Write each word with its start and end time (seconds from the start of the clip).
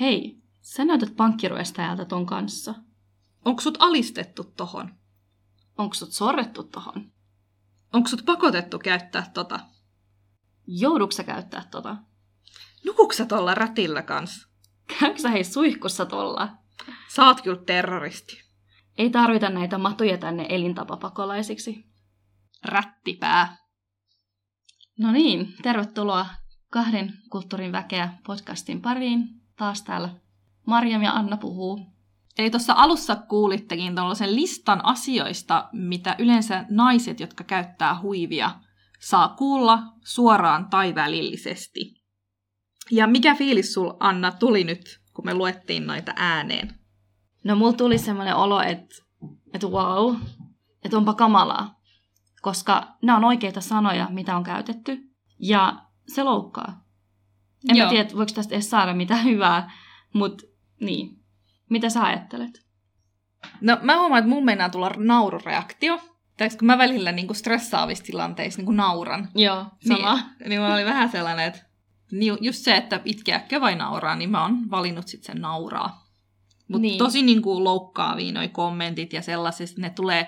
hei, 0.00 0.42
sä 0.60 0.84
näytät 0.84 1.16
pankkiruestajalta 1.16 2.04
ton 2.04 2.26
kanssa. 2.26 2.74
Onko 3.44 3.60
sut 3.60 3.78
alistettu 3.80 4.44
tohon? 4.44 4.94
Onko 5.78 5.94
sut 5.94 6.12
sorrettu 6.12 6.62
tohon? 6.62 7.12
Onko 7.92 8.08
sut 8.08 8.24
pakotettu 8.24 8.78
käyttää 8.78 9.30
tota? 9.34 9.60
Joudutko 10.66 11.16
sä 11.16 11.24
käyttää 11.24 11.64
tota? 11.70 11.96
Nukuks 12.86 13.16
sä 13.16 13.26
tuolla 13.26 13.54
rätillä 13.54 14.02
kans? 14.02 14.48
Käykö 15.00 15.18
sä 15.18 15.28
hei 15.28 15.44
suihkussa 15.44 16.06
tolla? 16.06 16.48
Oot 17.18 17.40
kyllä 17.40 17.62
terroristi. 17.66 18.42
Ei 18.98 19.10
tarvita 19.10 19.50
näitä 19.50 19.78
matuja 19.78 20.18
tänne 20.18 20.46
elintapapakolaisiksi. 20.48 21.86
Rättipää. 22.64 23.56
No 24.98 25.12
niin, 25.12 25.54
tervetuloa 25.62 26.26
kahden 26.70 27.12
kulttuurin 27.30 27.72
väkeä 27.72 28.18
podcastin 28.26 28.82
pariin. 28.82 29.43
Taas 29.56 29.82
täällä 29.82 30.08
Marjam 30.66 31.02
ja 31.02 31.12
Anna 31.12 31.36
puhuu. 31.36 31.94
Eli 32.38 32.50
tuossa 32.50 32.74
alussa 32.76 33.16
kuulittekin 33.16 33.94
tuollaisen 33.94 34.34
listan 34.34 34.84
asioista, 34.84 35.68
mitä 35.72 36.16
yleensä 36.18 36.64
naiset, 36.70 37.20
jotka 37.20 37.44
käyttää 37.44 38.00
huivia, 38.00 38.50
saa 39.00 39.28
kuulla 39.28 39.82
suoraan 40.04 40.70
tai 40.70 40.94
välillisesti. 40.94 41.94
Ja 42.90 43.06
mikä 43.06 43.34
fiilis 43.34 43.74
sul, 43.74 43.92
Anna, 44.00 44.32
tuli 44.32 44.64
nyt, 44.64 45.00
kun 45.14 45.24
me 45.24 45.34
luettiin 45.34 45.86
noita 45.86 46.12
ääneen? 46.16 46.78
No 47.44 47.56
mulla 47.56 47.72
tuli 47.72 47.98
semmoinen 47.98 48.36
olo, 48.36 48.60
että, 48.60 48.94
että 49.54 49.66
wow, 49.66 50.16
että 50.84 50.96
onpa 50.96 51.14
kamalaa. 51.14 51.80
Koska 52.42 52.96
nämä 53.02 53.16
on 53.16 53.24
oikeita 53.24 53.60
sanoja, 53.60 54.08
mitä 54.10 54.36
on 54.36 54.44
käytetty. 54.44 54.98
Ja 55.38 55.76
se 56.14 56.22
loukkaa. 56.22 56.83
En 57.68 57.76
Joo. 57.76 57.86
mä 57.86 57.90
tiedä, 57.90 58.08
voiko 58.16 58.32
tästä 58.34 58.54
edes 58.54 58.70
saada 58.70 58.94
mitään 58.94 59.24
hyvää, 59.24 59.72
mutta 60.12 60.44
niin. 60.80 61.18
Mitä 61.70 61.88
sä 61.90 62.02
ajattelet? 62.02 62.64
No 63.60 63.78
mä 63.82 63.98
huomaan, 63.98 64.18
että 64.18 64.28
mun 64.28 64.44
meinaa 64.44 64.68
tulla 64.68 64.90
naurureaktio. 64.96 66.00
Tai 66.36 66.48
kun 66.58 66.66
mä 66.66 66.78
välillä 66.78 67.12
niin 67.12 67.34
stressaavissa 67.34 68.04
tilanteissa 68.04 68.62
niin 68.62 68.76
nauran. 68.76 69.28
Joo, 69.34 69.66
sama. 69.88 70.14
Niin, 70.14 70.48
niin 70.48 70.60
mulla 70.60 70.74
oli 70.74 70.84
vähän 70.84 71.08
sellainen, 71.08 71.46
että 71.46 71.60
niin 72.12 72.36
just 72.40 72.58
se, 72.64 72.76
että 72.76 73.00
itkeäkö 73.04 73.60
vai 73.60 73.74
nauraa, 73.76 74.16
niin 74.16 74.30
mä 74.30 74.42
oon 74.42 74.70
valinnut 74.70 75.08
sitten 75.08 75.26
sen 75.34 75.42
nauraa. 75.42 76.04
Mutta 76.68 76.80
Niin. 76.82 76.82
niin. 76.82 76.98
tosi 76.98 77.22
niin 77.22 77.42
kuin 77.42 77.64
loukkaavia 77.64 78.32
noi 78.32 78.48
kommentit 78.48 79.12
ja 79.12 79.22
sellaiset, 79.22 79.78
ne 79.78 79.90
tulee 79.90 80.26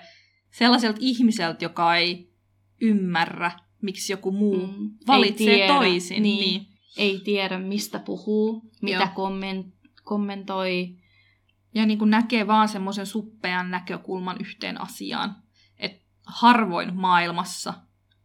sellaiselta 0.51 0.99
ihmiseltä, 1.03 1.65
joka 1.65 1.97
ei 1.97 2.33
ymmärrä, 2.81 3.51
miksi 3.83 4.13
joku 4.13 4.33
muu 4.33 4.67
Mm, 4.67 4.91
valitsee 5.07 5.67
toisin. 5.69 6.23
niin. 6.23 6.41
Niin. 6.41 6.76
Ei 6.97 7.21
tiedä, 7.25 7.59
mistä 7.59 7.99
puhuu, 7.99 8.63
mitä 8.83 8.99
Joo. 9.17 9.29
komment- 9.29 9.89
kommentoi. 10.05 10.97
Ja 11.75 11.87
niin 11.87 11.99
kuin 11.99 12.11
näkee 12.11 12.47
vaan 12.47 12.69
semmoisen 12.69 13.07
suppean 13.07 13.71
näkökulman 13.71 14.37
yhteen 14.41 14.81
asiaan. 14.81 15.37
Et 15.79 16.03
harvoin 16.27 16.97
maailmassa 16.97 17.75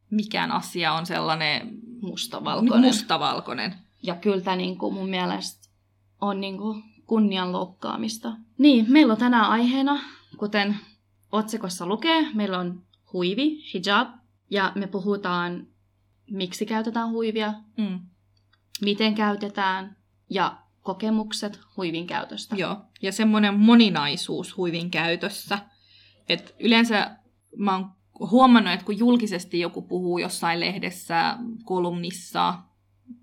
mikään 0.09 0.51
asia 0.51 0.93
on 0.93 1.05
sellainen 1.05 1.79
Mustavalkoinen. 2.01 2.81
mustavalkoinen. 2.87 3.75
Ja 4.03 4.15
kyllä 4.15 4.41
tämä 4.41 4.55
niinku 4.55 4.91
mun 4.91 5.09
mielestä 5.09 5.69
on 6.21 6.41
niinku 6.41 6.81
kunnian 7.05 7.51
loukkaamista. 7.51 8.33
Niin, 8.57 8.85
meillä 8.91 9.13
on 9.13 9.19
tänään 9.19 9.45
aiheena, 9.49 9.99
kuten 10.37 10.77
otsikossa 11.31 11.85
lukee, 11.85 12.27
meillä 12.33 12.59
on 12.59 12.83
huivi, 13.13 13.57
hijab, 13.73 14.07
ja 14.49 14.71
me 14.75 14.87
puhutaan, 14.87 15.67
miksi 16.31 16.65
käytetään 16.65 17.09
huivia, 17.09 17.53
Mm. 17.77 17.99
Miten 18.81 19.15
käytetään, 19.15 19.97
ja 20.29 20.57
kokemukset 20.81 21.59
huivin 21.77 22.07
käytöstä. 22.07 22.55
Joo, 22.55 22.77
ja 23.01 23.11
semmoinen 23.11 23.59
moninaisuus 23.59 24.57
huivin 24.57 24.91
käytössä. 24.91 25.59
Et 26.29 26.55
yleensä 26.59 27.15
mä 27.57 27.77
oon 27.77 27.91
huomannut, 28.19 28.73
että 28.73 28.85
kun 28.85 28.99
julkisesti 28.99 29.59
joku 29.59 29.81
puhuu 29.81 30.17
jossain 30.17 30.59
lehdessä, 30.59 31.37
kolumnissa, 31.63 32.53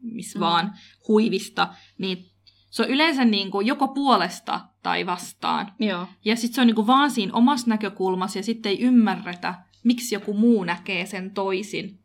missä 0.02 0.38
Mm. 0.38 0.40
vaan 0.40 0.72
huivista, 1.08 1.68
niin 1.98 2.30
se 2.70 2.82
on 2.82 2.88
yleensä 2.88 3.24
niin 3.24 3.50
kuin 3.50 3.66
joko 3.66 3.88
puolesta 3.88 4.60
tai 4.82 5.06
vastaan. 5.06 5.72
Joo. 5.78 6.06
Ja 6.24 6.36
sitten 6.36 6.54
se 6.54 6.60
on 6.60 6.66
niin 6.66 6.74
kuin 6.74 6.86
vaan 6.86 7.10
siinä 7.10 7.32
omassa 7.32 7.68
näkökulmassa 7.68 8.38
ja 8.38 8.42
sitten 8.42 8.70
ei 8.70 8.80
ymmärretä, 8.80 9.54
miksi 9.84 10.14
joku 10.14 10.34
muu 10.34 10.64
näkee 10.64 11.06
sen 11.06 11.30
toisin. 11.30 11.98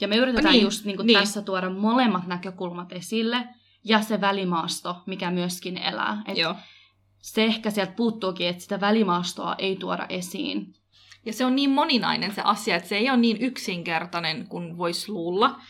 Ja 0.00 0.08
me 0.08 0.16
yritetään 0.16 0.52
niin, 0.52 0.64
just 0.64 0.84
niin 0.84 0.96
kuin 0.96 1.06
niin. 1.06 1.18
tässä 1.18 1.42
tuoda 1.42 1.70
molemmat 1.70 2.26
näkökulmat 2.26 2.92
esille, 2.92 3.48
ja 3.84 4.00
se 4.00 4.20
välimaasto, 4.20 5.02
mikä 5.06 5.30
myöskin 5.30 5.78
elää. 5.78 6.22
Et 6.26 6.38
Joo. 6.38 6.54
se 7.18 7.44
ehkä 7.44 7.70
sieltä 7.70 7.92
puuttuukin, 7.92 8.48
että 8.48 8.62
sitä 8.62 8.80
välimaastoa 8.80 9.54
ei 9.58 9.76
tuoda 9.76 10.06
esiin. 10.08 10.74
Ja 11.26 11.32
se 11.32 11.44
on 11.44 11.56
niin 11.56 11.70
moninainen 11.70 12.34
se 12.34 12.42
asia, 12.44 12.76
että 12.76 12.88
se 12.88 12.96
ei 12.96 13.10
ole 13.10 13.16
niin 13.16 13.36
yksinkertainen 13.40 14.48
kuin 14.48 14.78
voisi 14.78 15.12
luulla. 15.12 15.60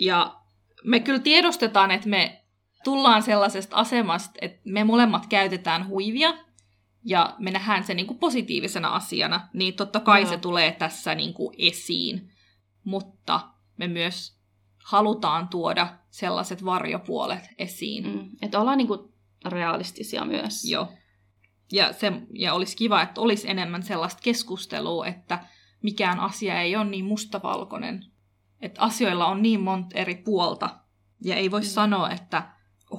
Ja 0.00 0.36
me 0.84 1.00
kyllä 1.00 1.18
tiedostetaan, 1.18 1.90
että 1.90 2.08
me 2.08 2.44
tullaan 2.84 3.22
sellaisesta 3.22 3.76
asemasta, 3.76 4.32
että 4.40 4.60
me 4.64 4.84
molemmat 4.84 5.26
käytetään 5.26 5.88
huivia 5.88 6.34
ja 7.04 7.34
me 7.38 7.50
nähdään 7.50 7.84
se 7.84 7.94
niin 7.94 8.06
kuin 8.06 8.18
positiivisena 8.18 8.88
asiana, 8.88 9.48
niin 9.52 9.74
totta 9.74 10.00
kai 10.00 10.20
Joo. 10.20 10.30
se 10.30 10.36
tulee 10.36 10.72
tässä 10.72 11.14
niin 11.14 11.34
kuin 11.34 11.54
esiin. 11.58 12.32
Mutta 12.84 13.40
me 13.80 13.88
myös 13.88 14.38
halutaan 14.84 15.48
tuoda 15.48 15.98
sellaiset 16.10 16.64
varjopuolet 16.64 17.48
esiin. 17.58 18.06
Mm. 18.06 18.30
Että 18.42 18.60
ollaan 18.60 18.78
niin 18.78 18.88
kuin 18.88 19.00
realistisia 19.44 20.24
myös. 20.24 20.64
Joo. 20.64 20.92
Ja, 21.72 21.92
se, 21.92 22.12
ja 22.34 22.54
olisi 22.54 22.76
kiva, 22.76 23.02
että 23.02 23.20
olisi 23.20 23.50
enemmän 23.50 23.82
sellaista 23.82 24.22
keskustelua, 24.22 25.06
että 25.06 25.44
mikään 25.82 26.20
asia 26.20 26.60
ei 26.60 26.76
ole 26.76 26.84
niin 26.84 27.04
mustavalkoinen. 27.04 28.04
Että 28.60 28.80
asioilla 28.82 29.26
on 29.26 29.42
niin 29.42 29.60
monta 29.60 29.98
eri 29.98 30.14
puolta. 30.14 30.80
Ja 31.24 31.34
ei 31.36 31.50
voi 31.50 31.60
Mm. 31.60 31.66
mm. 31.66 31.70
sanoa, 31.70 32.10
että 32.10 32.52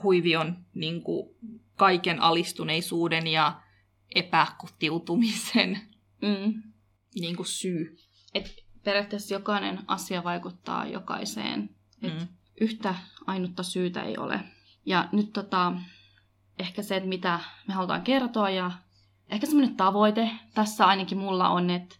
huivi 0.03 0.35
on 0.35 0.65
niin 0.73 1.03
kuin 1.03 1.29
kaiken 1.75 2.21
alistuneisuuden 2.21 3.27
ja 3.27 3.61
epäkotiutumisen 4.15 5.79
Mm. 6.21 6.63
niin 7.19 7.35
kuin 7.35 7.47
syy. 7.47 7.97
Et 8.33 8.55
periaatteessa 8.83 9.33
jokainen 9.33 9.79
asia 9.87 10.23
vaikuttaa 10.23 10.85
jokaiseen. 10.85 11.69
Et 12.01 12.19
Mm. 12.19 12.27
Yhtä 12.61 12.95
ainutta 13.27 13.63
syytä 13.63 14.01
ei 14.01 14.17
ole. 14.17 14.39
Ja 14.85 15.09
nyt 15.11 15.33
tota, 15.33 15.73
ehkä 16.59 16.83
se, 16.83 16.95
että 16.95 17.09
mitä 17.09 17.39
me 17.67 17.73
halutaan 17.73 18.01
kertoa 18.01 18.49
ja 18.49 18.71
ehkä 19.29 19.45
semmoinen 19.45 19.75
tavoite 19.75 20.31
tässä 20.53 20.85
ainakin 20.85 21.17
mulla 21.17 21.49
on, 21.49 21.69
että 21.69 21.95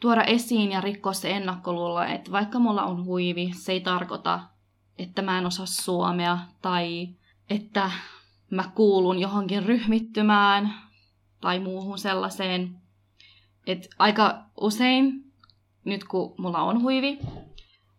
tuoda 0.00 0.24
esiin 0.24 0.72
ja 0.72 0.80
rikkoa 0.80 1.12
se 1.12 1.30
ennakkoluulo, 1.30 2.02
että 2.02 2.30
vaikka 2.30 2.58
mulla 2.58 2.82
on 2.84 3.04
huivi, 3.04 3.52
se 3.54 3.72
ei 3.72 3.80
tarkoita, 3.80 4.40
että 4.98 5.22
mä 5.22 5.38
en 5.38 5.46
osaa 5.46 5.66
suomea 5.66 6.38
tai 6.62 7.08
että 7.50 7.90
mä 8.50 8.70
kuulun 8.74 9.18
johonkin 9.18 9.62
ryhmittymään 9.62 10.74
tai 11.40 11.60
muuhun 11.60 11.98
sellaiseen. 11.98 12.76
Et 13.66 13.88
aika 13.98 14.44
usein, 14.60 15.25
nyt 15.86 16.04
kun 16.04 16.34
mulla 16.38 16.62
on 16.62 16.82
huivi, 16.82 17.18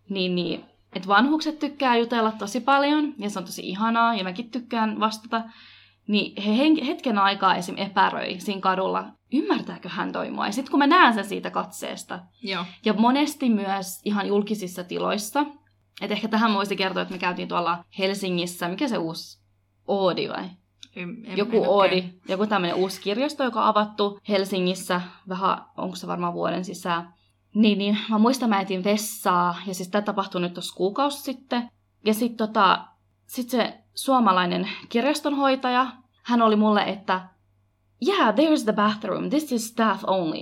niin, 0.10 0.36
niin 0.36 0.66
että 0.96 1.08
vanhukset 1.08 1.60
tykkää 1.60 1.98
jutella 1.98 2.32
tosi 2.32 2.60
paljon 2.60 3.14
ja 3.18 3.30
se 3.30 3.40
on 3.40 3.46
tosi 3.46 3.70
ihanaa 3.70 4.16
ja 4.16 4.24
mäkin 4.24 4.52
tykkään 4.52 5.00
vastata. 5.00 5.44
Niin 6.08 6.42
he 6.42 6.86
hetken 6.88 7.18
aikaa 7.18 7.56
esim. 7.56 7.76
epäröi 7.78 8.40
siinä 8.40 8.62
kadulla, 8.62 9.06
ymmärtääkö 9.34 9.90
hän 9.90 10.12
toi 10.12 10.32
mua? 10.32 10.46
Ja 10.46 10.52
sitten 10.52 10.72
kun 10.72 10.80
mä 10.80 10.88
näen 10.88 11.14
sen 11.14 11.26
siitä 11.26 11.50
katseesta, 11.50 12.20
Joo. 12.42 12.66
ja 12.86 12.94
monesti 12.94 13.50
myös 13.50 14.02
ihan 14.06 14.28
julkisissa 14.28 14.84
tiloissa, 14.84 15.46
että 16.02 16.14
ehkä 16.14 16.28
tähän 16.28 16.54
voisi 16.54 16.76
kertoa, 16.76 17.02
että 17.02 17.14
me 17.14 17.20
käytiin 17.20 17.48
tuolla 17.48 17.84
Helsingissä, 18.00 18.68
mikä 18.68 18.88
se 18.88 18.98
uusi 18.98 19.42
Oodi 19.88 20.30
vai? 20.30 20.46
En, 20.96 21.18
en, 21.26 21.38
joku 21.38 21.58
en 21.58 21.70
Oodi, 21.70 22.04
joku 22.28 22.48
tämmöinen 22.48 22.78
uusi 22.78 23.02
kirjasto, 23.02 23.44
joka 23.44 23.62
on 23.62 23.68
avattu 23.68 24.20
Helsingissä, 24.30 25.02
vähän, 25.30 25.58
onko 25.78 25.96
se 25.96 26.08
varmaan 26.08 26.34
vuoden 26.34 26.66
sisään. 26.66 27.14
Niin, 27.58 27.78
niin 27.78 27.98
mä 28.10 28.18
muistan, 28.18 28.50
mä 28.50 28.62
etin 28.62 28.84
vessaa, 28.84 29.56
ja 29.66 29.74
siis 29.74 29.90
tämä 29.90 30.02
tapahtui 30.02 30.42
nyt 30.42 30.54
tuossa 30.54 30.76
kuukausi 30.76 31.22
sitten. 31.22 31.70
Ja 32.06 32.14
sitten 32.14 32.38
tota, 32.38 32.86
sit 33.26 33.50
se 33.50 33.74
suomalainen 33.96 34.70
kirjastonhoitaja, 34.90 35.88
hän 36.24 36.42
oli 36.42 36.56
mulle, 36.56 36.82
että 36.82 37.28
yeah, 38.08 38.36
there's 38.36 38.64
the 38.64 38.74
bathroom, 38.74 39.30
this 39.30 39.52
is 39.52 39.68
staff 39.68 40.04
only. 40.08 40.40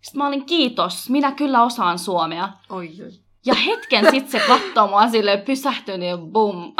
Sitten 0.00 0.18
mä 0.18 0.26
olin, 0.26 0.46
kiitos, 0.46 1.10
minä 1.10 1.32
kyllä 1.32 1.62
osaan 1.62 1.98
suomea. 1.98 2.48
Oi, 2.70 2.90
oi. 3.02 3.10
Ja 3.46 3.54
hetken 3.54 4.04
sitten 4.10 4.30
se 4.40 4.46
katsoo 4.46 4.86
mua 4.86 5.08
silleen 5.08 5.40
pysähtynyt 5.40 6.08
ja 6.08 6.18
bum. 6.18 6.74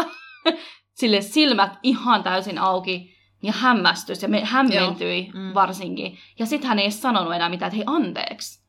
Sille 0.99 1.21
silmät 1.21 1.79
ihan 1.83 2.23
täysin 2.23 2.59
auki 2.59 3.15
ja 3.43 3.53
hämmästys 3.53 4.23
ja 4.23 4.29
me 4.29 4.45
hämmentyi 4.45 5.31
Joo. 5.35 5.43
Mm. 5.43 5.55
varsinkin. 5.55 6.19
Ja 6.39 6.47
sitten 6.47 6.69
hän 6.69 6.79
ei 6.79 6.91
sanonut 6.91 7.35
enää 7.35 7.49
mitään, 7.49 7.69
että 7.69 7.77
hei 7.77 7.85
anteeksi. 7.87 8.64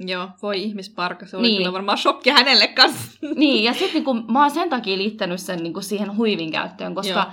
Joo, 0.00 0.28
voi 0.42 0.62
ihmisparka. 0.62 1.26
Se 1.26 1.36
oli 1.36 1.46
Niin. 1.48 1.56
kyllä 1.56 1.72
varmaan 1.72 1.98
shokki 1.98 2.30
hänelle 2.30 2.68
kanssa. 2.68 3.18
Niin, 3.36 3.64
ja 3.64 3.72
sitten 3.72 3.92
niinku, 3.94 4.14
mä 4.14 4.40
oon 4.40 4.50
sen 4.50 4.70
takia 4.70 4.96
liittänyt 4.98 5.40
sen 5.40 5.58
niinku 5.62 5.80
siihen 5.80 6.16
huivin 6.16 6.52
käyttöön, 6.52 6.94
koska 6.94 7.12
Joo. 7.12 7.24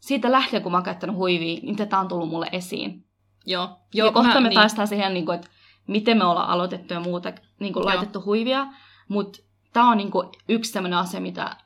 siitä 0.00 0.32
lähtien, 0.32 0.62
kun 0.62 0.72
mä 0.72 0.78
oon 0.78 0.84
käyttänyt 0.84 1.16
huivia, 1.16 1.60
niin 1.62 1.76
tätä 1.76 1.98
on 1.98 2.08
tullut 2.08 2.28
mulle 2.28 2.48
esiin. 2.52 3.04
Joo. 3.46 3.68
Joo, 3.94 4.12
kohta 4.12 4.34
mä- 4.34 4.40
me 4.40 4.48
niin. 4.48 4.54
taistaan 4.54 4.88
siihen, 4.88 5.14
niin 5.14 5.26
kuin, 5.26 5.34
että 5.34 5.48
miten 5.86 6.18
me 6.18 6.24
ollaan 6.24 6.48
aloitettu 6.48 6.94
ja 6.94 7.00
muuta, 7.00 7.32
niin 7.60 7.72
kuin 7.72 7.82
Joo. 7.82 7.88
laitettu 7.94 8.22
huivia. 8.24 8.66
Mutta 9.08 9.38
tämä 9.72 9.90
on 9.90 9.96
niin 9.96 10.10
kuin, 10.10 10.28
yksi 10.48 10.72
sellainen 10.72 10.98
asia, 10.98 11.20
mitä, 11.20 11.56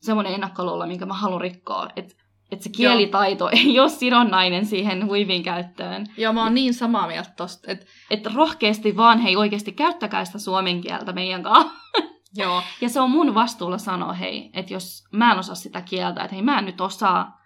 semmoinen 0.00 0.34
ennakkoluulo, 0.34 0.86
minkä 0.86 1.06
mä 1.06 1.14
haluan 1.14 1.40
rikkoa. 1.40 1.88
Että 1.96 2.14
et 2.52 2.62
se 2.62 2.70
kielitaito 2.70 3.48
ei 3.64 3.80
ole 3.80 3.88
sidonnainen 3.88 4.66
siihen 4.66 5.06
huivin 5.06 5.42
käyttöön. 5.42 6.06
Joo, 6.16 6.32
mä 6.32 6.42
oon 6.42 6.54
niin 6.54 6.74
samaa 6.74 7.06
mieltä 7.06 7.30
tosta, 7.36 7.72
että 7.72 7.86
Että 8.10 8.30
rohkeasti 8.34 8.96
vaan, 8.96 9.18
hei 9.18 9.36
oikeasti 9.36 9.72
käyttäkää 9.72 10.24
sitä 10.24 10.38
suomen 10.38 10.80
kieltä 10.80 11.12
meidän 11.12 11.42
kanssa. 11.42 11.72
joo, 12.42 12.62
Ja 12.80 12.88
se 12.88 13.00
on 13.00 13.10
mun 13.10 13.34
vastuulla 13.34 13.78
sanoa, 13.78 14.12
hei, 14.12 14.50
että 14.54 14.72
jos 14.72 15.04
mä 15.12 15.32
en 15.32 15.38
osaa 15.38 15.54
sitä 15.54 15.80
kieltä, 15.80 16.22
että 16.22 16.34
hei 16.34 16.42
mä 16.42 16.58
en 16.58 16.64
nyt 16.64 16.80
osaa, 16.80 17.40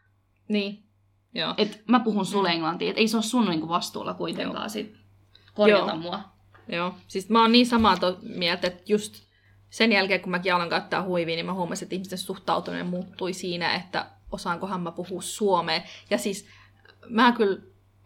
niin. 0.49 0.85
Joo. 1.35 1.55
että 1.57 1.79
mä 1.89 2.01
puhun 2.01 2.27
sulle 2.27 2.49
englantia, 2.51 2.89
että 2.91 3.01
ei 3.01 3.09
se 3.09 3.17
ole 3.17 3.23
sun 3.23 3.45
niinku 3.45 3.69
vastuulla 3.69 4.15
kuitenkaan 4.15 4.71
sit 4.71 4.95
korjata 5.55 5.91
Joo. 5.93 5.97
mua. 5.97 6.21
Joo, 6.69 6.95
siis 7.09 7.29
mä 7.29 7.41
oon 7.41 7.53
niin 7.53 7.67
samaa 7.67 7.97
to- 7.97 8.19
mieltä, 8.23 8.67
että 8.67 8.83
just 8.87 9.15
sen 9.71 9.93
jälkeen, 9.93 10.21
kun 10.21 10.31
mäkin 10.31 10.55
aloin 10.55 10.71
käyttää 10.71 11.03
huivia, 11.03 11.37
niin 11.37 11.47
mä 11.47 11.55
huomasin, 11.55 11.87
että 11.87 11.95
ihmisten 11.95 12.19
suhtautuminen 12.19 12.87
muuttui 12.87 13.33
siinä, 13.33 13.75
että 13.75 14.07
osaankohan 14.33 14.81
mä 14.81 14.93
puhua 14.93 15.23
suomea. 15.23 15.83
Ja 16.11 16.19
siis 16.19 16.47
mä 17.09 17.33
kyllä 17.33 17.59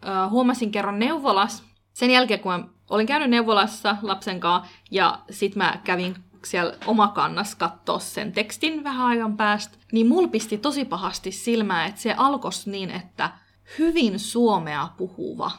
äh, 0.07 0.29
huomasin 0.29 0.71
kerran 0.71 0.99
neuvolas, 0.99 1.63
sen 1.93 2.11
jälkeen 2.11 2.39
kun 2.39 2.51
mä 2.51 2.63
olin 2.89 3.07
käynyt 3.07 3.29
neuvolassa 3.29 3.97
lapsen 4.01 4.39
kanssa, 4.39 4.71
ja 4.91 5.19
sit 5.29 5.55
mä 5.55 5.79
kävin 5.83 6.15
siellä 6.45 6.73
omakannas 6.85 7.55
katsoa 7.55 7.99
sen 7.99 8.31
tekstin 8.31 8.83
vähän 8.83 9.07
ajan 9.07 9.37
päästä, 9.37 9.77
niin 9.91 10.07
mulla 10.07 10.27
pisti 10.27 10.57
tosi 10.57 10.85
pahasti 10.85 11.31
silmään, 11.31 11.89
että 11.89 12.01
se 12.01 12.13
alkos 12.17 12.67
niin, 12.67 12.91
että 12.91 13.31
hyvin 13.79 14.19
suomea 14.19 14.89
puhuva 14.97 15.51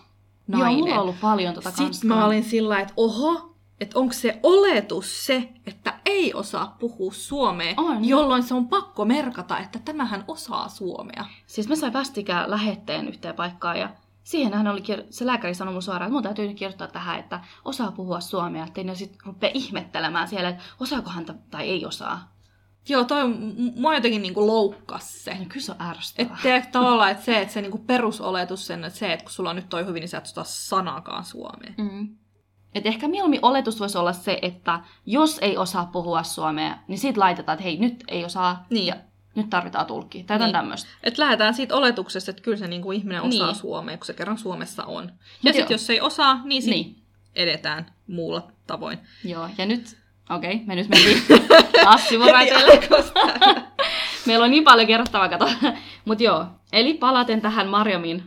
nainen. 0.47 0.79
Joo, 0.79 0.87
mulla 0.87 0.95
on 0.95 1.01
ollut 1.01 1.21
paljon 1.21 1.55
tota 1.55 1.71
Sitten 1.71 2.09
mä 2.09 2.25
olin 2.27 2.45
sillä 2.45 2.81
että 2.81 2.95
oho, 2.97 3.56
että 3.81 3.99
onko 3.99 4.13
se 4.13 4.41
oletus 4.43 5.27
se, 5.27 5.49
että 5.67 5.95
ei 6.07 6.35
osaa 6.35 6.77
puhua 6.81 7.13
suomea, 7.13 7.75
On. 7.77 8.05
jolloin 8.05 8.43
se 8.43 8.55
on 8.55 8.69
pakko 8.69 9.05
merkata, 9.05 9.59
että 9.59 9.79
tämähän 9.79 10.25
osaa 10.29 10.69
suomea. 10.69 11.25
Siis 11.47 11.69
mä 11.69 11.77
sain 11.77 11.93
vastikään 11.93 12.51
lähetteen 12.51 13.09
yhteen 13.09 13.35
paikkaan 13.35 13.81
ja 13.81 13.91
siihenhän 14.25 14.69
oli, 14.69 14.81
kir- 14.81 15.07
se 15.11 15.27
lääkäri 15.27 15.55
sanoi 15.55 15.73
mun 15.73 15.83
suoraan, 15.83 16.07
että 16.09 16.13
mun 16.13 16.23
täytyy 16.23 16.47
nyt 16.49 16.57
kirjoittaa 16.59 16.89
tähän, 16.89 17.19
että 17.19 17.41
osaa 17.65 17.93
puhua 17.93 18.21
suomea, 18.21 18.65
ettei 18.65 18.85
ne 18.85 18.95
sit 18.95 19.17
rupea 19.25 19.51
ihmettelemään 19.55 20.29
siellä, 20.29 20.49
että 20.49 20.63
osaakohan 20.81 21.25
ta- 21.25 21.35
tai 21.51 21.69
ei 21.69 21.87
osaa. 21.87 22.37
Joo, 22.89 23.05
toi 23.05 23.23
mua 23.77 23.95
jotenkin 23.95 24.23
niinku 24.23 24.47
loukkas 24.47 25.25
se. 25.25 25.31
Ja 25.31 25.47
kyllä 25.49 25.67
se 25.67 25.73
on 25.73 25.83
ärsyttävää. 25.83 26.57
Että 26.57 26.71
tavallaan, 26.73 27.11
että 27.11 27.25
se, 27.25 27.41
että 27.41 27.55
se 27.55 27.63
niinku 27.63 27.79
perusoletus 27.79 28.67
sen, 28.67 28.85
että 28.85 28.99
se, 28.99 29.13
että 29.13 29.25
kun 29.25 29.33
sulla 29.33 29.51
on 29.51 29.57
nyt 29.57 29.69
toi 29.69 29.87
hyvin, 29.87 30.01
niin 30.01 30.09
sä 30.09 30.19
et 30.19 30.25
osaa 30.25 30.45
sanakaan 30.45 31.25
suomea. 31.25 31.73
Mm. 31.79 32.17
Et 32.77 32.87
ehkä 32.87 33.09
mieluummin 33.09 33.41
oletus 33.43 33.81
voisi 33.81 33.99
olla 33.99 34.13
se, 34.13 34.39
että 34.43 34.81
jos 35.07 35.39
ei 35.43 35.57
osaa 35.57 35.89
puhua 35.93 36.23
suomea, 36.23 36.79
niin 36.89 36.99
siitä 36.99 37.21
laitetaan, 37.21 37.55
että 37.57 37.65
hei, 37.65 37.77
nyt 37.77 38.05
ei 38.09 38.25
osaa 38.25 38.67
Niin. 38.71 38.87
ja 38.87 38.97
nyt 39.35 39.51
tarvitaan 39.51 39.87
tulkki. 39.87 40.23
Tai 40.25 40.35
jotain 40.35 40.49
Niin. 40.49 40.53
tämmöistä. 40.53 40.89
Että 41.03 41.23
lähdetään 41.23 41.55
siitä 41.55 41.77
oletuksesta, 41.77 42.31
että 42.31 42.43
kyllä 42.43 42.57
se 42.57 42.67
niinku 42.67 42.93
ihminen 42.93 43.23
osaa 43.23 43.47
Niin. 43.47 43.57
suomea, 43.57 43.97
kun 43.97 44.07
se 44.07 44.13
kerran 44.13 44.39
Suomessa 44.39 44.85
on. 44.85 45.13
Ja 45.43 45.53
sitten 45.53 45.75
jos 45.75 45.87
se 45.87 45.93
ei 45.93 46.01
osaa, 46.01 46.41
niin 46.45 46.63
sitten 46.63 46.81
Niin. 46.81 46.97
edetään 47.35 47.87
muulla 48.07 48.49
tavoin. 48.67 48.99
Joo, 49.25 49.49
ja 49.59 49.67
nyt, 49.67 49.97
okei, 50.31 50.55
okay, 50.55 50.67
me 50.67 50.75
nyt 50.75 50.89
mentiin 50.89 51.23
taas 51.85 52.09
sivuraiteille. 52.09 52.81
Meillä 54.27 54.45
on 54.45 54.51
niin 54.51 54.65
paljon 54.65 54.87
kerrottavaa, 54.87 55.29
kato. 55.29 55.49
Mutta 56.05 56.25
joo, 56.25 56.47
eli 56.73 56.95
palaten 56.95 57.41
tähän 57.41 57.69
Marjomin 57.69 58.23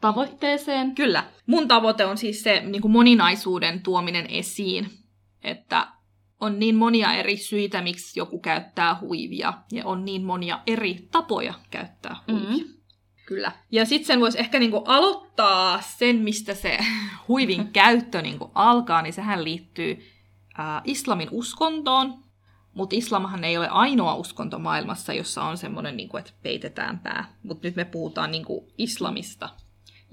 tavoitteeseen. 0.00 0.94
Kyllä. 0.94 1.24
Mun 1.52 1.68
tavoite 1.68 2.04
on 2.04 2.18
siis 2.18 2.42
se 2.42 2.60
niin 2.60 2.82
kuin 2.82 2.92
moninaisuuden 2.92 3.80
tuominen 3.82 4.26
esiin, 4.26 4.90
että 5.44 5.88
on 6.40 6.58
niin 6.58 6.74
monia 6.74 7.12
eri 7.12 7.36
syitä, 7.36 7.82
miksi 7.82 8.20
joku 8.20 8.38
käyttää 8.38 8.96
huivia, 9.00 9.52
ja 9.72 9.86
on 9.86 10.04
niin 10.04 10.24
monia 10.24 10.60
eri 10.66 11.08
tapoja 11.10 11.54
käyttää 11.70 12.16
huivia. 12.28 12.48
Mm-hmm. 12.48 12.74
Kyllä. 13.26 13.52
Ja 13.70 13.84
sitten 13.84 14.06
sen 14.06 14.20
voisi 14.20 14.40
ehkä 14.40 14.58
niinku 14.58 14.76
aloittaa 14.76 15.80
sen, 15.80 16.16
mistä 16.16 16.54
se 16.54 16.78
huivin 17.28 17.68
käyttö 17.68 18.22
niinku 18.22 18.50
alkaa, 18.54 19.02
niin 19.02 19.12
sehän 19.12 19.44
liittyy 19.44 19.98
ää, 20.58 20.80
islamin 20.84 21.28
uskontoon. 21.30 22.22
Mutta 22.74 22.96
islamhan 22.96 23.44
ei 23.44 23.58
ole 23.58 23.68
ainoa 23.68 24.14
uskonto 24.14 24.58
maailmassa, 24.58 25.12
jossa 25.12 25.42
on 25.44 25.58
semmoinen, 25.58 25.96
niinku, 25.96 26.16
että 26.16 26.32
peitetään 26.42 26.98
pää. 26.98 27.24
Mutta 27.42 27.66
nyt 27.66 27.76
me 27.76 27.84
puhutaan 27.84 28.30
niinku 28.30 28.72
islamista. 28.78 29.48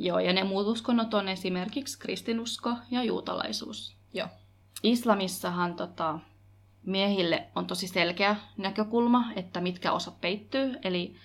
Joo, 0.02 0.20
ja 0.20 0.34
ne 0.34 0.44
muut 0.44 0.68
uskonnot 0.68 1.14
on 1.14 1.28
esimerkiksi 1.28 2.00
kristinusko 2.00 2.74
ja 2.92 3.04
juutalaisuus. 3.04 3.96
Joo. 4.14 4.28
Islamissahan 4.84 5.76
tota, 5.76 6.20
miehille 6.86 7.48
on 7.56 7.68
tosi 7.68 7.88
selkeä 7.88 8.36
näkökulma, 8.58 9.32
että 9.36 9.62
mitkä 9.62 9.92
osat 9.92 10.22
peittyy, 10.22 10.76
eli 10.84 11.16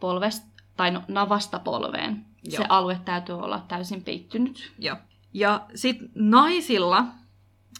polvest, 0.00 0.44
tai 0.76 0.90
no, 0.90 1.02
navasta 1.08 1.58
polveen. 1.58 2.24
Joo. 2.44 2.62
Se 2.62 2.66
alue 2.68 3.00
täytyy 3.04 3.38
olla 3.38 3.64
täysin 3.68 4.04
peittynyt. 4.04 4.72
Joo. 4.78 4.96
Ja 5.32 5.66
sitten 5.74 6.10
naisilla 6.14 7.04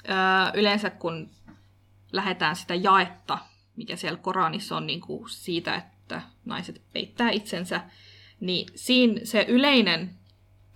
ää, 0.08 0.52
yleensä, 0.54 0.90
kun 0.90 1.30
lähdetään 2.12 2.56
sitä 2.56 2.75
jaetta, 2.75 3.38
mikä 3.76 3.96
siellä 3.96 4.19
Koranissa 4.19 4.76
on 4.76 4.86
niin 4.86 5.00
kuin 5.00 5.30
siitä, 5.30 5.75
että 5.75 6.22
naiset 6.44 6.82
peittää 6.92 7.30
itsensä, 7.30 7.80
niin 8.40 8.69
siinä 8.75 9.20
se 9.25 9.44
yleinen 9.48 10.17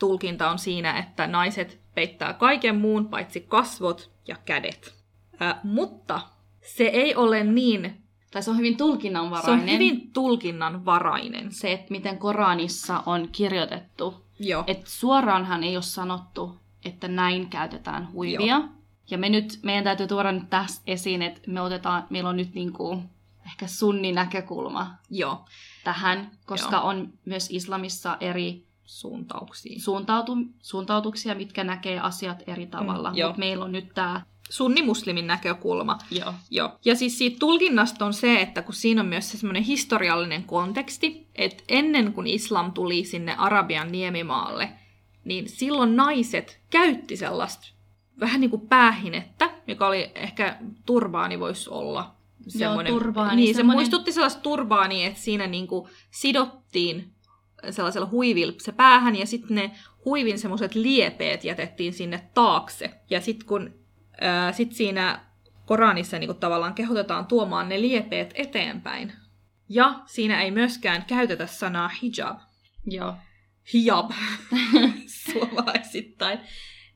tulkinta 0.02 0.50
on 0.50 0.58
siinä, 0.58 0.98
että 0.98 1.26
naiset 1.26 1.80
peittää 1.94 2.32
kaiken 2.32 2.76
muun 2.76 3.08
paitsi 3.08 3.40
kasvot 3.40 4.10
ja 4.28 4.36
kädet. 4.44 4.94
Ää, 5.40 5.60
mutta 5.64 6.20
se 6.76 6.84
ei 6.84 7.14
ole 7.14 7.44
niin, 7.44 8.02
Tai 8.30 8.42
se 8.42 8.50
on 8.50 8.56
hyvin 8.56 8.72
se 8.72 8.78
tulkinnanvarainen. 8.78 9.60
on 9.64 9.72
hyvin 9.72 10.10
tulkinnanvarainen. 10.12 11.52
se, 11.52 11.72
että 11.72 11.90
miten 11.90 12.18
Koranissa 12.18 13.02
on 13.06 13.28
kirjoitettu. 13.32 14.24
Joo. 14.38 14.64
Et 14.66 14.86
suoraanhan 14.86 15.64
ei 15.64 15.76
ole 15.76 15.82
sanottu, 15.82 16.56
että 16.84 17.08
näin 17.08 17.48
käytetään 17.48 18.12
huivia. 18.12 18.60
Ja 19.10 19.18
me 19.18 19.28
nyt, 19.28 19.58
meidän 19.62 19.84
täytyy 19.84 20.06
tuoda 20.06 20.32
nyt 20.32 20.50
tässä 20.50 20.82
esiin, 20.86 21.22
että 21.22 21.40
me 21.46 21.60
otetaan, 21.60 22.06
meillä 22.10 22.30
on 22.30 22.36
nyt 22.36 22.54
niinku 22.54 23.02
ehkä 23.46 23.66
sunni 23.66 24.12
näkökulma 24.12 24.90
Joo. 25.10 25.44
tähän, 25.84 26.30
koska 26.46 26.76
Joo. 26.76 26.86
on 26.86 27.12
myös 27.24 27.50
islamissa 27.50 28.16
eri 28.20 28.66
Suuntauksia. 28.92 29.80
suuntautu, 29.80 30.36
suuntautuksia, 30.62 31.34
mitkä 31.34 31.64
näkee 31.64 32.00
asiat 32.00 32.42
eri 32.46 32.66
tavalla. 32.66 33.10
Mm, 33.10 33.16
joo. 33.16 33.28
Mutta 33.28 33.38
meillä 33.38 33.64
on 33.64 33.72
nyt 33.72 33.88
tämä... 33.94 34.20
Sunnimuslimin 34.50 35.26
näkökulma. 35.26 35.98
Joo. 36.10 36.34
Joo. 36.50 36.78
Ja 36.84 36.94
siis 36.96 37.18
siitä 37.18 37.36
tulkinnasta 37.40 38.06
on 38.06 38.14
se, 38.14 38.40
että 38.40 38.62
kun 38.62 38.74
siinä 38.74 39.00
on 39.00 39.06
myös 39.08 39.30
se 39.30 39.38
semmoinen 39.38 39.62
historiallinen 39.62 40.44
konteksti, 40.44 41.26
että 41.34 41.64
ennen 41.68 42.12
kuin 42.12 42.26
islam 42.26 42.72
tuli 42.72 43.04
sinne 43.04 43.34
Arabian 43.38 43.92
niemimaalle, 43.92 44.68
niin 45.24 45.48
silloin 45.48 45.96
naiset 45.96 46.60
käytti 46.70 47.16
sellaista 47.16 47.68
vähän 48.20 48.40
niin 48.40 48.50
kuin 48.50 48.68
päähinettä, 48.68 49.50
joka 49.66 49.86
oli 49.86 50.10
ehkä 50.14 50.58
turbaani 50.86 51.40
voisi 51.40 51.70
olla. 51.70 52.14
Semmoinen, 52.48 52.92
turbaani, 52.92 53.36
Niin, 53.36 53.54
se 53.54 53.56
semmoinen- 53.56 53.76
muistutti 53.78 54.12
sellaista 54.12 54.40
turbaania, 54.42 55.08
että 55.08 55.20
siinä 55.20 55.46
niin 55.46 55.66
kuin 55.66 55.90
sidottiin 56.10 57.11
sellaisella 57.70 58.08
huivilla 58.10 58.54
se 58.58 58.72
päähän 58.72 59.16
ja 59.16 59.26
sitten 59.26 59.54
ne 59.54 59.70
huivin 60.04 60.38
semmoiset 60.38 60.74
liepeet 60.74 61.44
jätettiin 61.44 61.92
sinne 61.92 62.28
taakse. 62.34 62.90
Ja 63.10 63.20
sitten 63.20 63.46
kun 63.46 63.74
ää, 64.20 64.52
sit 64.52 64.72
siinä 64.72 65.20
Koranissa 65.66 66.18
niin 66.18 66.36
tavallaan 66.36 66.74
kehotetaan 66.74 67.26
tuomaan 67.26 67.68
ne 67.68 67.80
liepeet 67.80 68.32
eteenpäin. 68.34 69.12
Ja 69.68 70.00
siinä 70.06 70.42
ei 70.42 70.50
myöskään 70.50 71.04
käytetä 71.04 71.46
sanaa 71.46 71.90
hijab. 72.02 72.38
Joo. 72.86 73.14
Hijab 73.74 74.10
suomalaisittain. 75.32 76.38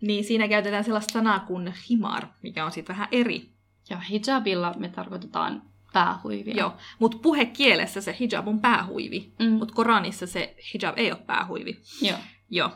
Niin 0.01 0.25
siinä 0.25 0.49
käytetään 0.49 0.85
sellaista 0.85 1.13
sanaa 1.13 1.41
kuin 1.41 1.75
himar, 1.91 2.27
mikä 2.43 2.65
on 2.65 2.73
sitten 2.73 2.95
vähän 2.97 3.09
eri. 3.13 3.51
Ja 3.91 4.01
hijabilla 4.01 4.75
me 4.79 4.89
tarkoitetaan 4.89 5.63
päähuivia. 5.97 6.55
Joo, 6.57 6.73
mutta 6.99 7.19
puhekielessä 7.23 8.01
se 8.01 8.17
hijab 8.21 8.49
on 8.49 8.61
päähuivi, 8.61 9.33
Mm. 9.39 9.49
mutta 9.51 9.75
Koranissa 9.75 10.27
se 10.27 10.57
hijab 10.75 10.99
ei 10.99 11.13
ole 11.13 11.21
päähuivi. 11.27 11.81
Joo. 12.03 12.19
Joo. 12.51 12.71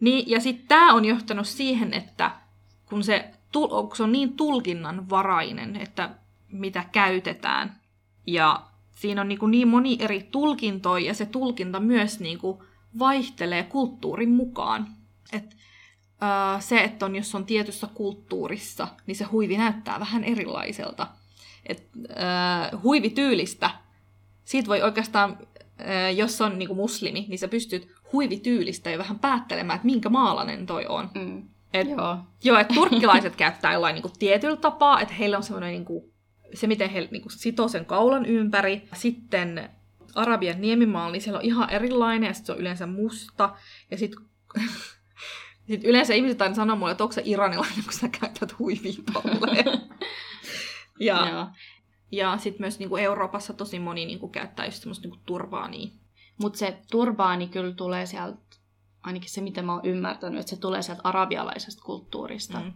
Niin, 0.00 0.30
ja 0.30 0.40
sitten 0.40 0.68
tämä 0.68 0.92
on 0.92 1.04
johtanut 1.04 1.46
siihen, 1.46 1.94
että 1.94 2.30
kun 2.86 3.04
se, 3.04 3.30
kun 3.52 3.96
se 3.96 4.02
on 4.02 4.12
niin 4.12 4.32
tulkinnanvarainen, 4.36 5.76
että 5.76 6.10
mitä 6.52 6.84
käytetään, 6.92 7.80
ja 8.26 8.62
siinä 8.96 9.20
on 9.20 9.28
niin, 9.28 9.38
niin 9.50 9.68
moni 9.68 9.96
eri 10.00 10.28
tulkintoja, 10.32 11.06
ja 11.06 11.14
se 11.14 11.26
tulkinta 11.26 11.80
myös 11.80 12.20
niin 12.20 12.38
kuin 12.38 12.58
vaihtelee 12.98 13.62
kulttuurin 13.62 14.30
mukaan. 14.30 14.86
Et, 15.32 15.56
ää, 16.20 16.60
se, 16.60 16.84
että 16.84 17.06
on, 17.06 17.16
jos 17.16 17.34
on 17.34 17.46
tietyssä 17.46 17.88
kulttuurissa, 17.94 18.88
niin 19.06 19.16
se 19.16 19.24
huivi 19.24 19.56
näyttää 19.56 20.00
vähän 20.00 20.24
erilaiselta. 20.24 21.06
Et, 21.68 21.88
ää, 22.14 22.70
huivityylistä, 22.82 23.70
siitä 24.44 24.68
voi 24.68 24.82
oikeastaan 24.82 25.38
ö, 25.80 26.10
jos 26.10 26.40
on 26.40 26.58
niinku 26.58 26.74
muslimi, 26.74 27.26
niin 27.28 27.38
sä 27.38 27.48
pystyt 27.48 27.88
huivityylistä 28.12 28.90
jo 28.90 28.98
vähän 28.98 29.18
päättelemään, 29.18 29.76
että 29.76 29.86
minkä 29.86 30.08
maalainen 30.08 30.66
toi 30.66 30.86
on. 30.88 31.10
Mm. 31.14 31.42
Et, 31.74 31.88
Joo. 31.88 32.18
Joo, 32.44 32.58
että 32.58 32.74
turkkilaiset 32.74 33.36
käyttää 33.36 33.72
jollain 33.72 33.94
niinku 33.94 34.10
tietyllä 34.18 34.56
tapaa, 34.56 35.00
että 35.00 35.14
heillä 35.14 35.36
on 35.36 35.42
semmoinen 35.42 35.72
niinku, 35.72 36.12
se, 36.54 36.66
miten 36.66 36.90
he 36.90 37.08
niinku 37.10 37.30
sitoo 37.30 37.68
sen 37.68 37.84
kaulan 37.84 38.26
ympäri. 38.26 38.88
Sitten 38.94 39.70
Arabian 40.14 40.60
niemimaalla, 40.60 41.12
niin 41.12 41.22
siellä 41.22 41.38
on 41.38 41.44
ihan 41.44 41.70
erilainen, 41.70 42.26
ja 42.26 42.34
sitten 42.34 42.46
se 42.46 42.52
on 42.52 42.58
yleensä 42.58 42.86
musta. 42.86 43.54
Ja 43.90 43.98
sitten 43.98 44.20
sit 45.68 45.84
yleensä 45.84 46.14
ihmiset 46.14 46.42
aina 46.42 46.54
sanoo 46.54 46.76
mulle, 46.76 46.92
että 46.92 47.04
onko 47.04 47.12
se 47.12 47.22
iranilainen, 47.24 47.84
kun 47.84 47.92
sä 47.92 48.08
käytät 48.08 48.58
huivia 48.58 49.02
tolleen. 49.12 49.64
ja 51.00 51.28
Joo. 51.30 51.46
ja 52.12 52.38
sitten 52.38 52.62
myös 52.62 52.78
niinku 52.78 52.96
Euroopassa 52.96 53.52
tosi 53.52 53.78
moni 53.78 54.06
niinku 54.06 54.28
käyttää 54.28 54.64
just 54.64 54.78
semmoista 54.82 55.08
niinku 55.08 55.22
turbaania. 55.26 55.88
Mutta 56.38 56.58
se 56.58 56.78
turbaani 56.90 57.48
kyllä 57.48 57.74
tulee 57.74 58.06
sieltä, 58.06 58.38
ainakin 59.02 59.30
se 59.30 59.40
mitä 59.40 59.62
mä 59.62 59.72
oon 59.72 59.84
ymmärtänyt, 59.86 60.40
että 60.40 60.50
se 60.50 60.60
tulee 60.60 60.82
sieltä 60.82 61.00
arabialaisesta 61.04 61.82
kulttuurista. 61.84 62.60
Mm. 62.60 62.72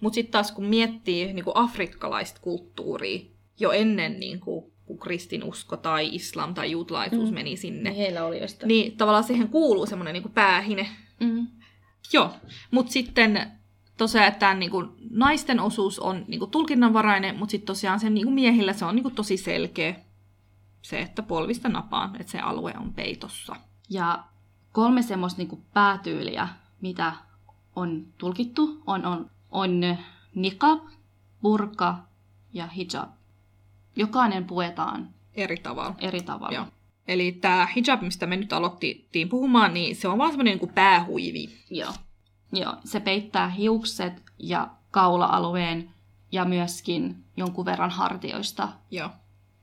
Mutta 0.00 0.14
sitten 0.14 0.32
taas 0.32 0.52
kun 0.52 0.64
miettii 0.64 1.32
niinku 1.32 1.52
afrikkalaista 1.54 2.40
kulttuuria 2.40 3.20
jo 3.60 3.70
ennen 3.70 4.20
niinku, 4.20 4.72
kun 4.86 4.98
kristinusko 4.98 5.76
tai 5.76 6.14
islam 6.14 6.54
tai 6.54 6.70
juutalaisuus 6.70 7.28
Mm. 7.28 7.34
meni 7.34 7.56
sinne, 7.56 7.90
Niin 7.90 7.96
heillä 7.96 8.24
oli 8.24 8.40
jo 8.40 8.48
sitä. 8.48 8.66
niin 8.66 8.96
tavallaan 8.96 9.24
siihen 9.24 9.48
kuuluu 9.48 9.86
semmoinen 9.86 10.12
niinku 10.12 10.28
päähine. 10.28 10.88
Mm. 11.20 11.46
Joo, 12.12 12.30
mutta 12.70 12.92
sitten 12.92 13.57
tosiaan, 13.98 14.28
että 14.28 14.38
tämän 14.38 14.58
niinku 14.58 14.84
naisten 15.10 15.60
osuus 15.60 15.98
on 15.98 16.24
niinku 16.28 16.46
tulkinnanvarainen, 16.46 17.36
mutta 17.38 17.50
sitten 17.50 17.66
tosiaan 17.66 18.00
sen 18.00 18.14
niinku 18.14 18.30
miehillä 18.30 18.72
se 18.72 18.84
on 18.84 18.94
niinku 18.94 19.10
tosi 19.10 19.36
selkeä 19.36 19.94
se, 20.82 21.00
että 21.00 21.22
polvista 21.22 21.68
napaan, 21.68 22.16
että 22.20 22.32
se 22.32 22.38
alue 22.40 22.74
on 22.80 22.94
peitossa. 22.94 23.56
Ja 23.90 24.24
kolme 24.72 25.02
semmoista 25.02 25.38
niinku 25.38 25.64
päätyyliä, 25.74 26.48
mitä 26.80 27.12
on 27.76 28.06
tulkittu, 28.18 28.82
on, 28.86 29.04
on, 29.06 29.30
on 29.50 29.80
niqab, 30.34 30.80
burka 31.42 31.98
ja 32.52 32.66
hijab. 32.66 33.10
Jokainen 33.96 34.44
puetaan 34.44 35.08
Eri 35.34 35.56
tavalla. 35.56 35.94
eri 35.98 36.20
tavalla. 36.22 36.54
Joo. 36.54 36.66
Eli 37.08 37.32
tämä 37.32 37.68
hijab, 37.76 38.02
mistä 38.02 38.26
me 38.26 38.36
nyt 38.36 38.52
aloittiin 38.52 39.28
puhumaan, 39.28 39.74
niin 39.74 39.96
se 39.96 40.08
on 40.08 40.18
vaan 40.18 40.30
semmoinen 40.30 40.58
niin 40.58 40.74
päähuivi. 40.74 41.48
Joo. 41.70 41.92
Joo. 42.52 42.74
Se 42.84 43.00
peittää 43.00 43.48
hiukset 43.48 44.22
ja 44.38 44.68
kaula-alueen 44.90 45.90
ja 46.32 46.44
myöskin 46.44 47.24
jonkun 47.36 47.64
verran 47.64 47.90
hartioista. 47.90 48.68
Joo. 48.90 49.10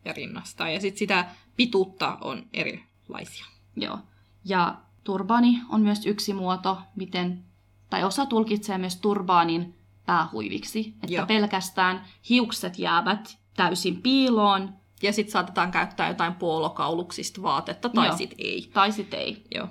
Ja 0.05 0.13
rinnasta. 0.13 0.69
Ja 0.69 0.81
sitten 0.81 0.99
sitä 0.99 1.25
pituutta 1.55 2.17
on 2.21 2.43
erilaisia. 2.53 3.45
Joo. 3.75 3.99
Ja 4.45 4.75
turbaani 5.03 5.61
on 5.69 5.81
myös 5.81 6.05
yksi 6.05 6.33
muoto, 6.33 6.77
miten, 6.95 7.43
tai 7.89 8.03
osa 8.03 8.25
tulkitsee 8.25 8.77
myös 8.77 8.95
turbaanin 8.95 9.75
päähuiviksi, 10.05 10.93
että 11.03 11.13
Joo. 11.15 11.25
pelkästään 11.25 12.05
hiukset 12.29 12.79
jäävät 12.79 13.37
täysin 13.55 14.01
piiloon, 14.01 14.73
Ja 15.01 15.13
sitten 15.13 15.31
saatetaan 15.31 15.71
käyttää 15.71 16.07
jotain 16.07 16.35
puolokauluksista 16.35 17.41
vaatetta, 17.41 17.89
tai 17.89 18.17
sitten 18.17 18.37
ei. 18.41 18.69
tai 18.73 18.91
sitten 18.91 19.19
ei. 19.19 19.45
Joo. 19.55 19.67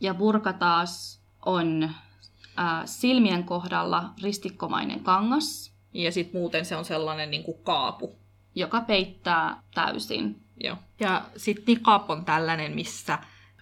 Ja 0.00 0.14
burka 0.14 0.52
taas 0.52 1.20
on 1.46 1.90
äh, 2.58 2.82
silmien 2.84 3.44
kohdalla 3.44 4.12
ristikkomainen 4.22 5.00
kangas, 5.00 5.72
Ja 5.92 6.12
sitten 6.12 6.40
muuten 6.40 6.64
se 6.64 6.76
on 6.76 6.84
sellainen 6.84 7.30
niin 7.30 7.44
kuin 7.44 7.58
kaapu. 7.62 8.18
joka 8.54 8.80
peittää 8.80 9.62
täysin. 9.74 10.42
Joo. 10.60 10.76
Ja 11.00 11.24
sitten 11.36 11.64
niqab 11.66 12.10
on 12.10 12.24
tällainen, 12.24 12.74
missä 12.74 13.18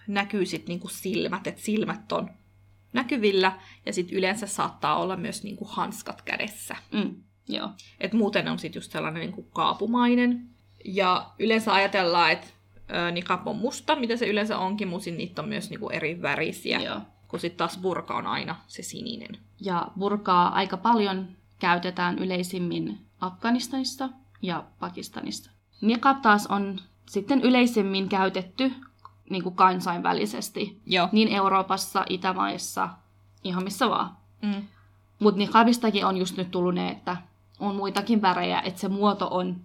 näkyy 0.07 0.45
sitten 0.45 0.67
niinku 0.67 0.87
silmät, 0.87 1.47
että 1.47 1.61
silmät 1.61 2.11
on 2.11 2.29
näkyvillä. 2.93 3.59
Ja 3.85 3.93
sitten 3.93 4.17
yleensä 4.17 4.47
saattaa 4.47 4.99
olla 4.99 5.15
myös 5.15 5.43
niinku 5.43 5.65
hanskat 5.65 6.21
kädessä. 6.21 6.75
Mm, 6.91 7.15
joo. 7.49 7.69
Et 7.99 8.13
muuten 8.13 8.47
on 8.47 8.59
sitten 8.59 8.79
just 8.79 8.91
sellainen 8.91 9.21
niinku 9.21 9.43
kaapumainen. 9.43 10.49
Ja 10.85 11.29
yleensä 11.39 11.73
ajatellaan, 11.73 12.31
että 12.31 12.47
niqab 13.11 13.47
on 13.47 13.55
musta, 13.55 13.95
mitä 13.95 14.17
se 14.17 14.27
yleensä 14.27 14.57
onkin, 14.57 14.87
mutta 14.87 15.11
niitä 15.11 15.41
on 15.41 15.49
myös 15.49 15.69
niinku 15.69 15.89
eri 15.89 16.21
värisiä. 16.21 16.81
joo. 16.81 17.01
Kun 17.27 17.39
sitten 17.39 17.57
taas 17.57 17.77
burka 17.77 18.17
on 18.17 18.27
aina 18.27 18.55
se 18.67 18.83
sininen. 18.83 19.37
Ja 19.59 19.87
burkaa 19.99 20.49
aika 20.49 20.77
paljon 20.77 21.27
käytetään 21.59 22.19
yleisimmin 22.19 22.99
Afganistanista 23.21 24.09
ja 24.41 24.63
Pakistanista. 24.79 25.49
Niqab 25.81 26.21
taas 26.21 26.47
on 26.47 26.79
sitten 27.05 27.41
yleisemmin 27.41 28.09
käytetty 28.09 28.73
niin 29.29 29.43
kuin 29.43 29.55
kansainvälisesti, 29.55 30.81
Joo. 30.85 31.09
niin 31.11 31.27
Euroopassa, 31.27 32.05
Itämaissa, 32.09 32.89
ihan 33.43 33.63
missä 33.63 33.89
vaan. 33.89 34.17
Mm. 34.41 34.63
Mutta 35.19 35.37
niqabistakin 35.37 36.05
on 36.05 36.17
just 36.17 36.37
nyt 36.37 36.51
tullut 36.51 36.75
ne, 36.75 36.89
että 36.89 37.17
on 37.59 37.75
muitakin 37.75 38.21
värejä, 38.21 38.61
että 38.61 38.79
se 38.79 38.87
muoto 38.87 39.27
on, 39.31 39.55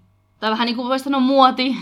tai 0.40 0.50
vähän 0.50 0.66
niin 0.66 0.76
kuin 0.76 0.88
voisi 0.88 1.04
sanoa 1.04 1.20
muoti, 1.20 1.76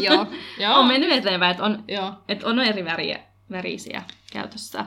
Joo. 0.00 0.26
Joo. 0.60 0.78
on 0.78 0.86
mennyt 0.86 1.12
eteenpäin, 1.12 1.50
että 1.50 1.64
on, 1.64 1.84
Joo. 1.88 2.12
että 2.28 2.46
on 2.46 2.58
eri 2.58 2.84
väriä, 2.84 3.20
värisiä 3.50 4.02
käytössä. 4.32 4.86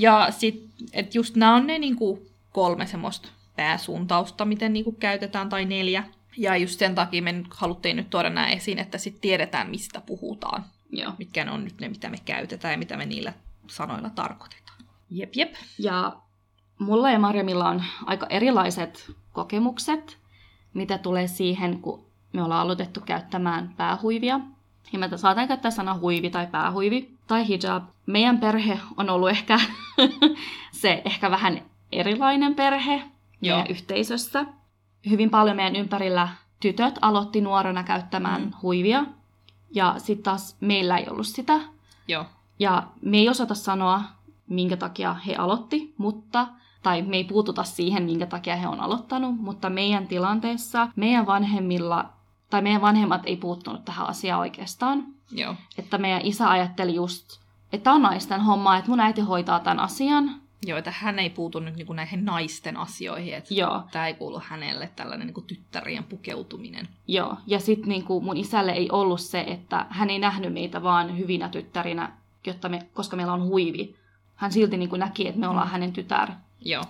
Ja 0.00 0.26
sitten, 0.30 0.70
että 0.92 1.18
just 1.18 1.36
nämä 1.36 1.54
on 1.54 1.66
ne 1.66 1.78
niinku 1.78 2.26
kolme 2.52 2.86
semmoista 2.86 3.28
pääsuuntausta, 3.56 4.44
miten 4.44 4.72
niinku 4.72 4.92
käytetään, 4.92 5.48
tai 5.48 5.64
neljä. 5.64 6.04
Ja 6.36 6.56
just 6.56 6.78
sen 6.78 6.94
takia 6.94 7.22
me 7.22 7.44
haluttiin 7.50 7.96
nyt 7.96 8.10
tuoda 8.10 8.30
nämä 8.30 8.48
esiin, 8.48 8.78
että 8.78 8.98
sitten 8.98 9.20
tiedetään, 9.20 9.70
mistä 9.70 10.00
puhutaan. 10.00 10.64
Joo. 10.90 11.12
Mitkä 11.18 11.44
ne 11.44 11.50
on 11.50 11.64
nyt 11.64 11.80
ne, 11.80 11.88
mitä 11.88 12.08
me 12.08 12.16
käytetään 12.24 12.72
ja 12.72 12.78
mitä 12.78 12.96
me 12.96 13.06
niillä 13.06 13.32
sanoilla 13.66 14.10
tarkoitetaan. 14.10 14.78
Jep, 15.10 15.36
jep. 15.36 15.54
Ja 15.78 16.16
mulla 16.78 17.10
ja 17.10 17.18
Marjamilla 17.18 17.68
on 17.68 17.82
aika 18.06 18.26
erilaiset 18.30 19.12
kokemukset, 19.32 20.18
mitä 20.74 20.98
tulee 20.98 21.26
siihen, 21.26 21.80
kun 21.80 22.04
me 22.32 22.42
ollaan 22.42 22.60
aloitettu 22.60 23.00
käyttämään 23.00 23.74
päähuivia. 23.76 24.40
Ja 24.92 24.98
mä 24.98 25.16
saatan 25.16 25.48
käyttää 25.48 25.70
sana 25.70 25.98
huivi 25.98 26.30
tai 26.30 26.46
päähuivi 26.46 27.10
tai 27.26 27.48
hijab. 27.48 27.84
Meidän 28.10 28.38
perhe 28.38 28.80
on 28.96 29.10
ollut 29.10 29.30
ehkä 29.30 29.60
se 30.72 31.02
ehkä 31.04 31.30
vähän 31.30 31.62
erilainen 31.92 32.54
perhe 32.54 32.94
Joo. 33.42 33.56
meidän 33.56 33.70
yhteisössä. 33.70 34.44
Hyvin 35.10 35.30
paljon 35.30 35.56
meidän 35.56 35.76
ympärillä 35.76 36.28
tytöt 36.60 36.98
aloitti 37.02 37.40
nuorena 37.40 37.82
käyttämään 37.82 38.42
Mm. 38.42 38.50
huivia. 38.62 39.04
Ja 39.74 39.94
sitten 39.98 40.22
taas 40.24 40.56
meillä 40.60 40.98
ei 40.98 41.08
ollut 41.08 41.26
sitä. 41.26 41.60
Joo. 42.08 42.24
Ja 42.58 42.82
me 43.02 43.16
ei 43.18 43.28
osata 43.28 43.54
sanoa, 43.54 44.02
minkä 44.48 44.76
takia 44.76 45.14
he 45.14 45.34
aloitti, 45.36 45.94
mutta, 45.98 46.46
tai 46.82 47.02
me 47.02 47.16
ei 47.16 47.24
puututa 47.24 47.64
siihen, 47.64 48.02
minkä 48.02 48.26
takia 48.26 48.56
he 48.56 48.68
on 48.68 48.80
aloittanut, 48.80 49.36
mutta 49.40 49.70
meidän 49.70 50.08
tilanteessa, 50.08 50.88
meidän 50.96 51.26
vanhemmilla, 51.26 52.04
tai 52.50 52.62
meidän 52.62 52.80
vanhemmat 52.80 53.22
ei 53.24 53.36
puuttunut 53.36 53.84
tähän 53.84 54.06
asiaan 54.08 54.40
oikeastaan. 54.40 55.06
Joo. 55.32 55.54
Että 55.78 55.98
meidän 55.98 56.20
isä 56.24 56.50
ajatteli 56.50 56.94
just, 56.94 57.39
että 57.72 57.92
on 57.92 58.02
naisten 58.02 58.40
homma, 58.40 58.76
että 58.76 58.90
mun 58.90 59.00
äiti 59.00 59.20
hoitaa 59.20 59.60
tämän 59.60 59.80
asian. 59.80 60.40
Joo, 60.66 60.78
että 60.78 60.90
hän 60.96 61.18
ei 61.18 61.30
puutu 61.30 61.60
nyt 61.60 61.76
niinku 61.76 61.92
näihin 61.92 62.24
naisten 62.24 62.76
asioihin, 62.76 63.34
että 63.34 63.54
Joo, 63.54 63.82
tämä 63.92 64.06
ei 64.06 64.14
kuulu 64.14 64.40
hänelle, 64.44 64.90
tällainen 64.96 65.26
niinku 65.26 65.40
tyttärien 65.40 66.04
pukeutuminen. 66.04 66.88
joo. 67.08 67.36
Ja 67.46 67.60
sitten 67.60 67.88
niinku 67.88 68.20
mun 68.20 68.36
isälle 68.36 68.72
ei 68.72 68.90
ollut 68.90 69.20
se, 69.20 69.40
että 69.40 69.86
hän 69.90 70.10
ei 70.10 70.18
nähnyt 70.18 70.52
meitä 70.52 70.82
vaan 70.82 71.18
hyvinä 71.18 71.48
tyttärinä, 71.48 72.12
jotta 72.46 72.68
me, 72.68 72.86
koska 72.94 73.16
meillä 73.16 73.32
on 73.32 73.42
huivi. 73.44 73.96
Hän 74.36 74.52
silti 74.52 74.76
niinku 74.76 74.96
näki, 74.96 75.28
että 75.28 75.40
me 75.40 75.48
ollaan 75.48 75.66
Mm. 75.66 75.72
hänen 75.72 75.92
tytär. 75.92 76.28
Joo. 76.60 76.84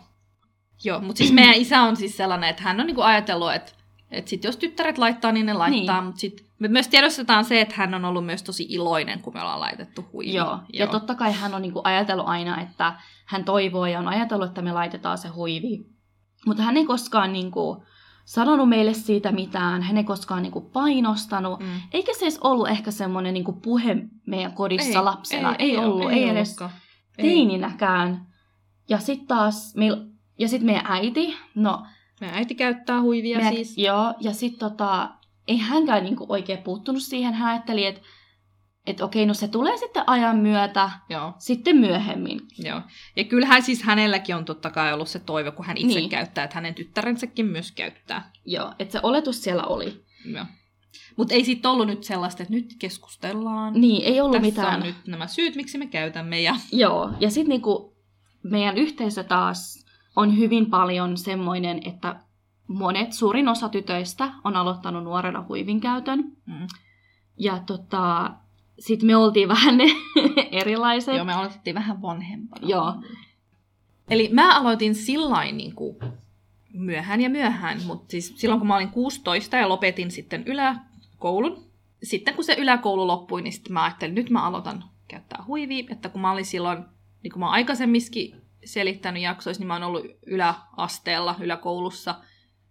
Joo, 0.84 1.00
mutta 1.00 1.18
siis 1.18 1.32
meidän 1.32 1.54
isä 1.54 1.82
on 1.82 1.96
siis 1.96 2.16
sellainen, 2.16 2.50
että 2.50 2.62
hän 2.62 2.80
on 2.80 2.87
niinku 2.87 3.02
ajatellut, 3.02 3.52
että, 3.54 3.72
että 4.10 4.28
sit 4.30 4.44
jos 4.44 4.56
tyttäret 4.56 4.99
laittaa, 4.99 5.32
niin 5.32 5.46
ne 5.46 5.52
laittaa, 5.52 5.96
Niin. 5.96 6.04
mutta 6.04 6.20
sitten 6.20 6.46
me 6.61 6.69
myös 6.69 6.88
tiedostetaan 6.88 7.45
se, 7.45 7.61
että 7.61 7.75
hän 7.79 7.95
on 7.95 8.05
ollut 8.05 8.26
myös 8.26 8.43
tosi 8.43 8.67
iloinen, 8.69 9.21
kun 9.23 9.35
me 9.35 9.40
ollaan 9.40 9.61
laitettu 9.61 10.05
huivi. 10.12 10.35
Joo. 10.35 10.59
ja 10.73 10.87
totta 10.87 11.14
kai 11.14 11.33
hän 11.33 11.55
on 11.55 11.62
niinku 11.62 11.81
ajatellut 11.85 12.29
aina, 12.29 12.61
että 12.61 12.95
hän 13.26 13.45
toivoo 13.45 13.87
ja 13.87 13.99
on 13.99 14.09
ajatellut, 14.09 14.49
että 14.49 14.62
me 14.62 14.73
laitetaan 14.73 15.19
se 15.19 15.29
huivi. 15.29 15.87
Mutta 16.47 16.62
hän 16.62 16.76
ei 16.76 16.85
koskaan 16.85 17.33
niinku 17.33 17.85
sanonut 18.25 18.69
meille 18.69 18.95
siitä 18.95 19.33
mitään, 19.33 19.83
hän 19.83 19.97
ei 19.97 20.05
koskaan 20.05 20.43
niinku 20.43 20.61
painostanut. 20.61 21.61
Mm. 21.61 21.67
Eikä 21.93 22.12
se 22.14 22.25
edes 22.25 22.38
ollut 22.38 22.69
ehkä 22.69 22.90
semmoinen 22.90 23.35
niinku 23.35 23.52
puhe 23.52 23.97
meidän 24.26 24.52
kodissa 24.52 24.99
Ei, 24.99 25.05
lapsena. 25.05 25.55
Ei, 25.59 25.71
ei, 25.71 25.76
oo- 25.76 25.85
ollut, 25.85 26.12
ei, 26.12 26.29
edes. 26.29 26.57
Ei. 26.61 26.69
teininäkään. 27.17 28.26
Ja 28.88 28.99
sitten 28.99 29.26
taas, 29.29 29.75
meil, 29.76 29.97
ja 30.38 30.49
sitten 30.49 30.67
meidän 30.67 30.87
äiti, 30.88 31.37
no 31.55 31.87
Meidän 32.21 32.38
äiti 32.38 32.55
käyttää 32.55 33.00
huivia 33.00 33.37
meidän, 33.37 33.55
siis. 33.55 33.79
joo, 33.79 34.14
ja 34.21 34.33
sitten 34.33 34.59
tota, 34.71 35.09
ei 35.50 35.57
hänkään 35.59 36.04
niinku 36.04 36.26
oikein 36.28 36.59
puuttunut 36.62 37.02
siihen. 37.02 37.35
Hän 37.35 37.49
ajatteli, 37.49 37.87
että 37.87 38.00
et 38.87 39.00
okei, 39.00 39.26
no 39.26 39.35
se 39.35 39.49
tulee 39.49 39.76
sitten 39.76 40.04
ajan 40.07 40.37
myötä, 40.37 40.90
Joo, 41.09 41.35
sitten 41.38 41.76
myöhemmin. 41.76 42.40
joo. 42.59 42.80
Ja 43.16 43.25
kyllähän 43.25 43.62
siis 43.62 43.83
hänelläkin 43.83 44.37
on 44.37 44.45
totta 44.45 44.71
kai 44.71 44.92
ollut 44.92 45.09
se 45.09 45.19
toive, 45.19 45.50
kun 45.50 45.64
hän 45.64 45.76
itse 45.76 45.99
Niin. 45.99 46.11
käyttää, 46.11 46.45
että 46.45 46.54
hänen 46.54 46.75
tyttärensäkin 46.75 47.47
myös 47.47 47.73
käyttää. 47.73 48.30
Joo, 48.45 48.73
että 48.78 48.92
se 48.92 49.00
oletus 49.02 49.42
siellä 49.42 49.62
oli. 49.62 50.04
Joo. 50.35 50.45
Mutta 51.16 51.35
ei 51.35 51.45
sitten 51.45 51.71
ollut 51.71 51.87
nyt 51.87 52.04
sellaista, 52.04 52.42
että 52.42 52.54
nyt 52.54 52.75
keskustellaan. 52.78 53.80
Niin, 53.80 54.02
ei 54.04 54.21
ollut 54.21 54.33
Tässä 54.42 54.47
mitään. 54.61 54.75
on 54.80 54.87
nyt 54.87 55.07
nämä 55.07 55.26
syyt, 55.26 55.57
miksi 55.57 55.78
me 55.78 55.87
käytämme. 55.87 56.40
Ja... 56.40 56.54
Joo, 56.73 57.11
ja 57.21 57.30
sitten 57.30 57.49
niinku 57.49 57.97
meidän 58.42 58.78
yhteisö 58.78 59.25
taas 59.25 59.85
on 60.16 60.38
hyvin 60.38 60.66
paljon 60.71 61.16
semmoinen, 61.16 61.80
että 61.85 62.16
monet, 62.71 63.12
suurin 63.12 63.49
osa 63.49 63.69
tytöistä 63.69 64.33
on 64.45 64.57
aloittanut 64.57 65.05
nuorena 65.05 65.45
huivin 65.49 65.81
käytön. 65.81 66.19
Mm. 66.47 66.67
Ja 67.39 67.62
tota, 67.67 68.31
sitten 68.79 69.07
me 69.07 69.17
oltiin 69.17 69.49
vähän 69.49 69.79
ne 69.79 69.85
erilaiset. 70.61 71.17
Joo, 71.17 71.25
me 71.25 71.33
aloitettiin 71.33 71.75
vähän 71.75 72.03
vanhempana. 72.03 72.69
Joo. 72.69 72.95
Eli 74.11 74.29
mä 74.33 74.59
aloitin 74.59 74.95
sillain 74.95 75.57
niin 75.57 75.75
kuin 75.75 75.97
myöhään 76.73 77.21
ja 77.21 77.31
myöhään, 77.31 77.83
mutta 77.87 78.11
siis 78.11 78.33
silloin 78.37 78.61
kun 78.61 78.69
mä 78.69 78.77
olin 78.77 78.91
16 78.91 79.57
ja 79.57 79.69
lopetin 79.69 80.11
sitten 80.11 80.45
yläkoulun, 80.47 81.71
sitten 82.03 82.35
kun 82.35 82.45
se 82.45 82.55
yläkoulu 82.59 83.07
loppui, 83.07 83.43
niin 83.43 83.53
sitten 83.53 83.73
mä 83.73 83.85
ajattelin, 83.85 84.15
nyt 84.15 84.31
mä 84.31 84.47
aloitan 84.47 84.85
käyttää 85.09 85.45
huivia, 85.47 85.85
että 85.91 86.09
kun 86.09 86.21
mä 86.21 86.33
olin 86.33 86.45
silloin, 86.45 86.85
niin 87.23 87.33
kuin 87.33 87.41
mä 87.41 87.50
aikaisemminkin 87.50 88.37
selittänyt 88.65 89.23
jaksoissa, 89.23 89.61
niin 89.61 89.69
mä 89.69 89.75
oon 89.75 89.83
ollut 89.83 90.07
yläasteella, 90.27 91.37
yläkoulussa 91.41 92.15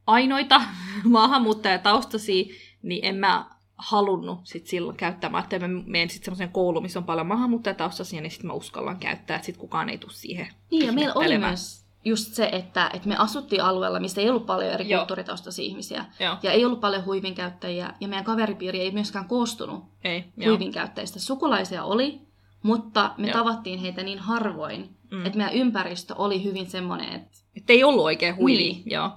ainoita 0.09 0.61
maahanmuuttajataustaisia, 1.03 2.45
niin 2.83 3.05
en 3.05 3.15
mä 3.15 3.45
halunnut 3.77 4.39
sit 4.43 4.67
silloin 4.67 4.97
käyttämään, 4.97 5.43
että 5.43 5.59
mä 5.59 5.67
menen 5.85 6.09
sitten 6.09 6.25
semmoiseen 6.25 6.49
kouluun, 6.51 6.83
missä 6.83 6.99
on 6.99 7.05
paljon 7.05 7.27
maahanmuuttajataustaisia, 7.27 8.21
niin 8.21 8.31
sitten 8.31 8.47
mä 8.47 8.53
uskallan 8.53 8.97
käyttää, 8.99 9.35
että 9.35 9.45
sitten 9.45 9.61
kukaan 9.61 9.89
ei 9.89 9.97
tule 9.97 10.11
siihen 10.13 10.47
Niin, 10.71 10.85
ja 10.85 10.91
meillä 10.91 11.13
oli 11.15 11.37
myös 11.37 11.85
just 12.05 12.33
se, 12.33 12.49
että, 12.51 12.89
että 12.93 13.07
me 13.07 13.15
asuttiin 13.17 13.63
alueella, 13.63 13.99
missä 13.99 14.21
ei 14.21 14.29
ollut 14.29 14.45
paljon 14.45 14.73
eri 14.73 14.89
Joo. 14.89 14.99
kulttuuritaustaisia 14.99 15.65
ihmisiä. 15.65 16.05
Joo, 16.19 16.37
Ja 16.43 16.51
ei 16.51 16.65
ollut 16.65 16.79
paljon 16.81 17.05
huivin 17.05 17.35
käyttäjiä, 17.35 17.93
ja 17.99 18.07
meidän 18.07 18.25
kaveripiiri 18.25 18.81
ei 18.81 18.91
myöskään 18.91 19.25
koostunut 19.25 19.83
ei, 20.03 20.25
joo. 20.37 20.49
huivin 20.49 20.71
käyttäjistä. 20.71 21.19
Sukulaisia 21.19 21.83
oli, 21.83 22.21
mutta 22.63 23.13
me 23.17 23.27
Joo. 23.27 23.33
tavattiin 23.33 23.79
heitä 23.79 24.03
niin 24.03 24.19
harvoin, 24.19 24.89
Mm. 25.11 25.25
että 25.25 25.37
meidän 25.37 25.53
ympäristö 25.53 26.15
oli 26.17 26.43
hyvin 26.43 26.69
semmoinen, 26.69 27.13
että 27.13 27.37
Että 27.55 27.73
ei 27.73 27.83
ollut 27.83 28.03
oikein 28.05 28.35
huivi. 28.35 28.57
Niin. 28.57 28.83
Joo. 28.85 29.11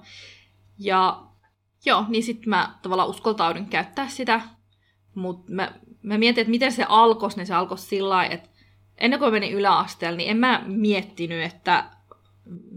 Ja 0.79 1.23
joo, 1.85 2.05
niin 2.07 2.23
sitten 2.23 2.49
mä 2.49 2.79
tavallaan 2.81 3.09
uskaltaudun 3.09 3.65
käyttää 3.65 4.07
sitä. 4.07 4.41
Mutta 5.15 5.51
mä, 5.51 5.71
mä 6.01 6.17
mietin, 6.17 6.41
että 6.41 6.51
miten 6.51 6.71
se 6.71 6.85
alkoi, 6.89 7.29
niin 7.35 7.45
se 7.45 7.53
alkoi 7.53 7.77
sillä 7.77 8.09
lailla, 8.09 8.33
että 8.33 8.49
ennen 8.97 9.19
kuin 9.19 9.31
menin 9.31 9.53
yläasteelle, 9.53 10.17
niin 10.17 10.29
en 10.29 10.37
mä 10.37 10.63
miettinyt, 10.67 11.43
että 11.43 11.89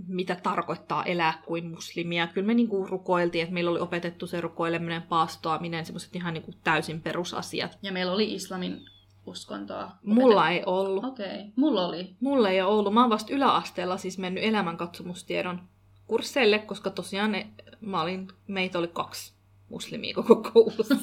mitä 0.09 0.37
tarkoittaa 0.43 1.05
elää 1.05 1.43
kuin 1.47 1.71
muslimia. 1.71 2.27
Kyllä 2.27 2.47
me 2.47 2.55
niinku 2.55 2.87
rukoiltiin, 2.87 3.43
että 3.43 3.55
meillä 3.55 3.71
oli 3.71 3.81
opetettu 3.81 4.27
se 4.27 4.41
rukoileminen, 4.41 5.03
paastoaminen, 5.03 5.87
semmoiset 5.87 6.17
ihan 6.17 6.35
niinku 6.35 6.53
täysin 6.65 7.01
perusasiat. 7.01 7.79
ja 7.83 7.93
meillä 7.93 8.13
oli 8.13 8.35
islamin 8.35 8.81
uskontoa. 9.27 9.91
Mulla 10.03 10.51
ei 10.51 10.63
ollut. 10.67 11.05
Okei, 11.05 11.27
okay. 11.27 11.53
mulla 11.57 11.87
oli. 11.87 12.17
Mulla 12.21 12.51
ei 12.51 12.63
ole 12.63 12.73
ollut. 12.73 12.95
Mä 12.95 13.01
oon 13.01 13.11
vasta 13.11 13.33
yläasteella 13.33 13.97
siis 13.97 14.19
mennyt 14.19 14.45
elämänkatsomustiedon 14.45 15.61
kursseille, 16.07 16.59
koska 16.59 16.91
tosiaan 16.91 17.33
ne, 17.33 17.47
mä 17.81 18.03
olin, 18.03 18.29
meitä 18.47 18.79
oli 18.79 18.89
kaksi 18.89 19.33
muslimia 19.69 20.15
koko 20.15 20.37
koulussa. 20.37 20.95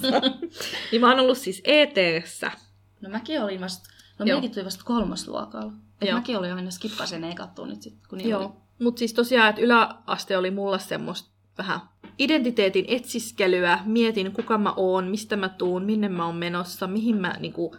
niin 0.92 1.02
mä 1.02 1.10
oon 1.10 1.20
ollut 1.20 1.38
siis 1.38 1.62
ETssä. 1.64 2.52
No 3.02 3.10
mäkin 3.10 3.44
olin 3.44 3.62
vasta, 3.62 3.90
no 4.20 4.26
Joo. 4.26 4.36
meikin 4.36 4.52
tuli 4.52 4.66
vasta 4.66 4.84
kolmosluokalla. 4.84 5.74
Et 6.02 6.08
Joo. 6.08 6.18
mäkin 6.18 6.38
olin 6.38 6.54
aina 6.54 6.72
skippasin 6.72 7.22
ne 7.22 7.32
ekat 7.32 7.56
tunnit 7.56 7.82
sit, 7.82 8.08
kun 8.10 8.18
niillä 8.18 8.38
oli. 8.38 8.46
Joo. 8.46 8.58
Mutta 8.80 9.00
siis 9.00 9.14
tosiaan, 9.14 9.50
että 9.50 9.62
yläaste 9.62 10.38
oli 10.38 10.52
mulla 10.52 10.78
semmoista 10.78 11.30
vähän 11.58 11.80
identiteetin 12.20 12.86
etsiskelyä. 12.88 13.80
Mietin, 13.86 14.32
kuka 14.32 14.58
mä 14.58 14.74
oon, 14.78 15.06
mistä 15.08 15.36
mä 15.36 15.50
tuun, 15.50 15.84
minne 15.84 16.10
mä 16.10 16.26
oon 16.26 16.36
menossa, 16.36 16.88
mihin 16.88 17.16
mä 17.16 17.36
niinku 17.40 17.76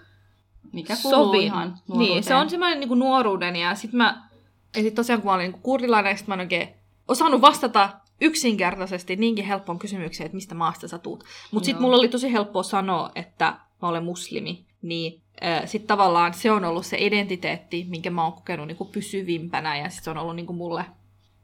Mikä 0.72 0.96
sovin. 0.96 1.42
ihan 1.42 1.78
Niin, 1.96 2.24
se 2.24 2.34
on 2.34 2.50
semmoinen 2.50 2.80
niinku 2.80 2.94
nuoruuden 2.94 3.56
ja 3.56 3.74
sit 3.74 3.92
mä, 3.92 4.28
ja 4.76 4.82
sit 4.82 4.94
tosiaan 4.94 5.22
kun 5.22 5.30
mä 5.30 5.34
olin 5.34 5.44
niinku 5.44 5.60
kurdilainen, 5.62 6.18
sit 6.18 6.26
mä 6.26 6.34
en 6.34 6.40
oikein 6.40 6.68
osannut 7.08 7.40
vastata 7.40 7.90
yksinkertaisesti 8.20 9.16
niinkin 9.16 9.44
helppoon 9.44 9.78
kysymykseen, 9.78 10.26
että 10.26 10.34
mistä 10.34 10.54
maasta 10.54 10.88
sä 10.88 10.98
tuut. 10.98 11.24
Mutta 11.50 11.66
sit 11.66 11.74
Joo. 11.74 11.80
mulla 11.80 11.96
oli 11.96 12.08
tosi 12.08 12.32
helppoa 12.32 12.62
sanoa, 12.62 13.10
että 13.14 13.56
mä 13.82 13.88
olen 13.88 14.04
muslimi, 14.04 14.64
niin 14.82 15.22
äh, 15.44 15.62
sit 15.66 15.86
tavallaan 15.86 16.34
se 16.34 16.50
on 16.50 16.64
ollut 16.64 16.86
se 16.86 16.96
identiteetti, 17.00 17.86
minkä 17.88 18.10
mä 18.10 18.24
oon 18.24 18.32
kokenut 18.32 18.66
niinku 18.66 18.84
pysyvimpänä 18.84 19.76
ja 19.76 19.90
sit 19.90 20.04
se 20.04 20.10
on 20.10 20.18
ollut 20.18 20.36
niinku 20.36 20.52
mulle 20.52 20.84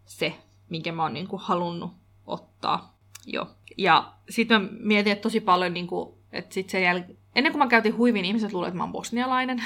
se, 0.04 0.34
minkä 0.68 0.92
mä 0.92 1.02
oon 1.02 1.14
niinku 1.14 1.38
halunnut 1.42 1.92
ottaa. 2.26 2.98
Joo. 3.26 3.46
Ja 3.78 4.12
sitten 4.30 4.62
mä 4.62 4.68
mietin, 4.80 5.12
että 5.12 5.22
tosi 5.22 5.40
paljon, 5.40 5.74
niinku, 5.74 6.18
että 6.32 6.54
sit 6.54 6.70
sen 6.70 6.82
jäl... 6.82 7.02
ennen 7.34 7.52
kuin 7.52 7.58
mä 7.58 7.68
käytin 7.68 7.96
huivin, 7.96 8.24
ihmiset 8.24 8.52
luulivat, 8.52 8.68
että 8.68 8.78
mä 8.78 8.84
oon 8.84 8.92
bosnialainen. 8.92 9.62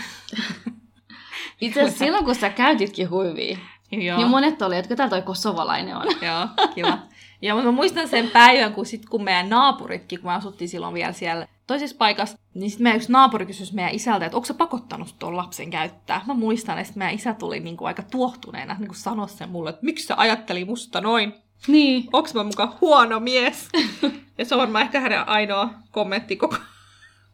Itse 1.60 1.80
asiassa 1.80 1.98
silloin, 2.04 2.24
kun 2.24 2.34
sä 2.34 2.50
käytitkin 2.50 3.10
huivia, 3.10 3.58
Joo. 3.92 4.18
niin 4.18 4.28
monet 4.28 4.62
oli, 4.62 4.76
että 4.76 4.96
tää 4.96 5.08
toi 5.08 5.22
kosovalainen 5.22 5.96
on. 5.96 6.06
Joo, 6.06 6.68
kiva. 6.74 6.98
Ja 7.42 7.54
mutta 7.54 7.70
mä 7.70 7.76
muistan 7.76 8.08
sen 8.08 8.30
päivän, 8.30 8.74
kun, 8.74 8.86
sit, 8.86 9.06
kun 9.06 9.24
meidän 9.24 9.50
naapuritkin, 9.50 10.20
kun 10.20 10.30
me 10.30 10.34
asuttiin 10.34 10.68
silloin 10.68 10.94
vielä 10.94 11.12
siellä 11.12 11.46
toisessa 11.66 11.96
paikassa, 11.96 12.38
niin 12.54 12.70
sitten 12.70 12.82
meidän 12.82 12.96
yksi 12.96 13.12
naapuri 13.12 13.46
kysyi 13.46 13.66
meidän 13.72 13.94
isältä, 13.94 14.26
että 14.26 14.36
onko 14.36 14.46
sä 14.46 14.54
pakottanut 14.54 15.14
tuon 15.18 15.36
lapsen 15.36 15.70
käyttää. 15.70 16.20
Mä 16.26 16.34
muistan, 16.34 16.78
että 16.78 16.92
meidän 16.96 17.14
isä 17.14 17.34
tuli 17.34 17.60
niin 17.60 17.76
kuin 17.76 17.86
aika 17.86 18.02
tuohtuneena 18.02 18.76
niin 18.78 18.88
kuin 18.88 18.96
sanoi 18.96 19.28
sen 19.28 19.48
mulle, 19.48 19.70
että 19.70 19.84
miksi 19.84 20.06
sä 20.06 20.14
ajatteli 20.16 20.64
musta 20.64 21.00
noin? 21.00 21.34
Niin. 21.66 22.08
Onks 22.12 22.34
mä 22.34 22.44
mukaan 22.44 22.72
huono 22.80 23.20
mies? 23.20 23.68
ja 24.38 24.44
se 24.44 24.54
on 24.54 24.60
varmaan 24.60 24.84
ehkä 24.84 25.00
hänen 25.00 25.28
ainoa 25.28 25.70
kommentti 25.90 26.36
koko 26.36 26.56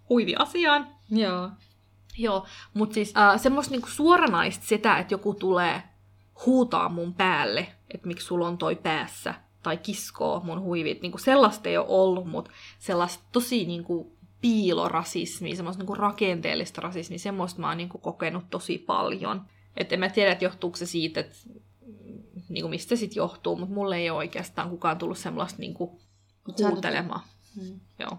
huivi-asiaan. 0.08 0.86
Joo. 1.10 1.50
Joo, 2.18 2.46
mutta 2.74 2.94
siis 2.94 3.14
äh, 3.16 3.40
semmoista 3.40 3.72
niinku 3.72 3.88
suoranaista 3.88 4.66
sitä, 4.66 4.98
että 4.98 5.14
joku 5.14 5.34
tulee 5.34 5.82
huutaa 6.46 6.88
mun 6.88 7.14
päälle, 7.14 7.66
että 7.94 8.06
miksi 8.06 8.26
sulla 8.26 8.48
on 8.48 8.58
toi 8.58 8.76
päässä, 8.76 9.34
tai 9.62 9.76
kiskoo 9.76 10.40
mun 10.44 10.60
huivit. 10.60 11.02
Niinku 11.02 11.18
sellaista 11.18 11.68
ei 11.68 11.78
ole 11.78 11.86
ollut, 11.88 12.26
mutta 12.26 12.50
sellaista 12.78 13.24
tosi 13.32 13.64
niinku 13.64 14.16
piilorasismia, 14.40 15.56
semmoista 15.56 15.80
niinku 15.80 15.94
rakenteellista 15.94 16.80
rasismia, 16.80 17.18
semmoista 17.18 17.60
mä 17.60 17.68
oon 17.68 17.76
niinku 17.76 17.98
kokenut 17.98 18.50
tosi 18.50 18.78
paljon. 18.78 19.42
Että 19.76 19.94
en 19.94 20.00
mä 20.00 20.08
tiedä, 20.08 20.32
että 20.32 20.44
johtuuko 20.44 20.76
se 20.76 20.86
siitä, 20.86 21.20
että 21.20 21.36
niinku 22.48 22.68
mistä 22.68 22.88
se 22.88 22.96
sitten 22.96 23.16
johtuu, 23.16 23.56
mutta 23.56 23.74
mulle 23.74 23.96
ei 23.96 24.10
ole 24.10 24.18
oikeastaan 24.18 24.70
kukaan 24.70 24.98
tullut 24.98 25.18
semmoista 25.18 25.58
niinku 25.58 26.00
Mut 26.46 26.58
sä 26.58 26.64
oot- 26.64 26.72
huutelemaan. 26.72 27.20
Mm. 27.56 27.80
Joo. 27.98 28.18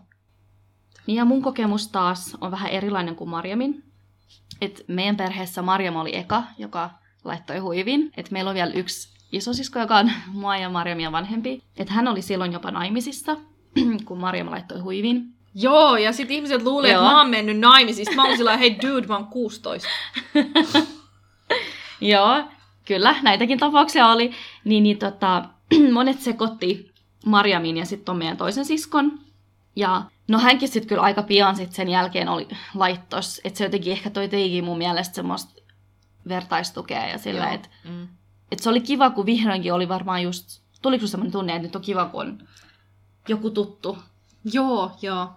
Niin 1.08 1.16
ja 1.16 1.26
mun 1.26 1.42
kokemus 1.42 1.88
taas 1.88 2.38
on 2.42 2.52
vähän 2.52 2.72
erilainen 2.72 3.16
kuin 3.16 3.30
Marjamin. 3.30 3.84
Et 4.62 4.86
meidän 4.88 5.18
perheessä 5.18 5.62
Marjam 5.62 5.96
oli 5.96 6.16
eka, 6.16 6.44
joka 6.58 6.90
laittoi 7.24 7.58
huivin. 7.58 8.12
Et 8.18 8.32
meillä 8.32 8.50
on 8.50 8.56
vielä 8.56 8.74
yksi 8.74 9.10
isosisko, 9.32 9.80
joka 9.80 9.98
on 9.98 10.12
mua 10.42 10.58
ja 10.58 10.70
Marjamia 10.70 11.12
vanhempi. 11.12 11.64
Et 11.78 11.90
hän 11.90 12.08
oli 12.08 12.22
silloin 12.22 12.54
jopa 12.54 12.72
naimisissa, 12.72 13.38
kun 14.06 14.20
Marjam 14.20 14.52
laittoi 14.52 14.80
huivin. 14.80 15.34
Joo, 15.56 15.98
ja 15.98 16.14
sitten 16.14 16.36
ihmiset 16.36 16.64
luulee, 16.64 16.92
että 16.92 17.04
mä 17.04 17.18
oon 17.18 17.30
mennyt 17.30 17.60
naimisiin. 17.60 18.06
Sitten 18.06 18.16
mä 18.16 18.28
oon 18.28 18.38
sillä 18.38 18.58
hei 18.58 18.78
dude, 18.82 19.08
mä 19.08 19.16
oon 19.16 19.28
16. 19.28 19.90
Joo, 22.02 22.44
kyllä, 22.86 23.16
näitäkin 23.22 23.60
tapauksia 23.60 24.08
oli. 24.08 24.32
Niin, 24.64 24.84
niin 24.84 24.98
tota, 24.98 25.46
monet 25.94 26.22
sekoitti 26.22 26.92
Marjamin 27.26 27.78
ja 27.78 27.86
sitten 27.86 28.16
meidän 28.16 28.38
toisen 28.38 28.66
siskon. 28.66 29.20
Ja 29.76 30.04
no 30.28 30.40
hänkin 30.40 30.70
sitten 30.70 30.90
kyllä 30.90 31.02
aika 31.02 31.24
pian 31.24 31.56
sit 31.56 31.72
sen 31.72 31.90
jälkeen 31.90 32.30
oli 32.30 32.48
laittos. 32.76 33.42
Että 33.44 33.58
se 33.58 33.64
jotenkin 33.64 33.94
ehkä 33.94 34.10
toi 34.10 34.30
teikin 34.30 34.64
mun 34.64 34.78
mielestä 34.78 35.16
semmoista 35.16 35.61
vertaistukea 36.28 37.08
ja 37.08 37.18
sillä, 37.18 37.52
että 37.52 37.70
Mm. 37.90 38.08
et 38.52 38.60
se 38.60 38.70
oli 38.70 38.82
kiva, 38.82 39.10
kun 39.10 39.26
vihdoinkin 39.26 39.74
oli 39.74 39.90
varmaan 39.90 40.24
just, 40.24 40.62
tuliko 40.82 41.08
semmoinen 41.08 41.32
tunne, 41.32 41.56
että 41.56 41.68
nyt 41.68 41.76
on 41.76 41.82
kiva, 41.82 42.06
kun 42.06 42.22
on 42.22 42.48
joku 43.28 43.50
tuttu. 43.50 43.98
Joo, 44.54 44.92
joo. 45.02 45.30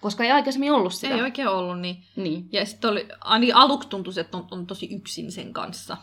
Koska 0.00 0.24
ei 0.24 0.30
aikaisemmin 0.30 0.72
ollut 0.72 0.94
sitä. 0.94 1.14
ei 1.14 1.22
oikein 1.22 1.48
ollut 1.48 1.80
niin. 1.80 2.04
Niin. 2.16 2.48
Ja 2.52 2.66
sitten 2.66 2.90
oli, 2.90 3.08
ainakin 3.20 3.56
aluksi 3.56 3.88
tuntui, 3.88 4.12
että 4.16 4.36
on, 4.36 4.46
on 4.50 4.66
tosi 4.66 4.94
yksin 4.94 5.32
sen 5.32 5.52
kanssa. 5.52 5.96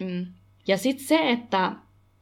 Mm. 0.00 0.26
Ja 0.68 0.78
sitten 0.78 1.06
se, 1.06 1.30
että 1.30 1.72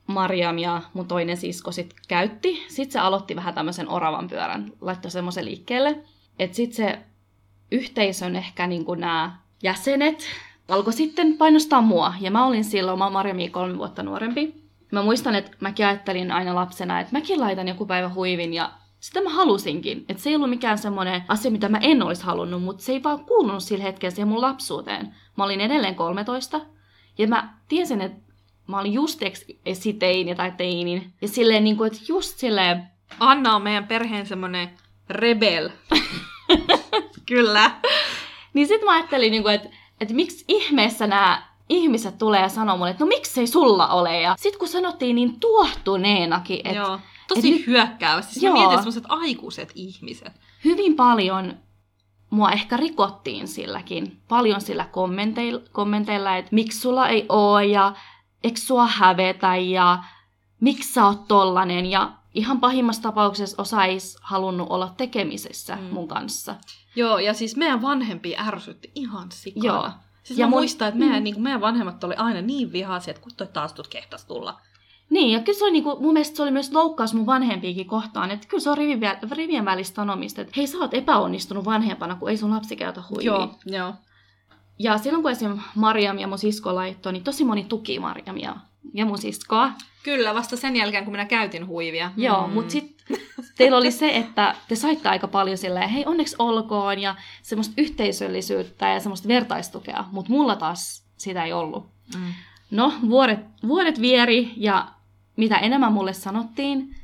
Mariam 0.06 0.58
ja 0.58 0.82
mun 0.94 1.08
toinen 1.08 1.36
sisko 1.36 1.72
sit 1.72 1.94
käytti, 2.08 2.64
sitten 2.68 2.92
se 2.92 2.98
aloitti 2.98 3.36
vähän 3.36 3.54
tämmöisen 3.54 3.88
oravan 3.88 4.28
pyörän, 4.28 4.72
laittoi 4.80 5.10
semmoisen 5.10 5.44
liikkeelle. 5.44 6.04
Että 6.38 6.56
sitten 6.56 6.76
se 6.76 6.98
yhteisön 7.70 8.36
ehkä 8.36 8.66
niin 8.66 8.84
nämä 8.96 9.38
jäsenet 9.62 10.24
alkoi 10.68 10.92
sitten 10.92 11.38
painostaa 11.38 11.80
mua. 11.80 12.14
Ja 12.20 12.30
mä 12.30 12.46
olin 12.46 12.64
silloin, 12.64 12.98
mä 12.98 13.04
oon 13.04 13.12
Mariamia 13.12 13.50
kolme 13.50 13.78
vuotta 13.78 14.02
nuorempi. 14.02 14.54
Mä 14.92 15.02
muistan, 15.02 15.34
että 15.34 15.56
mäkin 15.60 15.86
ajattelin 15.86 16.32
aina 16.32 16.54
lapsena, 16.54 17.00
että 17.00 17.12
mäkin 17.12 17.40
laitan 17.40 17.68
joku 17.68 17.86
päivä 17.86 18.08
huivin 18.08 18.54
ja 18.54 18.70
sitä 19.00 19.20
mä 19.20 19.30
halusinkin. 19.30 20.04
Että 20.08 20.22
se 20.22 20.30
ei 20.30 20.36
ollut 20.36 20.50
mikään 20.50 20.78
semmoinen 20.78 21.22
asia, 21.28 21.50
mitä 21.50 21.68
mä 21.68 21.78
en 21.78 22.02
olisi 22.02 22.24
halunnut, 22.24 22.62
mutta 22.62 22.82
se 22.82 22.92
ei 22.92 23.02
vaan 23.02 23.24
kuulunut 23.24 23.62
sillä 23.62 23.84
hetkellä 23.84 24.14
siihen 24.14 24.28
mun 24.28 24.40
lapsuuteen. 24.40 25.14
Mä 25.36 25.44
olin 25.44 25.60
edelleen 25.60 25.94
13 25.94 26.60
ja 27.18 27.28
mä 27.28 27.54
tiesin, 27.68 28.00
että 28.00 28.32
mä 28.66 28.80
olin 28.80 28.92
just 28.92 29.22
eks- 29.22 29.56
esiteini 29.66 30.34
tai 30.34 30.52
teinin. 30.56 31.12
Ja 31.22 31.28
silleen, 31.28 31.64
niin 31.64 31.76
kuin, 31.76 31.86
että 31.86 31.98
just 32.08 32.38
silleen, 32.38 32.82
Anna 33.20 33.56
on 33.56 33.62
meidän 33.62 33.86
perheen 33.86 34.26
semmoinen 34.26 34.70
Rebel. 35.10 35.70
Kyllä. 37.28 37.70
Niin 38.54 38.66
sit 38.66 38.82
mä 38.84 38.92
ajattelin, 38.92 39.30
niinku, 39.30 39.48
että 39.48 39.68
et 40.04 40.16
miksi 40.16 40.44
ihmeessä 40.48 41.06
nämä 41.06 41.42
ihmiset 41.68 42.18
tulee 42.18 42.40
ja 42.40 42.48
sanoo 42.48 42.76
mulle, 42.76 42.90
että 42.90 43.04
no 43.04 43.08
miksei 43.08 43.46
sulla 43.46 43.88
ole. 43.88 44.20
Ja 44.20 44.36
sit 44.38 44.56
kun 44.56 44.68
sanottiin 44.68 45.16
niin 45.16 45.40
tuohtuneenakin, 45.40 46.60
että 46.64 46.78
Joo. 46.78 46.98
Tosi 47.28 47.60
et 47.60 47.66
hyökkäävästi. 47.66 48.32
Siis 48.32 48.42
mä 48.42 48.48
Joo. 48.48 48.58
mietin 48.58 48.78
sellaiset 48.78 49.04
aikuiset 49.08 49.72
ihmiset. 49.74 50.32
hyvin 50.64 50.96
paljon 50.96 51.54
mua 52.30 52.50
ehkä 52.50 52.76
rikottiin 52.76 53.48
silläkin. 53.48 54.20
Paljon 54.28 54.60
sillä 54.60 54.84
kommenteilla, 54.84 55.60
kommenteilla 55.72 56.36
että 56.36 56.54
miksi 56.54 56.80
sulla 56.80 57.08
ei 57.08 57.26
oo 57.28 57.60
ja 57.60 57.92
eikö 58.44 58.60
sua 58.60 58.86
hävetä 58.86 59.56
ja 59.56 59.98
miksi 60.60 60.92
sä 60.92 61.06
oot 61.06 61.28
tollanen. 61.28 61.86
Ja 61.86 62.12
ihan 62.34 62.60
pahimmassa 62.60 63.02
tapauksessa 63.02 63.62
osa 63.62 63.84
ei 63.84 63.98
halunnut 64.22 64.66
olla 64.70 64.94
tekemisessä 64.96 65.76
Mm. 65.76 65.82
mun 65.82 66.08
kanssa. 66.08 66.54
Joo, 66.96 67.18
ja 67.18 67.34
siis 67.34 67.56
meidän 67.56 67.82
vanhempi 67.82 68.36
ärsytti 68.36 68.90
ihan 68.94 69.32
sikana. 69.32 69.64
Joo. 69.66 69.90
Siis 70.22 70.38
Ja 70.38 70.46
mä 70.46 70.50
mun- 70.50 70.58
muistan, 70.58 70.88
että 70.88 70.98
meidän, 71.00 71.16
Mm. 71.18 71.24
niin 71.24 71.42
meidän 71.42 71.60
vanhemmat 71.60 72.04
oli 72.04 72.14
aina 72.14 72.40
niin 72.40 72.72
vihaisia, 72.72 73.10
että 73.10 73.22
kun 73.22 73.32
toi 73.36 73.46
taas 73.46 73.72
tuut 73.72 73.88
kehtas 73.88 74.24
tulla. 74.24 74.60
Niin, 75.10 75.30
ja 75.32 75.40
kyllä 75.40 75.58
se 75.58 75.64
oli 75.64 75.72
niinku, 75.72 75.96
mun 76.00 76.12
mielestä 76.12 76.36
se 76.36 76.42
oli 76.42 76.50
myös 76.50 76.72
loukkaus 76.72 77.14
mun 77.14 77.26
vanhempiakin 77.26 77.86
kohtaan, 77.86 78.30
että 78.30 78.48
kyllä 78.48 78.60
se 78.62 78.70
on 78.70 78.78
rivien, 78.78 79.18
rivien 79.30 79.64
välistä 79.64 79.94
sanomista, 79.96 80.40
että 80.40 80.52
hei 80.56 80.66
sä 80.66 80.78
oot 80.78 80.94
epäonnistunut 80.94 81.64
vanhempana, 81.64 82.14
kun 82.16 82.30
ei 82.30 82.36
sun 82.36 82.50
lapsi 82.50 82.76
käytä 82.76 83.02
huivia. 83.10 83.26
Joo, 83.26 83.54
joo. 83.66 83.94
Ja 84.78 84.98
silloin 84.98 85.22
kun 85.22 85.30
esim. 85.32 85.58
Mariam 85.74 86.18
ja 86.18 86.26
mun 86.26 86.38
sisko 86.38 86.74
laittoi, 86.74 87.12
niin 87.12 87.24
tosi 87.24 87.44
moni 87.44 87.64
tuki 87.64 87.98
Mariamia 87.98 88.56
ja 88.94 89.06
mun 89.06 89.18
siskoa. 89.18 89.70
Kyllä, 90.02 90.34
vasta 90.34 90.56
sen 90.56 90.76
jälkeen, 90.76 91.04
kun 91.04 91.12
minä 91.12 91.24
käytin 91.24 91.66
huivia. 91.66 92.10
Mm. 92.16 92.22
Joo, 92.22 92.48
mutta 92.48 92.70
sitten 92.70 93.16
teillä 93.56 93.76
oli 93.76 93.90
se, 93.90 94.16
että 94.16 94.54
te 94.68 94.76
saitte 94.76 95.08
aika 95.08 95.28
paljon 95.28 95.58
silleen, 95.58 95.88
hei 95.88 96.04
onneksi 96.06 96.36
olkoon 96.38 96.98
ja 96.98 97.14
semmoista 97.42 97.74
yhteisöllisyyttä 97.78 98.88
ja 98.88 99.00
semmoista 99.00 99.28
vertaistukea, 99.28 100.04
mutta 100.12 100.32
mulla 100.32 100.56
taas 100.56 101.06
sitä 101.16 101.44
ei 101.44 101.52
ollut. 101.52 101.86
Mm. 102.14 102.32
No, 102.70 102.92
vuodet, 103.08 103.40
vuodet 103.68 104.00
vieri 104.00 104.52
ja 104.56 104.88
mitä 105.36 105.56
enemmän 105.58 105.92
mulle 105.92 106.12
sanottiin, 106.12 106.96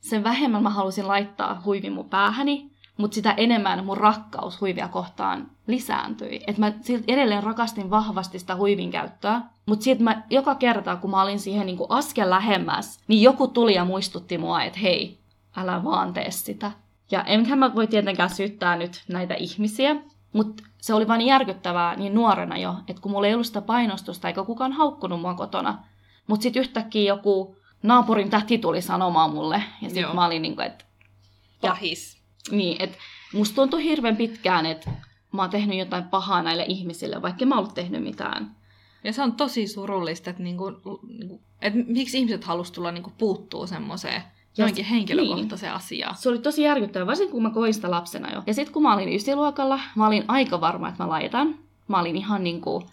sen 0.00 0.24
vähemmän 0.24 0.62
mä 0.62 0.70
halusin 0.70 1.08
laittaa 1.08 1.62
huivin 1.64 1.92
mun 1.92 2.08
päähäni, 2.08 2.70
mutta 2.96 3.14
sitä 3.14 3.34
enemmän 3.36 3.84
mun 3.84 3.96
rakkaus 3.96 4.60
huivia 4.60 4.88
kohtaan 4.88 5.50
lisääntyi. 5.66 6.40
Et 6.46 6.58
mä 6.58 6.72
silti 6.80 7.12
edelleen 7.12 7.42
rakastin 7.42 7.90
vahvasti 7.90 8.38
sitä 8.38 8.56
huivin 8.56 8.90
käyttöä, 8.90 9.40
mutta 9.66 9.84
sitten 9.84 10.04
mä 10.04 10.22
joka 10.30 10.54
kerta, 10.54 10.96
kun 10.96 11.10
mä 11.10 11.22
olin 11.22 11.40
siihen 11.40 11.66
niinku 11.66 11.86
askel 11.88 12.30
lähemmäs, 12.30 13.00
niin 13.08 13.22
joku 13.22 13.48
tuli 13.48 13.74
ja 13.74 13.84
muistutti 13.84 14.38
mua, 14.38 14.62
että 14.62 14.78
hei, 14.78 15.18
älä 15.56 15.84
vaan 15.84 16.12
tee 16.12 16.30
sitä. 16.30 16.70
Ja 17.10 17.22
enkä 17.22 17.56
mä 17.56 17.74
voi 17.74 17.86
tietenkään 17.86 18.30
syyttää 18.30 18.76
nyt 18.76 19.04
näitä 19.08 19.34
ihmisiä, 19.34 19.96
mutta 20.32 20.62
se 20.78 20.94
oli 20.94 21.08
vain 21.08 21.20
järkyttävää 21.20 21.96
niin 21.96 22.14
nuorena 22.14 22.56
jo, 22.56 22.74
että 22.88 23.02
kun 23.02 23.12
mulla 23.12 23.26
ei 23.26 23.34
ollut 23.34 23.46
sitä 23.46 23.60
painostusta 23.60 24.28
eikä 24.28 24.44
kukaan 24.44 24.72
haukkunut 24.72 25.20
mua 25.20 25.34
kotona. 25.34 25.78
Mutta 26.26 26.42
sitten 26.42 26.60
yhtäkkiä 26.60 27.14
joku 27.14 27.56
naapurin 27.82 28.30
täti 28.30 28.58
tuli 28.58 28.82
sanomaan 28.82 29.30
mulle. 29.30 29.62
Ja 29.82 29.90
sitten 29.90 30.14
mä 30.14 30.26
olin 30.26 30.42
niin 30.42 30.56
kuin, 30.56 30.66
että 30.66 30.84
Pahis. 31.60 32.23
Niin, 32.50 32.82
että 32.82 32.98
musta 33.32 33.54
tuntui 33.54 33.84
hirveän 33.84 34.16
pitkään, 34.16 34.66
että 34.66 34.90
mä 35.32 35.42
oon 35.42 35.50
tehnyt 35.50 35.78
jotain 35.78 36.04
pahaa 36.04 36.42
näille 36.42 36.64
ihmisille, 36.68 37.22
vaikka 37.22 37.46
mä 37.46 37.54
oon 37.54 37.64
ollut 37.64 37.74
tehnyt 37.74 38.02
mitään. 38.02 38.56
Ja 39.04 39.12
se 39.12 39.22
on 39.22 39.32
tosi 39.32 39.66
surullista, 39.66 40.30
että, 40.30 40.42
niinku, 40.42 40.72
niinku, 41.18 41.40
että 41.62 41.78
miksi 41.86 42.18
ihmiset 42.18 42.44
halus 42.44 42.70
tulla 42.70 42.92
niinku 42.92 43.12
puuttuu 43.18 43.66
semmoiseen 43.66 44.22
johonkin 44.58 44.84
henkilökohtaiseen 44.84 45.72
asiaan. 45.72 46.16
Se 46.16 46.28
oli 46.28 46.38
tosi 46.38 46.62
järkyttävää, 46.62 47.06
varsinkin 47.06 47.32
kun 47.32 47.42
mä 47.42 47.50
koin 47.50 47.74
sitä 47.74 47.90
lapsena 47.90 48.32
jo. 48.32 48.42
Ja 48.46 48.54
sitten 48.54 48.72
kun 48.72 48.82
mä 48.82 48.94
olin 48.94 49.14
ysiluokalla, 49.14 49.80
mä 49.94 50.06
olin 50.06 50.24
aika 50.28 50.60
varma, 50.60 50.88
että 50.88 51.02
mä 51.02 51.08
laitan. 51.08 51.58
Mä 51.88 52.00
olin 52.00 52.16
ihan 52.16 52.44
niin 52.44 52.60
kuin, 52.60 52.86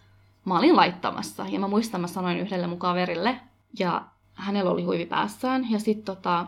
mä 0.46 0.58
olin 0.58 0.76
laittamassa. 0.76 1.46
Ja 1.50 1.60
mä 1.60 1.68
muistan, 1.68 2.02
mä 2.02 2.08
sanoin 2.08 2.40
yhdelle 2.40 2.68
mun 2.68 2.80
kaverille, 2.80 3.40
ja 3.80 4.06
hänellä 4.34 4.72
oli 4.72 4.84
huivi 4.84 5.06
päässään. 5.06 5.72
Ja 5.72 5.80
sitten 5.80 6.06
tota, 6.06 6.48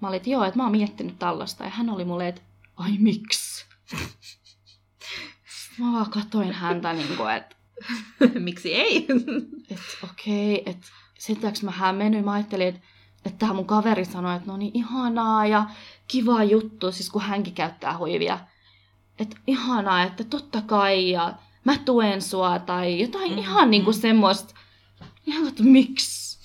mä 0.00 0.08
olin, 0.08 0.16
että 0.16 0.30
joo, 0.30 0.44
että 0.44 0.58
mä 0.58 0.62
oon 0.62 0.72
miettinyt 0.72 1.18
tällaista. 1.18 1.64
Ja 1.64 1.70
hän 1.70 1.90
oli 1.90 2.04
mulle, 2.04 2.28
että 2.28 2.40
ai 2.76 2.92
miksi? 2.98 3.66
Mä 5.78 5.92
vaan 5.92 6.10
katoin 6.10 6.52
häntä 6.52 6.92
niin 6.92 7.16
kuin, 7.16 7.34
että 7.34 7.56
miksi 8.38 8.74
ei? 8.74 9.06
että 9.70 10.06
okei, 10.10 10.62
että 10.66 10.86
sitten 11.18 11.52
mä 11.62 11.70
hämmennyin, 11.70 12.24
mä 12.24 12.32
ajattelin, 12.32 12.68
että 12.68 12.80
että 13.26 13.38
tämä 13.38 13.52
mun 13.52 13.66
kaveri 13.66 14.04
sanoi, 14.04 14.36
että 14.36 14.50
no 14.50 14.56
niin 14.56 14.70
ihanaa 14.74 15.46
ja 15.46 15.66
kiva 16.08 16.44
juttu, 16.44 16.92
siis 16.92 17.10
kun 17.10 17.22
hänkin 17.22 17.54
käyttää 17.54 17.98
huivia. 17.98 18.38
Että 19.18 19.36
ihanaa, 19.46 20.02
että 20.02 20.24
totta 20.24 20.62
kai 20.62 21.10
ja 21.10 21.34
mä 21.64 21.78
tuen 21.84 22.22
sua 22.22 22.58
tai 22.58 23.00
jotain 23.00 23.30
Mm, 23.30 23.36
mm, 23.36 23.38
ihan 23.38 23.70
niinku 23.70 23.90
mm. 23.90 23.98
semmoista. 24.00 24.54
Ihan, 25.26 25.48
että 25.48 25.62
miksi? 25.62 26.38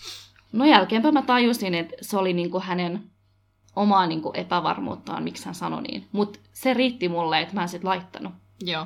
No 0.52 0.66
jälkeenpä 0.66 1.12
mä 1.12 1.22
tajusin, 1.22 1.76
että 1.76 1.96
se 2.02 2.18
oli 2.18 2.34
niinku 2.34 2.60
hänen 2.60 3.11
omaa 3.76 4.08
niinku 4.08 4.32
epävarmuuttaan, 4.34 5.24
miksi 5.24 5.46
hän 5.46 5.56
sanoi 5.56 5.82
niin. 5.82 6.08
Mutta 6.12 6.40
se 6.54 6.74
riitti 6.74 7.10
mulle, 7.10 7.40
että 7.40 7.56
mä 7.56 7.62
en 7.62 7.70
sit 7.70 7.84
laittanut. 7.84 8.34
Joo. 8.62 8.86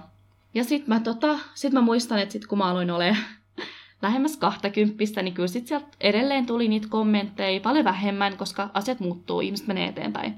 Ja 0.53 0.63
sit 0.63 0.87
mä, 0.87 0.99
tota, 0.99 1.39
sit 1.53 1.73
mä 1.73 1.81
muistan, 1.81 2.19
että 2.19 2.33
sit 2.33 2.47
kun 2.47 2.57
mä 2.57 2.65
aloin 2.65 2.91
olemaan 2.91 3.23
lähemmäs 4.01 4.37
20, 4.37 5.21
niin 5.21 5.33
kyllä 5.33 5.47
sit 5.47 5.67
sieltä 5.67 5.87
edelleen 6.01 6.45
tuli 6.45 6.67
niitä 6.67 6.87
kommentteja 6.89 7.59
paljon 7.59 7.85
vähemmän, 7.85 8.37
koska 8.37 8.69
asiat 8.73 8.99
muuttuu, 8.99 9.41
ihmiset 9.41 9.67
menee 9.67 9.87
eteenpäin. 9.87 10.35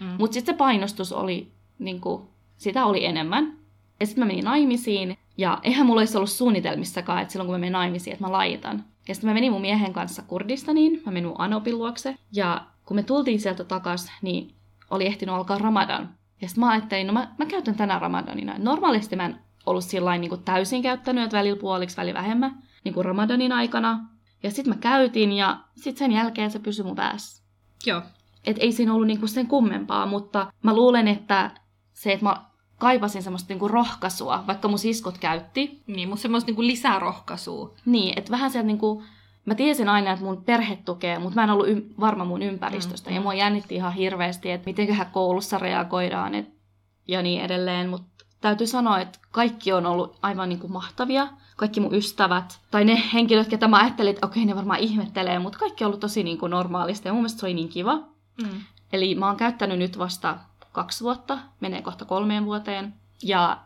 Mm. 0.00 0.06
Mutta 0.18 0.34
sitten 0.34 0.54
se 0.54 0.58
painostus 0.58 1.12
oli, 1.12 1.52
niinku, 1.78 2.30
sitä 2.56 2.86
oli 2.86 3.04
enemmän. 3.04 3.58
Ja 4.00 4.06
sitten 4.06 4.24
mä 4.24 4.28
menin 4.28 4.44
naimisiin, 4.44 5.18
ja 5.38 5.58
eihän 5.62 5.86
mulla 5.86 6.00
olisi 6.00 6.16
ollut 6.16 6.30
suunnitelmissakaan, 6.30 7.22
että 7.22 7.32
silloin 7.32 7.46
kun 7.46 7.54
mä 7.54 7.58
menin 7.58 7.72
naimisiin, 7.72 8.14
että 8.14 8.24
mä 8.24 8.32
laitan. 8.32 8.84
Ja 9.08 9.14
sitten 9.14 9.30
mä 9.30 9.34
menin 9.34 9.52
mun 9.52 9.60
miehen 9.60 9.92
kanssa 9.92 10.22
Kurdistaniin, 10.22 11.02
mä 11.06 11.12
menin 11.12 11.28
mun 11.28 11.40
Anopin 11.40 11.78
luokse, 11.78 12.14
ja 12.32 12.66
kun 12.86 12.96
me 12.96 13.02
tultiin 13.02 13.40
sieltä 13.40 13.64
takas, 13.64 14.12
niin 14.22 14.54
oli 14.90 15.06
ehtinyt 15.06 15.34
alkaa 15.34 15.58
Ramadan. 15.58 16.14
Ja 16.42 16.48
sitten 16.48 16.64
mä 16.64 16.70
ajattelin, 16.70 17.06
no 17.06 17.12
mä, 17.12 17.34
mä 17.38 17.46
käytän 17.46 17.74
tänään 17.74 18.00
Ramadanina. 18.00 18.54
Normaalisti 18.58 19.16
mä 19.16 19.24
en 19.24 19.40
ollut 19.66 19.84
sillä 19.84 20.18
niin 20.18 20.42
täysin 20.44 20.82
käyttänyt, 20.82 21.24
että 21.24 21.36
välillä 21.36 21.60
puoliksi, 21.60 21.96
välillä 21.96 22.20
vähemmän, 22.20 22.62
niin 22.84 22.94
kuin 22.94 23.04
Ramadanin 23.04 23.52
aikana. 23.52 24.08
Ja 24.42 24.50
sitten 24.50 24.74
mä 24.74 24.80
käytin, 24.80 25.32
ja 25.32 25.60
sitten 25.74 25.98
sen 25.98 26.12
jälkeen 26.12 26.50
se 26.50 26.58
pysyi 26.58 26.84
mun 26.84 26.96
päässä. 26.96 27.42
Joo. 27.86 28.02
Et 28.44 28.56
ei 28.60 28.72
siinä 28.72 28.94
ollut 28.94 29.06
niinku 29.06 29.26
sen 29.26 29.46
kummempaa, 29.46 30.06
mutta 30.06 30.52
mä 30.62 30.74
luulen, 30.74 31.08
että 31.08 31.50
se, 31.92 32.12
että 32.12 32.26
mä 32.26 32.44
kaipasin 32.78 33.22
semmoista 33.22 33.48
niinku 33.48 33.68
rohkaisua, 33.68 34.44
vaikka 34.46 34.68
mun 34.68 34.78
siskot 34.78 35.18
käytti. 35.18 35.82
Niin, 35.86 36.08
mutta 36.08 36.22
semmoista 36.22 36.48
niinku 36.48 36.62
lisärohkaisua. 36.62 37.74
Niin, 37.84 38.18
että 38.18 38.30
vähän 38.30 38.50
sieltä 38.50 38.66
niinku, 38.66 39.02
mä 39.46 39.54
tiesin 39.54 39.88
aina, 39.88 40.12
että 40.12 40.24
mun 40.24 40.44
perhe 40.44 40.78
tukee, 40.84 41.18
mutta 41.18 41.34
mä 41.34 41.44
en 41.44 41.50
ollut 41.50 41.66
ym- 41.68 41.94
varma 42.00 42.24
mun 42.24 42.42
ympäristöstä. 42.42 43.10
Mm, 43.10 43.14
Ja 43.14 43.20
mm. 43.20 43.22
mua 43.22 43.34
jännitti 43.34 43.74
ihan 43.74 43.92
hirveästi, 43.92 44.50
että 44.50 44.66
mitenköhän 44.66 45.10
koulussa 45.12 45.58
reagoidaan 45.58 46.34
et, 46.34 46.48
ja 47.08 47.22
niin 47.22 47.40
edelleen. 47.42 47.88
Mutta 47.88 48.24
täytyy 48.40 48.66
sanoa, 48.66 49.00
että 49.00 49.18
kaikki 49.30 49.72
on 49.72 49.86
ollut 49.86 50.18
aivan 50.22 50.48
niinku 50.48 50.68
mahtavia. 50.68 51.28
Kaikki 51.56 51.80
mun 51.80 51.94
ystävät, 51.94 52.60
tai 52.70 52.84
ne 52.84 53.02
henkilöt, 53.12 53.48
ketä 53.48 53.68
mä 53.68 53.76
ajattelin, 53.76 54.10
että 54.14 54.26
okei, 54.26 54.44
ne 54.44 54.56
varmaan 54.56 54.80
ihmettelee, 54.80 55.38
mutta 55.38 55.58
kaikki 55.58 55.84
on 55.84 55.88
ollut 55.88 56.00
tosi 56.00 56.22
niinku 56.22 56.46
normaalista 56.46 57.08
ja 57.08 57.12
mun 57.12 57.22
mielestä 57.22 57.40
se 57.40 57.46
oli 57.46 57.54
niin 57.54 57.68
kiva. 57.68 57.94
Mm. 58.42 58.60
Eli 58.92 59.14
mä 59.14 59.26
oon 59.26 59.36
käyttänyt 59.36 59.78
nyt 59.78 59.98
vasta 59.98 60.38
kaksi 60.72 61.04
vuotta, 61.04 61.38
menee 61.60 61.82
kohta 61.82 62.04
kolmeen 62.04 62.44
vuoteen. 62.44 62.94
Ja 63.22 63.58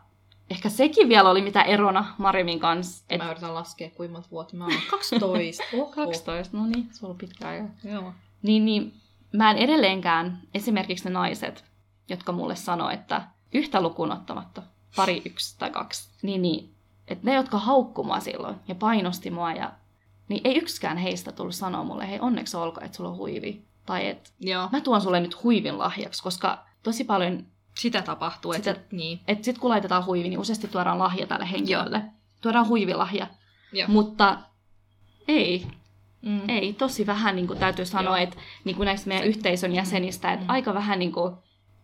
ehkä 0.51 0.69
sekin 0.69 1.09
vielä 1.09 1.29
oli 1.29 1.41
mitä 1.41 1.61
erona 1.61 2.15
Marimin 2.17 2.59
kanssa. 2.59 3.05
Et 3.09 3.17
Mä 3.21 3.31
yritän 3.31 3.53
laskea, 3.53 3.89
kuinka 3.89 4.13
monta 4.13 4.29
vuotta 4.31 4.57
mä 4.57 4.63
oon. 4.63 4.73
12. 4.89 5.63
Oho. 5.73 5.91
12, 5.95 6.57
no 6.57 6.65
niin, 6.65 6.89
se 6.91 7.05
on 7.05 7.17
pitkä 7.17 7.47
aika. 7.47 7.65
Joo. 7.83 8.13
Niin, 8.41 8.65
niin 8.65 8.93
mä 9.33 9.51
en 9.51 9.57
edelleenkään, 9.57 10.41
esimerkiksi 10.53 11.05
ne 11.05 11.11
naiset, 11.11 11.65
jotka 12.09 12.31
mulle 12.31 12.55
sanoo, 12.55 12.89
että 12.89 13.21
yhtä 13.53 13.81
lukuun 13.81 14.11
ottamatta, 14.11 14.63
pari, 14.95 15.21
yksi 15.25 15.55
tai 15.59 15.69
kaksi, 15.69 16.09
niin, 16.21 16.41
niin 16.41 16.73
että 17.07 17.25
ne, 17.25 17.35
jotka 17.35 17.57
haukku 17.57 18.03
mua 18.03 18.19
silloin 18.19 18.55
ja 18.67 18.75
painosti 18.75 19.31
mua, 19.31 19.51
ja, 19.51 19.71
niin 20.27 20.41
ei 20.43 20.57
yksikään 20.57 20.97
heistä 20.97 21.31
tullut 21.31 21.55
sanoa 21.55 21.83
mulle, 21.83 22.09
hei 22.09 22.19
onneksi 22.19 22.57
olkoon, 22.57 22.85
että 22.85 22.97
sulla 22.97 23.09
on 23.09 23.17
huivi. 23.17 23.61
Tai 23.85 24.07
että 24.07 24.29
Joo. 24.39 24.69
mä 24.71 24.81
tuon 24.81 25.01
sulle 25.01 25.19
nyt 25.19 25.43
huivin 25.43 25.77
lahjaksi, 25.77 26.23
koska 26.23 26.65
tosi 26.83 27.03
paljon, 27.03 27.45
Sitä 27.75 28.01
tapahtuu. 28.01 28.53
Että, 28.53 28.73
Sitä- 28.73 28.85
niin. 28.91 29.19
että 29.27 29.45
sit 29.45 29.57
kun 29.57 29.69
laitetaan 29.69 30.05
huivi, 30.05 30.29
niin 30.29 30.39
useasti 30.39 30.67
tuodaan 30.67 30.99
lahja 30.99 31.27
tälle 31.27 31.51
henkilölle. 31.51 32.01
Tuodaan 32.41 32.67
huivilahja. 32.67 33.27
Joo. 33.73 33.87
Mutta 33.87 34.37
ei, 35.27 35.67
Mm. 36.21 36.49
ei, 36.49 36.73
tosi 36.73 37.05
vähän 37.07 37.35
niin 37.35 37.47
kuin 37.47 37.59
täytyy 37.59 37.85
sanoa, 37.85 38.17
Joo. 38.17 38.23
että 38.23 38.37
niin 38.63 38.75
kuin 38.75 38.85
näistä 38.85 39.07
meidän 39.07 39.27
yhteisön 39.27 39.75
jäsenistä, 39.75 40.33
että 40.33 40.45
Mm. 40.45 40.49
aika 40.49 40.73
vähän 40.73 40.99
niin 40.99 41.11
kuin, 41.11 41.35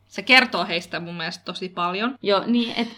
Se 0.08 0.21
kertoo 0.21 0.65
heistä 0.65 1.00
mun 1.00 1.15
mielestä 1.17 1.43
tosi 1.45 1.69
paljon. 1.69 2.15
jo, 2.21 2.43
niin, 2.45 2.73
että 2.78 2.95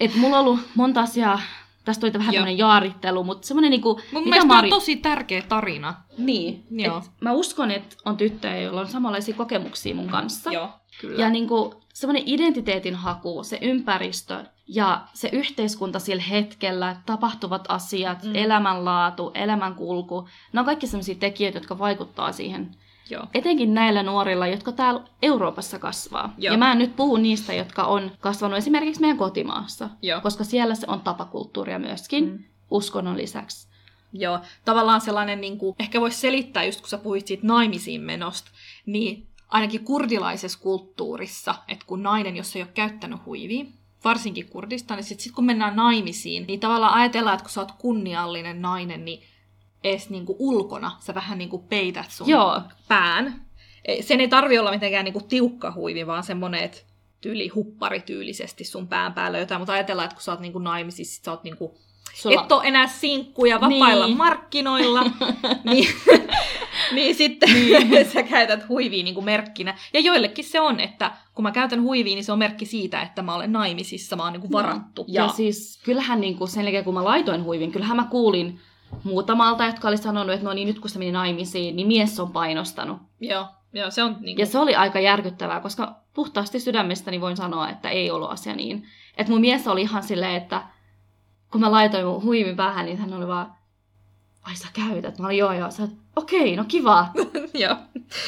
et 0.00 0.14
mulla 0.14 0.38
on 0.38 0.46
ollut 0.46 0.60
monta 0.74 1.00
asiaa 1.00 1.40
tästä 1.86 2.00
tuli 2.00 2.12
vähän 2.12 2.34
Joo. 2.34 2.40
tämmöinen 2.40 2.58
jaarittelu, 2.58 3.24
mutta 3.24 3.46
semmoinen 3.46 3.70
niinku, 3.70 3.88
Mun 4.12 4.22
mitä 4.22 4.30
mielestä 4.30 4.46
Mari... 4.54 4.66
on 4.68 4.70
tosi 4.70 4.96
tärkeä 4.96 5.42
tarina. 5.48 5.94
Niin, 6.18 6.66
Joo. 6.70 6.98
et 6.98 7.04
mä 7.20 7.32
uskon, 7.32 7.70
että 7.70 7.96
on 8.04 8.16
tyttöjä, 8.16 8.60
joilla 8.60 8.80
on 8.80 8.88
samanlaisia 8.88 9.34
kokemuksia 9.34 9.94
mun 9.94 10.08
kanssa. 10.08 10.52
Joo, 10.52 10.68
kyllä. 11.00 11.22
Ja 11.22 11.30
niin 11.30 11.48
kuin, 11.48 11.72
semmoinen 11.94 12.22
identiteetin 12.26 12.94
haku, 12.94 13.44
se 13.44 13.58
ympäristö 13.62 14.44
ja 14.68 15.00
se 15.12 15.28
yhteiskunta 15.32 15.98
sillä 15.98 16.22
hetkellä, 16.22 16.96
tapahtuvat 17.06 17.64
asiat, 17.68 18.22
Mm. 18.22 18.28
mm. 18.28 18.34
elämänlaatu, 18.36 19.30
elämänkulku, 19.34 20.28
ne 20.52 20.60
on 20.60 20.66
kaikki 20.66 20.86
sellaisia 20.86 21.14
tekijöitä, 21.14 21.58
jotka 21.58 21.78
vaikuttaa 21.78 22.32
siihen. 22.32 22.70
Joo. 23.10 23.26
Etenkin 23.34 23.74
näillä 23.74 24.02
nuorilla, 24.02 24.46
jotka 24.46 24.72
täällä 24.72 25.00
Euroopassa 25.22 25.78
kasvaa. 25.78 26.34
Joo. 26.38 26.52
Ja 26.52 26.58
mä 26.58 26.72
en 26.72 26.78
nyt 26.78 26.96
puhu 26.96 27.16
niistä, 27.16 27.52
jotka 27.54 27.84
on 27.84 28.10
kasvanut 28.20 28.58
esimerkiksi 28.58 29.00
meidän 29.00 29.16
kotimaassa, 29.16 29.88
Joo. 30.02 30.20
koska 30.20 30.44
siellä 30.44 30.74
se 30.74 30.86
on 30.90 31.00
tapakulttuuria 31.00 31.78
myöskin, 31.78 32.24
Mm. 32.24 32.44
uskonnon 32.70 33.16
lisäksi. 33.16 33.68
Joo, 34.12 34.38
tavallaan 34.64 35.00
sellainen, 35.00 35.40
niin 35.40 35.58
kuin, 35.58 35.76
ehkä 35.78 36.00
voisi 36.00 36.18
selittää, 36.20 36.64
just 36.64 36.80
kun 36.80 36.88
sä 36.88 36.98
puhuit 36.98 37.26
siitä 37.26 37.46
naimisiin 37.46 38.00
menosta, 38.00 38.50
niin 38.86 39.26
ainakin 39.48 39.84
kurdilaisessa 39.84 40.58
kulttuurissa, 40.58 41.54
että 41.68 41.84
kun 41.86 42.02
nainen, 42.02 42.36
jos 42.36 42.56
ei 42.56 42.62
ole 42.62 42.70
käyttänyt 42.74 43.18
huivia, 43.26 43.64
varsinkin 44.04 44.48
Kurdistan, 44.48 44.96
niin 44.96 45.04
sitten 45.04 45.24
sit 45.24 45.32
kun 45.32 45.44
mennään 45.44 45.76
naimisiin, 45.76 46.44
niin 46.46 46.60
tavallaan 46.60 46.94
ajatellaan, 46.94 47.34
että 47.34 47.44
kun 47.44 47.50
sä 47.50 47.60
oot 47.60 47.72
kunniallinen 47.72 48.62
nainen, 48.62 49.04
niin 49.04 49.22
edes 49.84 50.10
niin 50.10 50.26
kuin 50.26 50.36
ulkona 50.38 50.92
sä 51.00 51.14
vähän 51.14 51.38
niin 51.38 51.48
kuin 51.50 51.62
peität 51.62 52.10
sun 52.10 52.28
Joo. 52.28 52.60
pään. 52.88 53.46
Ei- 53.84 54.02
Sen 54.02 54.20
ei 54.20 54.28
tarvi 54.28 54.58
olla 54.58 54.70
mitenkään 54.70 55.04
niin 55.04 55.12
kuin 55.12 55.28
tiukka 55.28 55.72
huivi, 55.72 56.06
vaan 56.06 56.22
semmoinen, 56.22 56.60
että 56.60 56.78
tyyli 57.20 57.48
hupparityylisesti 57.48 58.64
sun 58.64 58.88
pään 58.88 59.12
päällä 59.14 59.38
jotain, 59.38 59.60
mutta 59.60 59.72
ajatellaan, 59.72 60.04
että 60.06 60.14
kun 60.14 60.22
sä 60.22 60.30
oot 60.32 60.40
niin 60.40 60.52
kuin 60.52 60.64
naimisissa, 60.64 61.14
sit 61.14 61.24
sä 61.24 61.30
oot 61.30 61.44
niin 61.44 61.56
kuin 61.56 61.72
Sulla... 62.14 62.42
et 62.42 62.52
ole 62.52 62.64
enää 62.66 62.86
sinkkuja 62.86 63.60
vapailla 63.60 64.06
Niin. 64.06 64.16
markkinoilla, 64.16 65.02
niin, 65.64 65.88
niin 66.92 67.14
sitten 67.14 67.48
niin. 67.54 68.06
sä 68.12 68.22
käytät 68.22 68.68
huivia 68.68 69.04
niin 69.04 69.14
kuin 69.14 69.24
merkkinä. 69.24 69.78
Ja 69.94 70.00
joillekin 70.00 70.44
se 70.44 70.60
on, 70.60 70.80
että 70.80 71.12
kun 71.34 71.42
mä 71.42 71.52
käytän 71.52 71.82
huivia, 71.82 72.14
niin 72.14 72.24
se 72.24 72.32
on 72.32 72.38
merkki 72.38 72.66
siitä, 72.66 73.02
että 73.02 73.22
mä 73.22 73.34
olen 73.34 73.52
naimisissa, 73.52 74.16
mä 74.16 74.22
oon 74.22 74.32
niin 74.32 74.40
kuin 74.40 74.52
varattu. 74.52 75.04
Ja, 75.08 75.22
ja 75.22 75.28
siis 75.28 75.80
kyllähän 75.84 76.20
niin 76.20 76.36
kuin 76.36 76.48
sen 76.48 76.64
jälkeen, 76.64 76.84
kun 76.84 76.94
mä 76.94 77.04
laitoin 77.04 77.44
huivin, 77.44 77.72
kyllähän 77.72 77.96
mä 77.96 78.06
kuulin 78.10 78.60
muutamalta, 79.04 79.66
jotka 79.66 79.88
oli 79.88 79.96
sanonut, 79.96 80.34
että 80.34 80.46
no 80.46 80.52
niin, 80.52 80.68
nyt 80.68 80.78
kun 80.78 80.90
se 80.90 80.98
meni 80.98 81.12
naimisiin, 81.12 81.76
niin 81.76 81.88
mies 81.88 82.20
on 82.20 82.32
painostanut. 82.32 82.98
Joo, 83.20 83.46
joo 83.72 83.90
se 83.90 84.02
on 84.02 84.16
niin 84.20 84.38
Ja 84.38 84.44
kuin, 84.44 84.52
se 84.52 84.58
oli 84.58 84.74
aika 84.74 85.00
järkyttävää, 85.00 85.60
koska 85.60 85.96
puhtaasti 86.14 86.60
sydämestäni 86.60 87.20
voin 87.20 87.36
sanoa, 87.36 87.68
että 87.68 87.88
ei 87.88 88.10
ollut 88.10 88.30
asia 88.30 88.54
niin. 88.54 88.86
Että 89.16 89.32
mun 89.32 89.40
mies 89.40 89.68
oli 89.68 89.82
ihan 89.82 90.02
silleen, 90.02 90.34
että 90.34 90.62
kun 91.52 91.60
mä 91.60 91.70
laitoin 91.70 92.06
mun 92.06 92.22
huivin 92.22 92.56
päähän, 92.56 92.86
niin 92.86 92.98
hän 92.98 93.14
oli 93.14 93.26
vaan, 93.26 93.54
ai 94.42 94.56
sä 94.56 94.68
käytät? 94.72 95.18
Mä 95.18 95.26
olin 95.26 95.38
joo 95.38 95.52
joo. 95.52 95.70
Sä 95.70 95.88
okei, 96.16 96.56
no 96.56 96.64
kiva. 96.68 97.08
joo, 97.64 97.76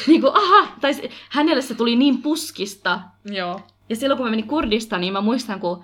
niin 0.07 0.21
kuin, 0.21 0.35
aha. 0.35 0.67
Tai 0.81 0.91
hänelle 1.29 1.61
se 1.61 1.75
tuli 1.75 1.95
niin 1.95 2.21
puskista. 2.21 2.99
joo, 3.25 3.61
Ja 3.89 3.95
silloin 3.95 4.17
kun 4.17 4.25
mä 4.25 4.29
menin 4.29 4.47
Kurdistaniin, 4.47 5.13
mä 5.13 5.21
muistan, 5.21 5.59
kun 5.59 5.83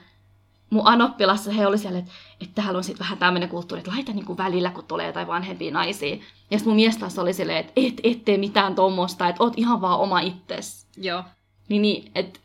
mun 0.75 0.87
anoppilassa 0.87 1.51
he 1.51 1.67
oli 1.67 1.77
siellä, 1.77 1.99
että, 1.99 2.11
että 2.41 2.61
täällä 2.61 2.77
on 2.77 2.83
sitten 2.83 3.03
vähän 3.05 3.17
tämmöinen 3.17 3.49
kulttuuri, 3.49 3.79
että 3.79 3.91
laita 3.91 4.11
niinku 4.13 4.37
välillä, 4.37 4.71
kun 4.71 4.83
tulee 4.87 5.07
jotain 5.07 5.27
vanhempia 5.27 5.71
naisia. 5.71 6.15
Ja 6.51 6.57
sitten 6.57 6.65
mun 6.65 6.75
mies 6.75 6.97
taas 6.97 7.19
oli 7.19 7.33
silleen, 7.33 7.57
että 7.59 7.71
et, 7.75 7.93
et 8.03 8.25
tee 8.25 8.37
mitään 8.37 8.75
tommosta, 8.75 9.27
että 9.27 9.43
oot 9.43 9.53
ihan 9.57 9.81
vaan 9.81 9.99
oma 9.99 10.19
itses. 10.19 10.87
joo. 10.97 11.23
Niin, 11.69 11.81
niin 11.81 12.11
että 12.15 12.39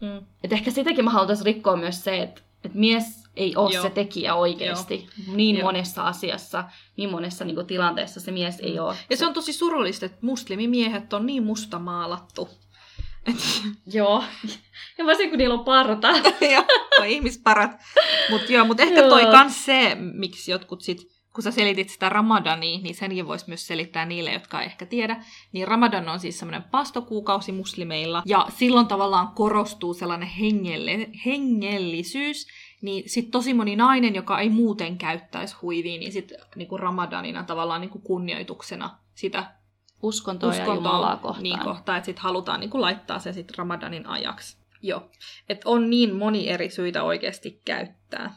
Mm. 0.00 0.26
et 0.44 0.52
ehkä 0.52 0.70
sitäkin 0.70 1.04
mä 1.04 1.10
haluaisin 1.10 1.46
rikkoa 1.46 1.76
myös 1.76 2.04
se, 2.04 2.22
että 2.22 2.40
et 2.64 2.74
mies 2.74 3.04
ei 3.36 3.56
ole 3.56 3.72
Joo. 3.74 3.82
se 3.82 3.90
tekijä 3.90 4.34
oikeasti. 4.34 5.06
Niin 5.34 5.56
Joo. 5.56 5.64
monessa 5.64 6.02
asiassa, 6.04 6.64
niin 6.96 7.10
monessa 7.10 7.44
niinku, 7.44 7.62
tilanteessa 7.62 8.20
se 8.20 8.30
mies 8.32 8.60
ei 8.60 8.78
ole. 8.78 8.96
Ja 9.10 9.16
se 9.16 9.26
on 9.26 9.32
tosi 9.34 9.52
surullista, 9.52 10.06
että 10.06 10.18
muslimimiehet 10.20 11.12
on 11.12 11.26
niin 11.26 11.42
mustamaalattu. 11.42 12.48
Et, 13.26 13.36
Joo. 13.94 14.24
Ja 14.98 15.06
varsinkin 15.06 15.30
kun 15.30 15.38
niillä 15.38 15.54
on 15.54 15.64
parta. 15.64 16.08
Joo, 16.52 16.64
on 17.00 17.06
ihmisparat. 17.06 17.70
Mutta 18.30 18.52
joo, 18.52 18.64
mut 18.64 18.80
ehkä 18.80 19.02
toi 19.02 19.22
Joo. 19.22 19.32
kans 19.32 19.64
se, 19.64 19.96
miksi 20.00 20.50
jotkut 20.50 20.82
sit, 20.82 20.98
kun 21.34 21.42
sä 21.42 21.50
selitit 21.50 21.88
sitä 21.88 22.08
Ramadania, 22.08 22.78
niin 22.78 22.94
senkin 22.94 23.28
voisi 23.28 23.44
myös 23.48 23.66
selittää 23.66 24.06
niille, 24.06 24.32
jotka 24.32 24.60
ei 24.60 24.66
ehkä 24.66 24.86
tiedä. 24.86 25.24
Niin 25.52 25.68
Ramadan 25.68 26.08
on 26.08 26.20
siis 26.20 26.38
semmoinen 26.38 26.62
pastokuukausi 26.62 27.52
muslimeilla, 27.52 28.22
ja 28.26 28.46
silloin 28.56 28.86
tavallaan 28.86 29.28
korostuu 29.28 29.94
sellainen 29.94 30.28
hengelle, 30.28 31.08
hengellisyys, 31.26 32.46
niin 32.82 33.10
sit 33.10 33.30
tosi 33.30 33.54
moni 33.54 33.76
nainen, 33.76 34.14
joka 34.14 34.40
ei 34.40 34.48
muuten 34.48 34.98
käyttäisi 34.98 35.56
huivia, 35.62 35.98
niin 35.98 36.12
sit 36.12 36.32
niinku 36.56 36.76
Ramadanina 36.76 37.42
tavallaan 37.44 37.80
niinku 37.80 37.98
kunnioituksena 37.98 38.98
sitä 39.14 39.61
Uskontoa 40.02 40.54
ja 40.54 40.62
uskontoa 40.62 40.74
Jumalaa 40.74 41.16
kohtaan. 41.16 41.42
Niin 41.42 41.58
kohtaan, 41.58 41.98
että 41.98 42.06
sit 42.06 42.18
halutaan 42.18 42.60
niin 42.60 42.70
laittaa 42.74 43.18
se 43.18 43.32
sit 43.32 43.58
Ramadanin 43.58 44.06
ajaksi. 44.06 44.56
Joo. 44.82 45.10
Et 45.48 45.60
on 45.64 45.90
niin 45.90 46.16
moni 46.16 46.48
eri 46.48 46.70
syitä 46.70 47.02
oikeasti 47.02 47.60
käyttää. 47.64 48.34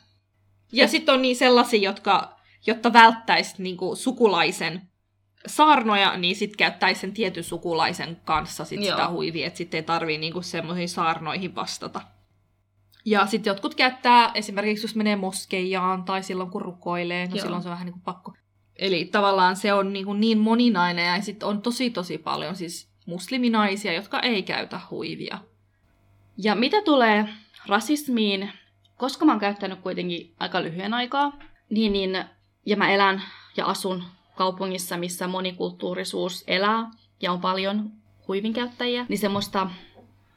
Ja 0.71 0.87
sitten 0.87 1.15
on 1.15 1.21
niin 1.21 1.35
sellaisia, 1.35 1.81
jotka, 1.81 2.39
jotta 2.67 2.93
välttäisi 2.93 3.63
niin 3.63 3.77
sukulaisen 3.93 4.81
saarnoja, 5.47 6.17
niin 6.17 6.35
sitten 6.35 6.57
käyttäisi 6.57 7.01
sen 7.01 7.13
tietyn 7.13 7.43
sukulaisen 7.43 8.21
kanssa 8.25 8.65
sit 8.65 8.81
sitä 8.81 9.01
Joo. 9.01 9.11
huivia, 9.11 9.47
että 9.47 9.57
sitten 9.57 9.77
ei 9.77 9.83
tarvii 9.83 10.17
niinku 10.17 10.41
semmoisiin 10.41 10.89
saarnoihin 10.89 11.55
vastata. 11.55 12.01
Ja 13.05 13.25
sitten 13.25 13.51
jotkut 13.51 13.75
käyttää 13.75 14.31
esimerkiksi, 14.33 14.83
jos 14.83 14.95
menee 14.95 15.15
moskeijaan 15.15 16.03
tai 16.03 16.23
silloin 16.23 16.49
kun 16.49 16.61
rukoilee, 16.61 17.27
no 17.27 17.35
Joo. 17.35 17.41
silloin 17.41 17.63
se 17.63 17.69
on 17.69 17.73
vähän 17.73 17.85
niin 17.85 17.93
kuin 17.93 18.03
pakko. 18.03 18.33
Eli 18.75 19.05
tavallaan 19.05 19.55
se 19.55 19.73
on 19.73 19.93
niin, 19.93 20.05
kuin 20.05 20.19
niin 20.19 20.37
moninainen 20.37 21.15
ja 21.15 21.21
sitten 21.21 21.49
on 21.49 21.61
tosi 21.61 21.89
tosi 21.89 22.17
paljon 22.17 22.55
siis 22.55 22.89
musliminaisia, 23.05 23.93
jotka 23.93 24.19
ei 24.19 24.43
käytä 24.43 24.79
huivia. 24.91 25.37
Ja 26.37 26.55
mitä 26.55 26.81
tulee 26.81 27.29
rasismiin, 27.67 28.51
koska 28.97 29.25
mä 29.25 29.31
oon 29.31 29.39
käyttänyt 29.39 29.79
kuitenkin 29.79 30.33
aika 30.39 30.63
lyhyen 30.63 30.93
aikaa, 30.93 31.39
niin, 31.69 31.93
niin 31.93 32.25
ja 32.65 32.77
mä 32.77 32.91
elän 32.91 33.21
ja 33.57 33.65
asun 33.65 34.03
kaupungissa, 34.35 34.97
missä 34.97 35.27
monikulttuurisuus 35.27 36.43
elää 36.47 36.91
ja 37.21 37.31
on 37.31 37.41
paljon 37.41 37.91
huivin 38.27 38.53
käyttäjiä, 38.53 39.05
niin 39.09 39.19
semmoista, 39.19 39.69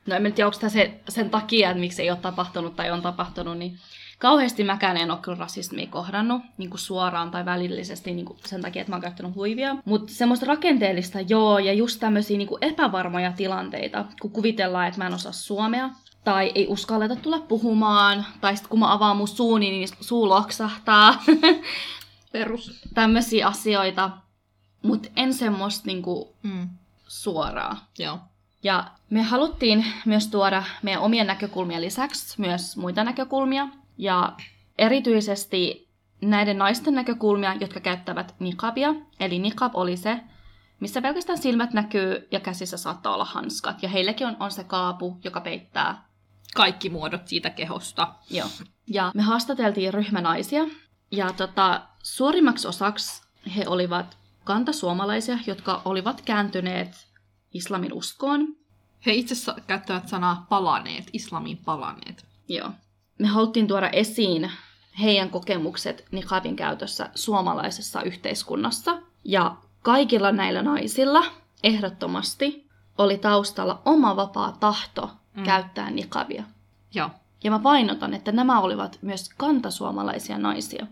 no 0.07 0.17
en 0.17 0.33
tiedä, 0.33 0.47
onko 0.47 0.69
se, 0.69 1.01
sen 1.09 1.31
takia, 1.31 1.71
että 1.71 1.81
miksi 1.81 2.03
ei 2.03 2.11
ole 2.11 2.19
tapahtunut 2.19 2.77
tai 2.77 2.91
on 2.91 3.03
tapahtunut, 3.03 3.59
niin 3.59 3.79
kauheasti 4.19 4.65
mäkään 4.65 4.97
en 4.97 5.11
ole 5.11 5.19
kyllä 5.23 5.39
rasismia 5.39 5.87
kohdannut 5.87 6.43
niin 6.59 6.71
kuin 6.71 6.81
suoraan 6.81 7.31
tai 7.31 7.45
välillisesti 7.45 8.13
niin 8.15 8.27
kuin 8.27 8.39
sen 8.47 8.63
takia, 8.63 8.81
että 8.81 8.91
mä 8.91 8.97
oon 8.97 9.03
käyttänyt 9.03 9.35
huivia. 9.35 9.77
Mutta 9.85 10.13
semmoista 10.13 10.47
rakenteellista 10.47 11.21
joo, 11.21 11.59
ja 11.59 11.73
just 11.73 12.01
tämmöisiä 12.01 12.39
niin 12.39 12.49
kuin 12.49 12.65
epävarmoja 12.65 13.33
tilanteita, 13.33 14.05
kun 14.23 14.31
kuvitellaan, 14.31 14.87
että 14.89 14.99
mä 15.01 15.07
en 15.07 15.15
osaa 15.15 15.33
suomea, 15.33 15.91
tai 16.25 16.53
ei 16.55 16.67
uskalleta 16.69 17.17
tulla 17.17 17.41
puhumaan, 17.41 18.27
tai 18.41 18.57
sitten 18.57 18.71
kun 18.71 18.79
mä 18.81 18.93
avaan 18.93 19.17
mun 19.17 19.29
suuni, 19.29 19.71
niin 19.71 19.89
suu 20.01 20.29
loksahtaa. 20.29 21.15
Perus. 22.33 22.81
Tämmöisiä 22.95 23.47
asioita, 23.49 24.11
mutta 24.83 25.09
en 25.17 25.35
semmoista 25.35 25.87
niinku 25.87 26.35
Mm. 26.43 26.69
suoraa. 27.09 27.87
Joo. 27.99 28.19
Ja 28.63 28.85
me 29.11 29.23
haluttiin 29.23 29.85
myös 30.05 30.27
tuoda 30.29 30.63
meidän 30.83 31.03
omien 31.03 31.27
näkökulmien 31.27 31.81
lisäksi 31.83 32.41
myös 32.41 32.77
muita 32.77 33.05
näkökulmia. 33.05 33.69
Ja 33.99 34.33
erityisesti 34.79 35.89
näiden 36.21 36.59
naisten 36.59 36.95
näkökulmia, 36.95 37.55
jotka 37.55 37.81
käyttävät 37.81 38.35
niqabia. 38.39 38.95
Eli 39.21 39.39
niqab 39.39 39.77
oli 39.77 39.97
se, 39.97 40.21
missä 40.81 41.03
pelkästään 41.03 41.39
silmät 41.39 41.73
näkyy 41.73 42.29
ja 42.31 42.41
käsissä 42.41 42.77
saattaa 42.77 43.15
olla 43.15 43.25
hanskat. 43.25 43.83
Ja 43.83 43.89
heilläkin 43.89 44.27
on, 44.27 44.37
on 44.41 44.51
se 44.51 44.65
kaapu, 44.65 45.19
joka 45.25 45.41
peittää. 45.41 46.09
Kaikki 46.55 46.91
muodot 46.91 47.29
siitä 47.29 47.51
kehosta. 47.51 48.15
Joo. 48.31 48.49
Ja 48.87 49.13
me 49.15 49.23
haastateltiin 49.23 49.95
ryhmänaisia. 49.95 50.65
Ja 51.11 51.33
tota, 51.33 51.83
suurimmaksi 52.03 52.69
osaksi 52.69 53.23
he 53.57 53.65
olivat 53.67 54.17
kantasuomalaisia, 54.45 55.39
jotka 55.47 55.83
olivat 55.85 56.21
kääntyneet 56.21 57.07
islamin 57.55 57.93
uskoon. 57.93 58.57
He 59.07 59.13
itse 59.13 59.35
käyttävät 59.67 60.09
sanaa 60.09 60.47
palaneet, 60.49 61.11
islamin 61.13 61.59
palaneet. 61.65 62.27
Joo. 62.49 62.71
Me 63.19 63.29
haluttiin 63.29 63.67
tuoda 63.67 63.91
esiin 63.91 64.51
heidän 65.01 65.31
kokemukset 65.31 66.05
niqabin 66.11 66.57
käytössä 66.57 67.11
suomalaisessa 67.15 68.03
yhteiskunnassa. 68.03 68.99
Ja 69.25 69.57
kaikilla 69.83 70.33
näillä 70.33 70.63
naisilla 70.63 71.25
ehdottomasti 71.63 72.69
oli 72.99 73.19
taustalla 73.19 73.83
oma 73.85 74.17
vapaa 74.17 74.53
tahto 74.61 75.11
Mm. 75.39 75.45
käyttää 75.45 75.91
niqabia. 75.91 76.45
Joo. 76.95 77.11
Ja 77.45 77.51
mä 77.51 77.59
painotan, 77.59 78.15
että 78.15 78.33
nämä 78.33 78.61
olivat 78.61 78.99
myös 79.03 79.29
kantasuomalaisia 79.37 80.39
naisia. 80.39 80.87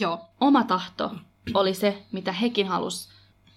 Joo. 0.00 0.20
Oma 0.40 0.64
tahto 0.64 1.14
oli 1.54 1.74
se, 1.74 2.02
mitä 2.12 2.32
hekin 2.32 2.68
halus 2.68 3.08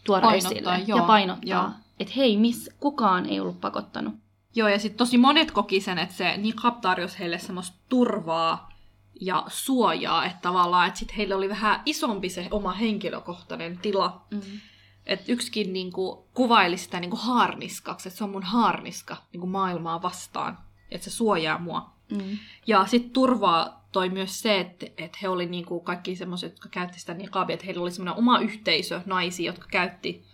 tuoda 0.05 0.21
Painottaa, 0.27 0.51
esille 0.51 0.83
joo, 0.87 0.97
ja 0.99 1.03
painottaa, 1.03 1.79
että 1.99 2.13
hei, 2.17 2.37
miss, 2.37 2.69
kukaan 2.79 3.25
ei 3.25 3.39
ollut 3.39 3.61
pakottanut. 3.61 4.13
Joo, 4.55 4.67
ja 4.67 4.79
sitten 4.79 4.97
tosi 4.97 5.17
monet 5.17 5.51
koki 5.51 5.81
sen, 5.81 5.97
että 5.97 6.15
se 6.15 6.37
niqab 6.37 6.81
tarjosi 6.81 7.19
heille 7.19 7.39
semmoista 7.39 7.77
turvaa 7.89 8.69
ja 9.21 9.43
suojaa, 9.47 10.25
että 10.25 10.39
tavallaan, 10.41 10.87
että 10.87 10.99
sit 10.99 11.17
heillä 11.17 11.35
oli 11.35 11.49
vähän 11.49 11.81
isompi 11.85 12.29
se 12.29 12.47
oma 12.51 12.71
henkilökohtainen 12.71 13.77
tila. 13.77 14.25
Mm. 14.31 14.41
Että 15.05 15.31
yksikin 15.31 15.73
niinku 15.73 16.27
kuvaili 16.33 16.77
sitä 16.77 16.99
niinku 16.99 17.17
haarniskaksi, 17.17 18.09
että 18.09 18.17
se 18.17 18.23
on 18.23 18.29
mun 18.29 18.43
haarniska 18.43 19.17
niinku 19.33 19.47
maailmaa 19.47 20.01
vastaan, 20.01 20.57
että 20.91 21.05
se 21.05 21.11
suojaa 21.11 21.59
mua. 21.59 21.93
Mm. 22.11 22.37
Ja 22.67 22.85
sitten 22.85 23.11
turvaa 23.11 23.87
toi 23.91 24.09
myös 24.09 24.41
se, 24.41 24.59
että, 24.59 24.85
että 24.97 25.17
he 25.21 25.29
oli 25.29 25.45
niinku 25.45 25.79
kaikki 25.79 26.15
semmoiset, 26.15 26.51
jotka 26.51 26.69
käytti 26.69 26.99
sitä 26.99 27.13
niqabia, 27.13 27.53
että 27.53 27.65
heillä 27.65 27.81
oli 27.81 27.91
semmoinen 27.91 28.19
oma 28.19 28.39
yhteisö 28.39 29.01
naisia, 29.05 29.49
jotka 29.49 29.67
käytti 29.71 30.28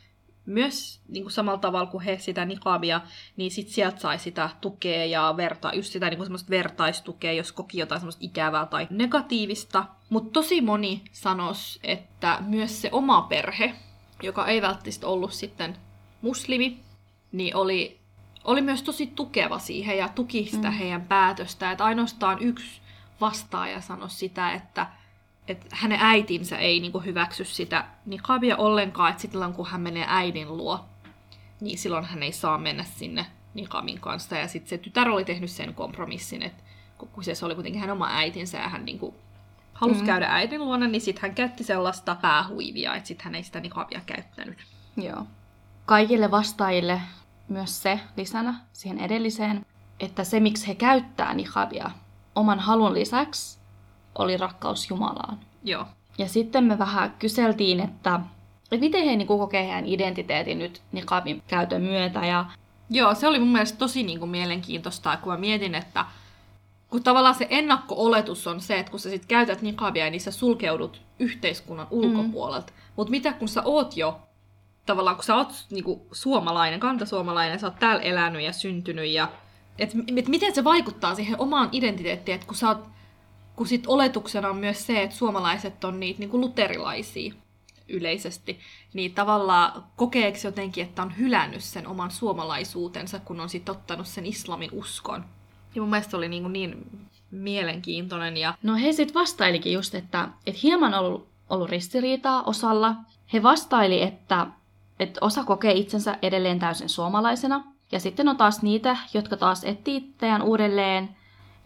myös 0.45 1.01
niinku 1.07 1.29
samalla 1.29 1.59
tavalla 1.59 1.91
kuin 1.91 2.03
he 2.03 2.17
sitä 2.17 2.45
niqabia, 2.45 3.01
niin 3.37 3.51
sit 3.51 3.67
sieltä 3.67 3.99
sai 3.99 4.19
sitä 4.19 4.49
tukea 4.61 5.05
ja 5.05 5.33
verta, 5.37 5.71
just 5.73 5.91
sitä 5.91 6.09
niinku 6.09 6.25
semmoista 6.25 6.49
vertaistukea, 6.49 7.33
jos 7.33 7.51
koki 7.51 7.77
jotain 7.77 8.01
semmoista 8.01 8.25
ikävää 8.25 8.65
tai 8.65 8.87
negatiivista. 8.89 9.85
Mutta 10.09 10.31
tosi 10.31 10.61
moni 10.61 11.03
sanos, 11.11 11.79
että 11.83 12.37
myös 12.47 12.81
se 12.81 12.89
oma 12.91 13.21
perhe, 13.21 13.75
joka 14.23 14.47
ei 14.47 14.61
välttämättä 14.61 15.07
ollut 15.07 15.33
sitten 15.33 15.77
muslimi, 16.21 16.79
niin 17.31 17.55
oli, 17.55 17.99
oli 18.43 18.61
myös 18.61 18.83
tosi 18.83 19.07
tukeva 19.07 19.59
siihen 19.59 19.97
ja 19.97 20.09
tuki 20.09 20.45
sitä 20.51 20.69
Mm. 20.71 20.77
heidän 20.77 21.01
päätöstä. 21.01 21.71
Että 21.71 21.85
ainoastaan 21.85 22.37
yksi 22.41 22.81
vastaaja 23.21 23.81
sanoi 23.81 24.09
sitä, 24.09 24.51
että, 24.51 24.87
että 25.47 25.65
hänen 25.71 25.99
äitinsä 26.01 26.57
ei 26.57 26.79
niinku 26.79 26.99
hyväksy 26.99 27.45
sitä 27.45 27.85
niqabia 28.05 28.57
ollenkaan, 28.57 29.09
että 29.09 29.21
silloin 29.21 29.53
kun 29.53 29.67
hän 29.67 29.81
menee 29.81 30.05
äidin 30.07 30.57
luo, 30.57 30.85
niin 31.61 31.77
silloin 31.77 32.05
hän 32.05 32.23
ei 32.23 32.31
saa 32.31 32.57
mennä 32.57 32.83
sinne 32.83 33.25
niqabin 33.53 33.99
kanssa. 33.99 34.35
Ja 34.37 34.47
sitten 34.47 34.69
se 34.69 34.77
tytär 34.77 35.09
oli 35.09 35.25
tehnyt 35.25 35.51
sen 35.51 35.73
kompromissin, 35.73 36.41
että 36.41 36.63
kun 36.97 37.09
kyseessä 37.15 37.45
oli 37.45 37.55
kuitenkin 37.55 37.81
hän 37.81 37.91
oma 37.91 38.07
äitinsä 38.11 38.57
ja 38.57 38.69
hän 38.69 38.85
niinku 38.85 39.15
halusi 39.73 39.99
Mm. 39.99 40.05
käydä 40.05 40.27
äidin 40.29 40.65
luona, 40.65 40.87
niin 40.87 41.01
sitten 41.01 41.21
hän 41.21 41.35
käytti 41.35 41.63
sellaista 41.63 42.15
päähuivia, 42.15 42.95
että 42.95 43.07
sitten 43.07 43.25
hän 43.25 43.35
ei 43.35 43.43
sitä 43.43 43.59
niqabia 43.59 44.01
käyttänyt. 44.05 44.57
Joo. 44.97 45.27
Kaikille 45.85 46.31
vastaajille 46.31 47.01
myös 47.49 47.83
se 47.83 47.99
lisänä 48.17 48.55
siihen 48.73 48.99
edelliseen, 48.99 49.65
että 49.99 50.23
se 50.23 50.39
miksi 50.39 50.67
he 50.67 50.75
käyttää 50.75 51.33
niqabia 51.33 51.91
oman 52.35 52.59
halun 52.59 52.93
lisäksi 52.93 53.59
oli 54.17 54.37
rakkaus 54.37 54.89
Jumalaan. 54.89 55.39
Joo. 55.63 55.85
Ja 56.17 56.27
sitten 56.27 56.63
me 56.63 56.79
vähän 56.79 57.15
kyseltiin, 57.19 57.79
että, 57.79 58.19
että 58.71 58.85
miten 58.85 59.05
he 59.05 59.15
niin 59.15 59.27
kokee 59.27 59.63
heidän 59.63 59.85
identiteetin 59.85 60.59
nyt 60.59 60.81
niqabin 60.91 61.43
käytön 61.47 61.81
myötä. 61.81 62.25
Ja 62.25 62.45
Joo, 62.89 63.15
se 63.15 63.27
oli 63.27 63.39
mun 63.39 63.51
mielestä 63.51 63.77
tosi 63.77 64.03
niin 64.03 64.19
kuin 64.19 64.31
mielenkiintoista, 64.31 65.17
kun 65.17 65.31
mä 65.31 65.37
mietin, 65.37 65.75
että 65.75 66.05
kun 66.89 67.03
tavallaan 67.03 67.35
se 67.35 67.47
ennakko-oletus 67.49 68.47
on 68.47 68.61
se, 68.61 68.79
että 68.79 68.91
kun 68.91 68.99
sä 68.99 69.09
sit 69.09 69.25
käytät 69.25 69.61
niqabia, 69.61 70.09
niin 70.09 70.21
sä 70.21 70.31
sulkeudut 70.31 71.01
yhteiskunnan 71.19 71.87
ulkopuolelta. 71.89 72.71
Mm. 72.71 72.93
Mutta 72.95 73.11
mitä 73.11 73.33
kun 73.33 73.47
sä 73.47 73.61
oot 73.65 73.97
jo, 73.97 74.19
tavallaan 74.85 75.15
kun 75.15 75.25
sä 75.25 75.35
oot 75.35 75.65
niinku 75.69 76.07
suomalainen, 76.11 76.79
kantasuomalainen, 76.79 77.59
sä 77.59 77.67
oot 77.67 77.79
täällä 77.79 78.01
elänyt 78.01 78.41
ja 78.41 78.53
syntynyt 78.53 79.09
ja 79.09 79.27
et, 79.79 79.91
et 80.17 80.27
miten 80.27 80.55
se 80.55 80.63
vaikuttaa 80.63 81.15
siihen 81.15 81.39
omaan 81.39 81.69
identiteettiin, 81.71 82.35
että 82.35 82.47
kun 82.47 82.55
sä 82.55 82.67
oot, 82.67 82.87
kun 83.55 83.67
sit 83.67 83.87
oletuksena 83.87 84.49
on 84.49 84.57
myös 84.57 84.87
se, 84.87 85.03
että 85.03 85.15
suomalaiset 85.15 85.83
on 85.83 85.99
niitä 85.99 86.19
niinku 86.19 86.39
luterilaisia 86.39 87.33
yleisesti, 87.89 88.59
niin 88.93 89.13
tavallaan 89.13 89.83
kokeeko 89.95 90.37
jotenkin, 90.43 90.83
että 90.83 91.01
on 91.01 91.17
hylännyt 91.17 91.63
sen 91.63 91.87
oman 91.87 92.11
suomalaisuutensa, 92.11 93.19
kun 93.19 93.39
on 93.39 93.49
sitten 93.49 93.75
ottanut 93.75 94.07
sen 94.07 94.25
islamin 94.25 94.69
uskon. 94.73 95.25
Ja 95.75 95.81
mun 95.81 95.89
mielestä 95.89 96.17
oli 96.17 96.29
niin, 96.29 96.53
niin 96.53 96.87
mielenkiintoinen 97.31 98.37
ja 98.37 98.53
no 98.63 98.75
he 98.75 98.91
sitten 98.91 99.13
vastailikin 99.13 99.73
just, 99.73 99.95
että, 99.95 100.27
että 100.45 100.59
hieman 100.63 100.93
on 100.93 101.05
ollut, 101.05 101.27
ollut 101.49 101.69
ristiriitaa 101.69 102.43
osalla. 102.43 102.95
He 103.33 103.43
vastaili, 103.43 104.01
että, 104.01 104.47
että 104.99 105.19
osa 105.21 105.43
kokee 105.43 105.73
itsensä 105.73 106.17
edelleen 106.21 106.59
täysin 106.59 106.89
suomalaisena. 106.89 107.63
Ja 107.91 107.99
sitten 107.99 108.29
on 108.29 108.37
taas 108.37 108.61
niitä, 108.61 108.97
jotka 109.13 109.37
taas 109.37 109.63
etsii 109.63 109.97
itseään 109.97 110.41
uudelleen 110.41 111.09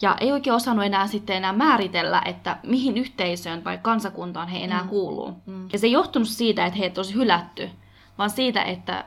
ja 0.02 0.16
ei 0.20 0.32
oikein 0.32 0.54
osannut 0.54 0.86
enää 0.86 1.08
sitten 1.08 1.36
enää 1.36 1.54
määritellä, 1.54 2.22
että 2.26 2.58
mihin 2.64 2.98
yhteisöön 2.98 3.62
tai 3.62 3.78
kansakuntaan 3.82 4.48
he 4.48 4.58
enää 4.64 4.84
Mm. 4.84 4.90
kuuluu. 4.90 5.34
Mm. 5.46 5.70
Ja 5.74 5.80
se 5.80 5.88
ei 5.88 5.92
johtunut 5.92 6.28
siitä, 6.28 6.66
että 6.66 6.80
heitä 6.80 7.00
olisi 7.00 7.14
hylätty, 7.14 7.70
vaan 8.18 8.30
siitä, 8.30 8.64
että 8.64 9.06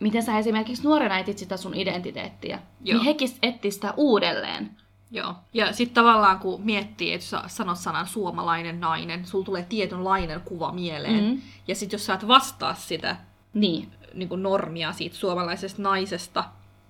miten 0.00 0.22
sä 0.22 0.38
esimerkiksi 0.38 0.84
nuorena 0.84 1.18
etsit 1.18 1.38
sitä 1.38 1.56
sun 1.56 1.74
identiteettiä, 1.74 2.58
Joo. 2.80 2.98
niin 2.98 3.04
hekin 3.04 3.28
etsii 3.42 3.70
sitä 3.70 3.94
uudelleen. 3.96 4.70
Joo. 5.10 5.34
Ja 5.54 5.72
sitten 5.72 5.94
tavallaan 5.94 6.38
kun 6.38 6.60
miettii, 6.64 7.12
että 7.12 7.26
sä 7.26 7.42
sanot 7.46 7.78
sanan 7.78 8.06
suomalainen 8.06 8.80
nainen, 8.80 9.26
sulla 9.26 9.44
tulee 9.44 9.66
tietynlainen 9.68 10.40
kuva 10.40 10.72
mieleen. 10.72 11.24
Mm. 11.24 11.40
Ja 11.68 11.74
sitten 11.74 11.94
jos 11.98 12.06
sä 12.06 12.14
et 12.14 12.28
vastaa 12.28 12.74
sitä 12.74 13.16
Niin. 13.54 13.88
niin 14.14 14.28
kuin 14.28 14.42
normia 14.42 14.92
siitä 14.92 15.16
suomalaisesta 15.16 15.82
naisesta, 15.82 16.44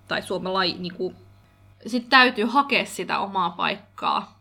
tai 0.07 0.21
suomalai, 0.21 0.75
niin 0.79 0.93
kuin, 0.93 1.15
sit 1.87 2.09
täytyy 2.09 2.45
hakea 2.45 2.85
sitä 2.85 3.19
omaa 3.19 3.49
paikkaa. 3.49 4.39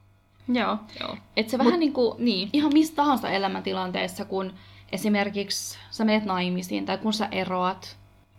Joo. 0.48 0.76
Joo. 1.00 1.16
Et 1.37 1.48
se 1.48 1.57
Mut- 1.57 1.64
vähän 1.64 1.81
niin 1.81 1.92
kuin 1.92 2.24
Niin. 2.24 2.50
ihan 2.53 2.72
missä 2.72 2.94
tahansa 2.94 3.29
elämäntilanteessa, 3.31 4.24
kun 4.24 4.53
esimerkiksi 4.92 5.79
sä 5.90 6.05
menet 6.05 6.24
naimisiin, 6.24 6.87
tai 6.87 6.98
kun 6.98 7.12
sä 7.12 7.29
eroat, 7.33 7.96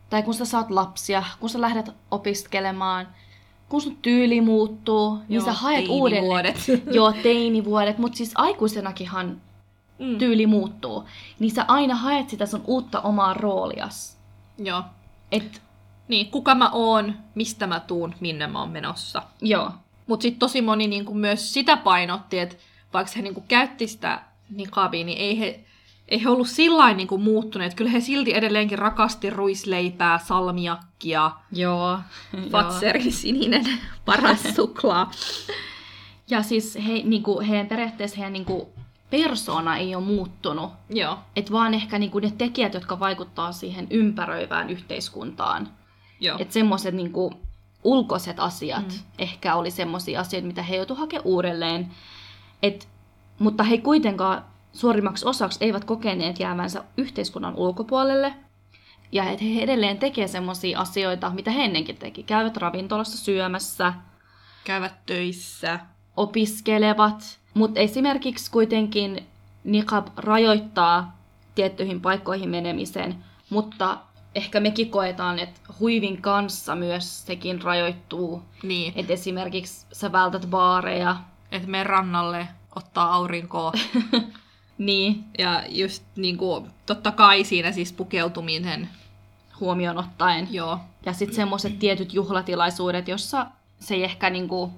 tai 0.10 0.24
kun 0.24 0.34
sä 0.34 0.46
saat 0.46 0.72
lapsia, 0.72 1.24
kun 1.40 1.50
sä 1.50 1.62
lähdet 1.62 1.90
opiskelemaan, 2.12 3.08
kun 3.70 3.82
sun 3.82 3.98
tyyli 4.02 4.42
muuttuu, 4.42 5.16
niin 5.16 5.36
Joo, 5.36 5.46
sä 5.46 5.54
haet 5.54 5.86
uudelleen. 5.90 6.56
Joo, 6.96 7.12
teinivuodet, 7.24 7.98
mutta 7.98 8.18
siis 8.18 8.32
aikuisenakinhan 8.36 9.42
Mm. 10.00 10.18
tyyli 10.18 10.48
muuttuu. 10.48 11.04
Niin 11.40 11.52
sä 11.52 11.66
aina 11.68 11.96
haet 11.96 12.30
sitä 12.30 12.46
sun 12.46 12.62
uutta 12.68 13.02
omaa 13.02 13.34
roolias. 13.34 14.18
Joo. 14.58 14.84
Et, 15.32 15.62
Niin, 16.12 16.32
kuka 16.32 16.56
mä 16.56 16.70
oon, 16.70 17.14
mistä 17.36 17.68
mä 17.68 17.80
tuun, 17.80 18.16
minne 18.20 18.48
mä 18.48 18.60
oon 18.60 18.70
menossa. 18.70 19.24
joo. 19.42 19.72
Mutta 20.08 20.22
sitten 20.22 20.40
tosi 20.40 20.62
moni 20.62 20.88
niinku 20.88 21.14
myös 21.14 21.54
sitä 21.54 21.78
painotti, 21.78 22.40
että 22.40 22.56
vaikka 22.94 23.14
he 23.16 23.22
niinku 23.22 23.44
käytti 23.48 23.88
sitä 23.88 24.22
niqabia, 24.50 25.06
niin 25.06 25.18
ei 25.18 25.40
he, 25.40 25.66
ei 26.08 26.24
he 26.24 26.30
ollut 26.30 26.48
sillä 26.48 26.94
niinku 26.94 27.18
muuttuneet. 27.18 27.74
Kyllä 27.74 27.92
he 27.92 28.00
silti 28.00 28.34
edelleenkin 28.34 28.80
rakasti 28.80 29.30
ruisleipää, 29.30 30.18
salmiakkia, 30.18 31.32
Joo. 31.52 32.00
Fatserin 32.52 33.14
sininen 33.14 33.66
paras 34.06 34.44
suklaa. 34.56 35.12
Ja 36.30 36.44
siis 36.44 36.78
he, 36.88 36.94
niinku, 37.04 37.40
heidän 37.40 37.68
periaatteessa 37.68 38.18
heidän 38.18 38.34
niinku, 38.34 38.74
persona 39.10 39.78
ei 39.78 39.96
ole 39.96 40.04
muuttunut. 40.04 40.72
Joo. 40.90 41.18
Et 41.36 41.52
vaan 41.52 41.74
ehkä 41.74 42.00
niinku, 42.00 42.20
ne 42.20 42.32
tekijät, 42.38 42.74
jotka 42.74 43.00
vaikuttaa 43.00 43.52
siihen 43.52 43.88
ympäröivään 43.90 44.70
yhteiskuntaan. 44.70 45.81
Että 46.40 46.54
semmoiset 46.54 46.94
niinku, 46.96 47.34
ulkoiset 47.84 48.40
asiat 48.40 48.88
Mm. 48.88 49.00
ehkä 49.20 49.56
oli 49.56 49.72
semmoisia 49.72 50.20
asioita, 50.20 50.48
mitä 50.48 50.64
he 50.64 50.76
joutuivat 50.76 51.00
hakemaan 51.00 51.28
uudelleen. 51.28 51.92
Et, 52.64 52.88
mutta 53.40 53.64
he 53.64 53.78
kuitenkaan 53.78 54.46
suurimmaksi 54.74 55.26
osaksi 55.26 55.58
eivät 55.62 55.84
kokeneet 55.86 56.40
jäävänsä 56.40 56.84
yhteiskunnan 56.98 57.56
ulkopuolelle. 57.56 58.34
Ja 59.12 59.30
että 59.30 59.46
he 59.46 59.62
edelleen 59.62 59.98
tekee 59.98 60.28
semmoisia 60.28 60.80
asioita, 60.80 61.30
mitä 61.30 61.52
he 61.52 61.64
ennenkin 61.64 61.98
teki. 61.98 62.24
Käyvät 62.24 62.58
ravintolassa 62.58 63.18
syömässä, 63.18 63.94
Käyvät 64.64 64.94
töissä. 65.06 65.80
opiskelevat, 66.18 67.40
mutta 67.54 67.80
esimerkiksi 67.80 68.52
kuitenkin 68.52 69.28
niqab 69.64 70.08
rajoittaa 70.18 71.18
tiettyihin 71.56 72.02
paikkoihin 72.02 72.50
menemisen, 72.50 73.16
mutta 73.50 73.98
ehkä 74.36 74.60
mekin 74.60 74.92
koetaan, 74.92 75.40
että 75.40 75.60
huivin 75.80 76.22
kanssa 76.22 76.76
myös 76.76 77.26
sekin 77.26 77.62
rajoittuu. 77.62 78.44
Niin, 78.64 78.94
Että 78.96 79.14
esimerkiksi 79.14 79.86
sä 79.92 80.12
vältät 80.12 80.48
baareja, 80.50 81.16
että 81.52 81.68
me 81.68 81.84
rannalle 81.84 82.48
ottaa 82.76 83.14
aurinkoa. 83.14 83.72
niin 84.78 85.24
ja 85.38 85.64
just 85.70 86.04
niinku, 86.16 86.68
totta 86.86 87.12
kai 87.12 87.44
siinä 87.44 87.72
siis 87.72 87.94
pukeutuminen. 87.94 88.90
huomioon 89.60 89.98
ottaen. 89.98 90.48
Joo. 90.52 90.80
Ja 91.06 91.14
sitten 91.14 91.36
semmoiset 91.36 91.80
tietyt 91.80 92.14
juhlatilaisuudet, 92.14 93.08
jossa 93.08 93.48
se 93.80 93.96
ei 93.96 94.04
ehkä 94.04 94.30
niinku... 94.30 94.72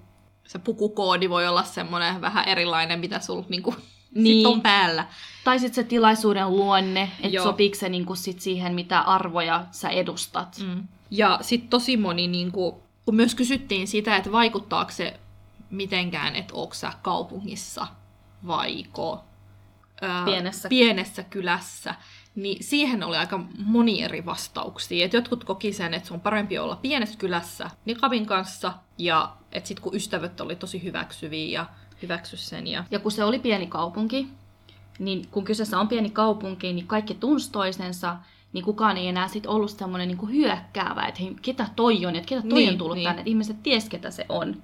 Se 0.47 0.59
pukukoodi 0.59 1.29
voi 1.29 1.47
olla 1.47 1.63
semmoinen 1.63 2.21
vähän 2.21 2.47
erilainen, 2.47 2.99
mitä 2.99 3.19
sulla 3.19 3.45
niinku 3.49 3.75
Niin. 4.15 4.37
sit 4.37 4.45
on 4.45 4.61
päällä. 4.61 5.07
Tai 5.43 5.59
sitten 5.59 5.75
se 5.75 5.89
tilaisuuden 5.89 6.49
luonne, 6.49 7.11
että 7.21 7.43
sopiiko 7.43 7.75
se 7.75 7.89
niinku 7.89 8.15
sit 8.15 8.41
siihen, 8.41 8.73
mitä 8.73 8.99
arvoja 8.99 9.65
sä 9.71 9.89
edustat. 9.89 10.57
Mm. 10.67 10.87
Ja 11.11 11.39
sitten 11.41 11.69
tosi 11.69 11.97
moni, 11.97 12.27
niin 12.27 12.51
kuin, 12.51 12.75
kun 13.05 13.15
myös 13.15 13.35
kysyttiin 13.35 13.87
sitä, 13.87 14.15
että 14.15 14.31
vaikuttaako 14.31 14.91
se 14.91 15.19
mitenkään, 15.69 16.35
että 16.35 16.53
onko 16.55 16.73
sä 16.73 16.93
kaupungissa 17.01 17.87
vaiko 18.47 19.23
ää, 20.01 20.25
Pienessä. 20.25 20.69
pienessä 20.69 21.23
kylässä, 21.23 21.95
niin 22.35 22.63
siihen 22.63 23.03
oli 23.03 23.17
aika 23.17 23.39
moni 23.65 24.01
eri 24.03 24.25
vastauksia. 24.25 25.05
Et 25.05 25.13
jotkut 25.13 25.43
koki 25.43 25.73
sen, 25.73 25.93
että 25.93 26.07
se 26.07 26.13
on 26.13 26.21
parempi 26.21 26.57
olla 26.59 26.75
pienessä 26.75 27.17
kylässä 27.17 27.69
Nikabin 27.85 28.25
kanssa, 28.25 28.73
ja 28.97 29.35
että 29.51 29.67
sitten 29.67 29.83
kun 29.83 29.95
ystävät 29.95 30.41
oli 30.41 30.55
tosi 30.55 30.83
hyväksyviä 30.83 31.59
ja 31.59 31.65
hyväksy 32.03 32.37
sen. 32.37 32.67
Ja... 32.67 32.83
Ja 32.91 32.99
kun 32.99 33.11
se 33.11 33.23
oli 33.23 33.39
pieni 33.39 33.67
kaupunki, 33.67 34.27
niin 34.99 35.27
kun 35.31 35.43
kyseessä 35.43 35.79
on 35.79 35.87
pieni 35.87 36.09
kaupunki, 36.09 36.73
niin 36.73 36.87
kaikki 36.87 37.13
tunsi 37.13 37.51
toisensa, 37.51 38.15
niin 38.53 38.65
kukaan 38.65 38.97
ei 38.97 39.07
enää 39.07 39.27
sit 39.27 39.45
ollut 39.45 39.69
semmoinen 39.71 40.07
niin 40.07 40.29
hyökkäävä, 40.31 41.05
että 41.05 41.23
hei, 41.23 41.35
ketä 41.41 41.67
toi 41.75 42.05
on, 42.05 42.15
että 42.15 42.29
ketä 42.29 42.41
toi 42.41 42.59
Niin, 42.59 42.71
on 42.71 42.77
tullut 42.77 42.95
niin. 42.95 43.05
tänne, 43.07 43.21
että 43.21 43.29
ihmiset 43.29 43.63
ties, 43.63 43.89
ketä 43.89 44.11
se 44.11 44.25
on. 44.29 44.63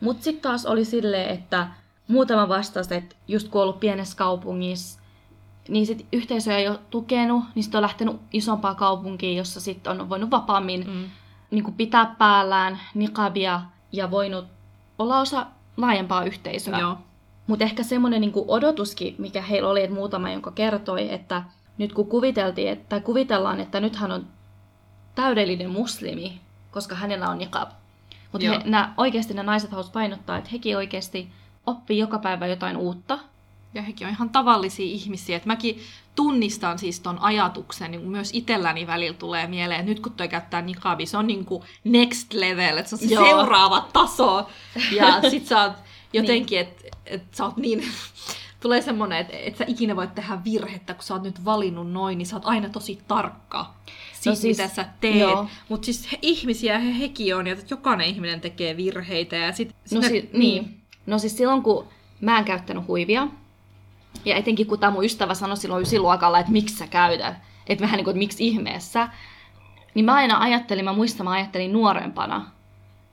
Mutta 0.00 0.24
sitten 0.24 0.42
taas 0.42 0.66
oli 0.66 0.84
silleen, 0.84 1.30
että 1.30 1.68
muutama 2.08 2.48
vastaus, 2.48 2.92
että 2.92 3.16
just 3.28 3.48
kun 3.48 3.62
ollut 3.62 3.80
pienessä 3.80 4.16
kaupungissa, 4.16 5.00
niin 5.68 5.86
sit 5.86 6.06
yhteisö 6.12 6.56
ei 6.58 6.68
ole 6.68 6.78
tukenut, 6.90 7.44
niin 7.54 7.62
sitten 7.62 7.78
on 7.78 7.82
lähtenyt 7.82 8.16
isompaan 8.32 8.76
kaupunkiin, 8.76 9.36
jossa 9.36 9.60
sitten 9.60 10.00
on 10.00 10.08
voinut 10.08 10.30
vapaammin 10.30 10.86
Mm. 10.86 11.10
niin 11.50 11.74
pitää 11.74 12.14
päällään 12.18 12.80
niqabia 12.94 13.60
ja 13.92 14.10
voinut 14.10 14.44
olla 14.98 15.20
osa 15.20 15.46
laajempaa 15.76 16.24
yhteisöä. 16.24 16.78
Joo. 16.78 16.98
Mutta 17.46 17.64
ehkä 17.64 17.82
semmoinen 17.82 18.20
niin 18.20 18.32
odotuskin, 18.48 19.14
mikä 19.18 19.42
heillä 19.42 19.68
oli, 19.68 19.82
että 19.82 19.94
muutama, 19.94 20.30
jonka 20.30 20.50
kertoi, 20.50 21.12
että 21.12 21.42
nyt 21.78 21.92
kun 21.92 22.06
kuviteltiin, 22.06 22.68
että, 22.68 22.88
tai 22.88 23.00
kuvitellaan, 23.00 23.60
että 23.60 23.80
nyt 23.80 23.96
hän 23.96 24.12
on 24.12 24.26
täydellinen 25.14 25.70
muslimi, 25.70 26.40
koska 26.70 26.94
hänellä 26.94 27.28
on 27.28 27.38
niqab. 27.38 27.70
Mutta 28.32 28.46
oikeasti 28.96 29.34
nämä 29.34 29.46
naiset 29.46 29.70
halusivat 29.70 29.92
painottaa, 29.92 30.38
että 30.38 30.50
hekin 30.52 30.76
oikeasti 30.76 31.32
oppii 31.66 31.98
joka 31.98 32.18
päivä 32.18 32.46
jotain 32.46 32.76
uutta. 32.76 33.18
Ja 33.74 33.82
hekin 33.82 34.06
on 34.06 34.12
ihan 34.12 34.30
tavallisia 34.30 34.86
ihmisiä. 34.86 35.36
Et 35.36 35.46
mäkin 35.46 35.80
tunnistan 36.14 36.78
siis 36.78 37.00
ton 37.00 37.18
ajatuksen, 37.18 37.90
niin 37.90 38.08
myös 38.08 38.30
itselläni 38.32 38.86
välillä 38.86 39.14
tulee 39.14 39.46
mieleen, 39.46 39.80
että 39.80 39.90
nyt 39.92 40.00
kun 40.00 40.12
toi 40.12 40.28
käyttää 40.28 40.62
niqabi, 40.62 41.06
se 41.06 41.16
on 41.16 41.26
niinku 41.26 41.64
next 41.84 42.32
level, 42.32 42.76
että 42.76 42.88
se 42.90 42.94
on 42.94 42.98
se 43.08 43.14
Joo. 43.14 43.24
seuraava 43.24 43.88
taso. 43.92 44.48
Ja 44.92 45.20
sit 45.30 45.46
sä 45.46 45.62
oot 45.62 45.72
jotenkin, 46.12 46.58
että 46.60 46.84
et 47.06 47.34
sä 47.34 47.44
oot 47.44 47.56
niin... 47.56 47.84
Tulee 48.60 48.82
semmonen, 48.82 49.18
että 49.18 49.32
et 49.36 49.56
sä 49.56 49.64
ikinä 49.68 49.96
voit 49.96 50.14
tehdä 50.14 50.44
virhettä, 50.44 50.94
kun 50.94 51.02
sä 51.02 51.14
oot 51.14 51.22
nyt 51.22 51.44
valinnut 51.44 51.92
noin, 51.92 52.18
niin 52.18 52.26
sä 52.26 52.36
oot 52.36 52.46
aina 52.46 52.68
tosi 52.68 52.98
tarkka 53.08 53.74
siitä, 54.12 54.30
No 54.30 54.34
siis- 54.36 54.58
mitä 54.58 54.74
sä 54.74 54.86
teet. 55.00 55.38
Mutta 55.68 55.84
siis 55.84 56.12
he, 56.12 56.18
ihmisiä 56.22 56.78
he, 56.78 56.98
hekin 56.98 57.36
on, 57.36 57.46
ja 57.46 57.56
jokainen 57.70 58.06
ihminen 58.06 58.40
tekee 58.40 58.76
virheitä. 58.76 59.36
Ja 59.36 59.52
sit, 59.52 59.74
No, 59.92 60.00
ne- 60.00 60.08
si- 60.08 60.30
niin. 60.32 60.80
no 61.06 61.18
siis 61.18 61.36
silloin, 61.36 61.62
kun 61.62 61.86
mä 62.20 62.38
en 62.38 62.44
käyttänyt 62.44 62.86
huivia, 62.86 63.28
ja 64.24 64.36
etenkin 64.36 64.66
kun 64.66 64.78
tämä 64.78 64.90
mun 64.90 65.04
ystävä 65.04 65.34
sanoi 65.34 65.56
silloin 65.56 65.82
ysiluokalla, 65.82 66.38
että 66.38 66.52
miksi 66.52 66.76
sä 66.76 66.86
käytät, 66.86 67.34
että 67.66 67.82
vähän 67.82 67.96
niin 67.96 68.04
kuin, 68.04 68.12
että 68.12 68.18
miksi 68.18 68.46
ihmeessä, 68.46 69.08
niin 69.94 70.04
mä 70.04 70.14
aina 70.14 70.40
ajattelin, 70.40 70.84
mä 70.84 70.92
muistan, 70.92 71.26
mä 71.26 71.30
ajattelin 71.30 71.72
nuorempana, 71.72 72.46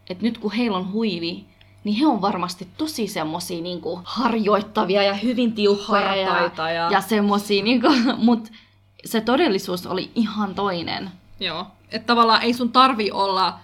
että 0.10 0.24
nyt 0.24 0.38
kun 0.38 0.52
heillä 0.52 0.78
on 0.78 0.92
huivi, 0.92 1.46
niin 1.84 1.98
he 1.98 2.08
on 2.08 2.22
varmasti 2.22 2.68
tosi 2.78 3.08
semmosia 3.08 3.62
niin 3.62 3.82
kuin 3.82 4.02
harjoittavia 4.04 5.04
ja 5.04 5.14
hyvin 5.14 5.54
tiukkoja 5.54 6.16
ja, 6.16 6.52
ja- 6.64 6.92
ja 6.92 7.02
semmosia, 7.02 7.64
niin 7.64 7.82
kuin, 7.82 8.04
mutta 8.26 8.50
se 9.06 9.22
todellisuus 9.22 9.86
oli 9.88 10.12
ihan 10.16 10.56
toinen. 10.56 11.12
Joo. 11.40 11.68
Että 11.92 12.06
tavallaan 12.06 12.42
ei 12.42 12.54
sun 12.54 12.72
tarvi 12.72 13.12
olla 13.12 13.60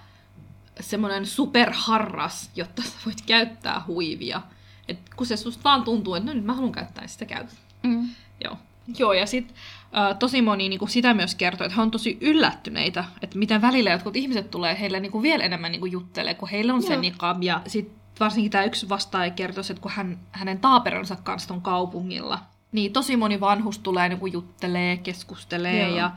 semmoinen 0.79 1.25
superharras, 1.25 2.51
jotta 2.55 2.81
sä 2.81 2.97
voit 3.05 3.21
käyttää 3.25 3.81
huivia. 3.87 4.41
Et 4.87 4.99
kun 5.15 5.27
se 5.27 5.37
susta 5.37 5.63
vaan 5.63 5.83
tuntuu, 5.83 6.15
että 6.15 6.29
no 6.29 6.33
nyt 6.33 6.45
mä 6.45 6.53
haluan 6.53 6.71
käyttää, 6.71 7.01
niin 7.01 7.09
sitä 7.09 7.25
käytät. 7.25 7.57
Mm. 7.83 8.09
Joo. 8.43 8.57
Joo, 8.97 9.13
ja 9.13 9.25
sitten 9.25 9.57
äh, 9.97 10.17
tosi 10.19 10.41
moni 10.41 10.69
niin 10.69 10.89
sitä 10.89 11.13
myös 11.13 11.35
kertoo, 11.35 11.65
että 11.65 11.75
he 11.75 11.81
on 11.81 11.91
tosi 11.91 12.17
yllättyneitä, 12.21 13.03
että 13.21 13.37
miten 13.37 13.61
välillä 13.61 13.91
jotkut 13.91 14.15
ihmiset 14.15 14.51
tulee 14.51 14.79
heille 14.79 14.99
niin 14.99 15.21
vielä 15.21 15.43
enemmän 15.43 15.71
niin 15.71 15.91
juttelee, 15.91 16.33
kun 16.33 16.49
heillä 16.49 16.73
on 16.73 16.83
se 16.83 16.93
Joo. 16.93 17.01
niqab. 17.01 17.43
Ja 17.43 17.61
sitten 17.67 17.95
varsinkin 18.19 18.51
tämä 18.51 18.63
yksi 18.63 18.89
vastaaja 18.89 19.31
kertoi, 19.31 19.63
että 19.69 19.81
kun 19.81 19.91
hän, 19.91 20.19
hänen 20.31 20.59
taaperonsa 20.59 21.15
kanssa 21.15 21.53
on 21.53 21.61
kaupungilla, 21.61 22.39
niin 22.71 22.93
tosi 22.93 23.17
moni 23.17 23.39
vanhus 23.39 23.79
tulee 23.79 24.09
niin 24.09 24.33
juttelee, 24.33 24.97
keskustelee 24.97 25.87
Joo. 25.87 25.97
ja, 25.97 26.11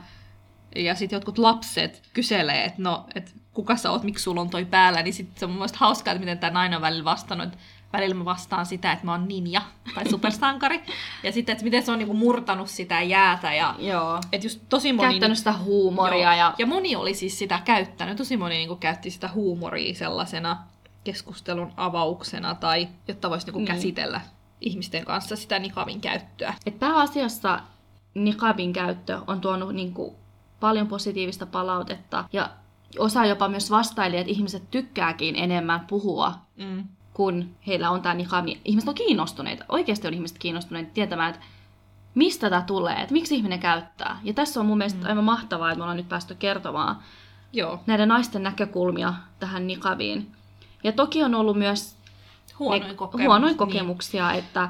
ja 0.75 0.95
sitten 0.95 1.17
jotkut 1.17 1.37
lapset 1.37 2.01
kyselee, 2.13 2.65
että 2.65 2.81
no, 2.81 3.05
että 3.15 3.31
kuka 3.53 3.75
sä 3.75 3.91
oot, 3.91 4.03
miksi 4.03 4.23
sulla 4.23 4.41
on 4.41 4.49
toi 4.49 4.65
päällä, 4.65 5.03
niin 5.03 5.13
sitten 5.13 5.39
se 5.39 5.45
on 5.45 5.51
mun 5.51 5.57
mielestä 5.57 5.77
hauskaa, 5.77 6.11
että 6.11 6.19
miten 6.19 6.39
tämä 6.39 6.53
nainen 6.53 6.75
on 6.75 6.81
välillä 6.81 7.03
vastannut, 7.03 7.47
että 7.47 7.57
välillä 7.93 8.15
mä 8.15 8.25
vastaan 8.25 8.65
sitä, 8.65 8.91
että 8.91 9.05
mä 9.05 9.11
oon 9.11 9.27
ninja 9.27 9.61
tai 9.95 10.09
supersankari, 10.09 10.81
ja 11.23 11.31
sitten, 11.31 11.53
että 11.53 11.63
miten 11.63 11.83
se 11.83 11.91
on 11.91 11.99
niinku 11.99 12.13
murtanut 12.13 12.69
sitä 12.69 13.01
jäätä, 13.01 13.53
ja 13.53 13.75
Joo. 13.79 14.19
että 14.31 14.45
just 14.45 14.61
tosi 14.69 14.93
moni... 14.93 15.09
Käyttänyt 15.09 15.37
sitä 15.37 15.53
huumoria 15.53 16.35
Joo. 16.35 16.37
ja... 16.37 16.53
ja 16.57 16.65
moni 16.65 16.95
oli 16.95 17.13
siis 17.13 17.39
sitä 17.39 17.59
käyttänyt, 17.65 18.17
tosi 18.17 18.37
moni 18.37 18.55
niinku 18.55 18.75
käytti 18.75 19.11
sitä 19.11 19.29
huumoria 19.33 19.95
sellaisena 19.95 20.57
keskustelun 21.03 21.71
avauksena, 21.77 22.55
tai 22.55 22.87
jotta 23.07 23.29
voisi 23.29 23.45
niinku 23.45 23.59
Niin. 23.59 23.67
käsitellä 23.67 24.21
ihmisten 24.61 25.05
kanssa 25.05 25.35
sitä 25.35 25.59
nikavin 25.59 26.01
käyttöä. 26.01 26.53
Et 26.65 26.79
pääasiassa 26.79 27.59
niqabin 28.13 28.73
käyttö 28.73 29.19
on 29.27 29.41
tuonut 29.41 29.75
niin 29.75 29.93
kuin, 29.93 30.15
paljon 30.59 30.87
positiivista 30.87 31.45
palautetta 31.45 32.25
ja 32.33 32.49
osa 32.99 33.25
jopa 33.25 33.47
myös 33.47 33.71
vastaili, 33.71 34.17
että 34.17 34.31
ihmiset 34.31 34.71
tykkääkin 34.71 35.35
enemmän 35.35 35.79
puhua, 35.89 36.33
Mm. 36.57 36.83
Kun 37.17 37.55
heillä 37.67 37.89
on 37.89 38.01
tämä 38.01 38.15
niqab. 38.15 38.45
niin 38.45 38.61
Ihmiset 38.65 38.89
on 38.89 38.95
kiinnostuneita, 38.95 39.65
oikeasti 39.69 40.07
on 40.07 40.13
ihmiset 40.13 40.37
kiinnostuneita 40.37 40.91
tietämään, 40.93 41.29
että 41.33 41.45
mistä 42.15 42.49
tämä 42.49 42.61
tulee, 42.61 42.95
että 43.01 43.13
miksi 43.13 43.35
ihminen 43.35 43.59
käyttää. 43.59 44.19
Ja 44.23 44.33
tässä 44.33 44.59
on 44.59 44.65
mun 44.65 44.77
mielestä 44.77 44.99
Mm. 45.03 45.09
aivan 45.09 45.23
mahtavaa, 45.23 45.69
että 45.71 45.77
me 45.77 45.83
ollaan 45.83 45.97
nyt 45.97 46.09
päästy 46.09 46.35
kertomaan 46.35 46.97
Joo, 47.53 47.79
näiden 47.87 48.07
naisten 48.07 48.43
näkökulmia 48.43 49.13
tähän 49.39 49.67
niqabiin. 49.67 50.31
Ja 50.83 50.91
toki 50.91 51.23
on 51.23 51.35
ollut 51.35 51.57
myös 51.57 51.95
huonoin 52.59 52.87
ne- 52.87 52.93
kokemus. 52.95 53.25
huonoja 53.25 53.51
niin. 53.51 53.57
kokemuksia, 53.57 54.31
että 54.31 54.69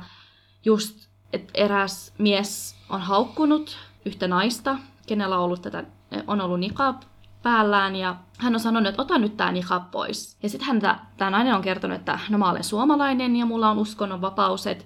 just 0.66 1.08
että 1.34 1.52
eräs 1.54 2.14
mies 2.18 2.76
on 2.90 3.02
haukkunut 3.02 3.78
yhtä 4.06 4.28
naista, 4.28 4.78
kenellä 5.08 5.38
on 5.38 5.44
ollut, 5.44 5.62
tätä, 5.62 5.84
on 6.28 6.42
ollut 6.42 6.60
niqab 6.60 7.02
päällään 7.44 7.96
ja 7.96 8.16
hän 8.38 8.54
on 8.54 8.60
sanonut, 8.60 8.90
että 8.90 9.02
ota 9.02 9.18
nyt 9.18 9.38
tämä 9.38 9.52
niqab 9.52 9.92
pois. 9.92 10.38
Ja 10.44 10.50
sitten 10.50 10.82
tämä 11.18 11.30
nainen 11.30 11.56
on 11.56 11.62
kertonut, 11.62 11.98
että 11.98 12.20
no 12.30 12.38
mä 12.38 12.50
olen 12.50 12.64
suomalainen 12.64 13.36
ja 13.36 13.46
mulla 13.46 13.70
on 13.70 13.80
uskonnon 13.80 14.22
vapaus, 14.22 14.68
että 14.68 14.86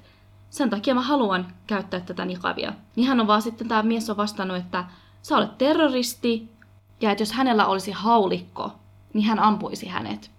sen 0.49 0.70
takia 0.70 0.95
mä 0.95 1.02
haluan 1.02 1.47
käyttää 1.68 1.99
tätä 1.99 2.26
niqabia. 2.26 2.74
Niin 2.95 3.08
hän 3.08 3.20
on 3.20 3.28
vaan 3.28 3.41
sitten, 3.41 3.68
tämä 3.68 3.84
mies 3.84 4.10
on 4.10 4.18
vastannut, 4.18 4.58
että 4.58 4.86
sä 5.22 5.38
olet 5.38 5.58
terroristi 5.58 6.49
ja 7.02 7.12
että 7.12 7.22
jos 7.22 7.32
hänellä 7.32 7.66
olisi 7.66 7.91
haulikko, 7.91 8.72
niin 9.14 9.26
hän 9.26 9.39
ampuisi 9.39 9.88
hänet. 9.88 10.32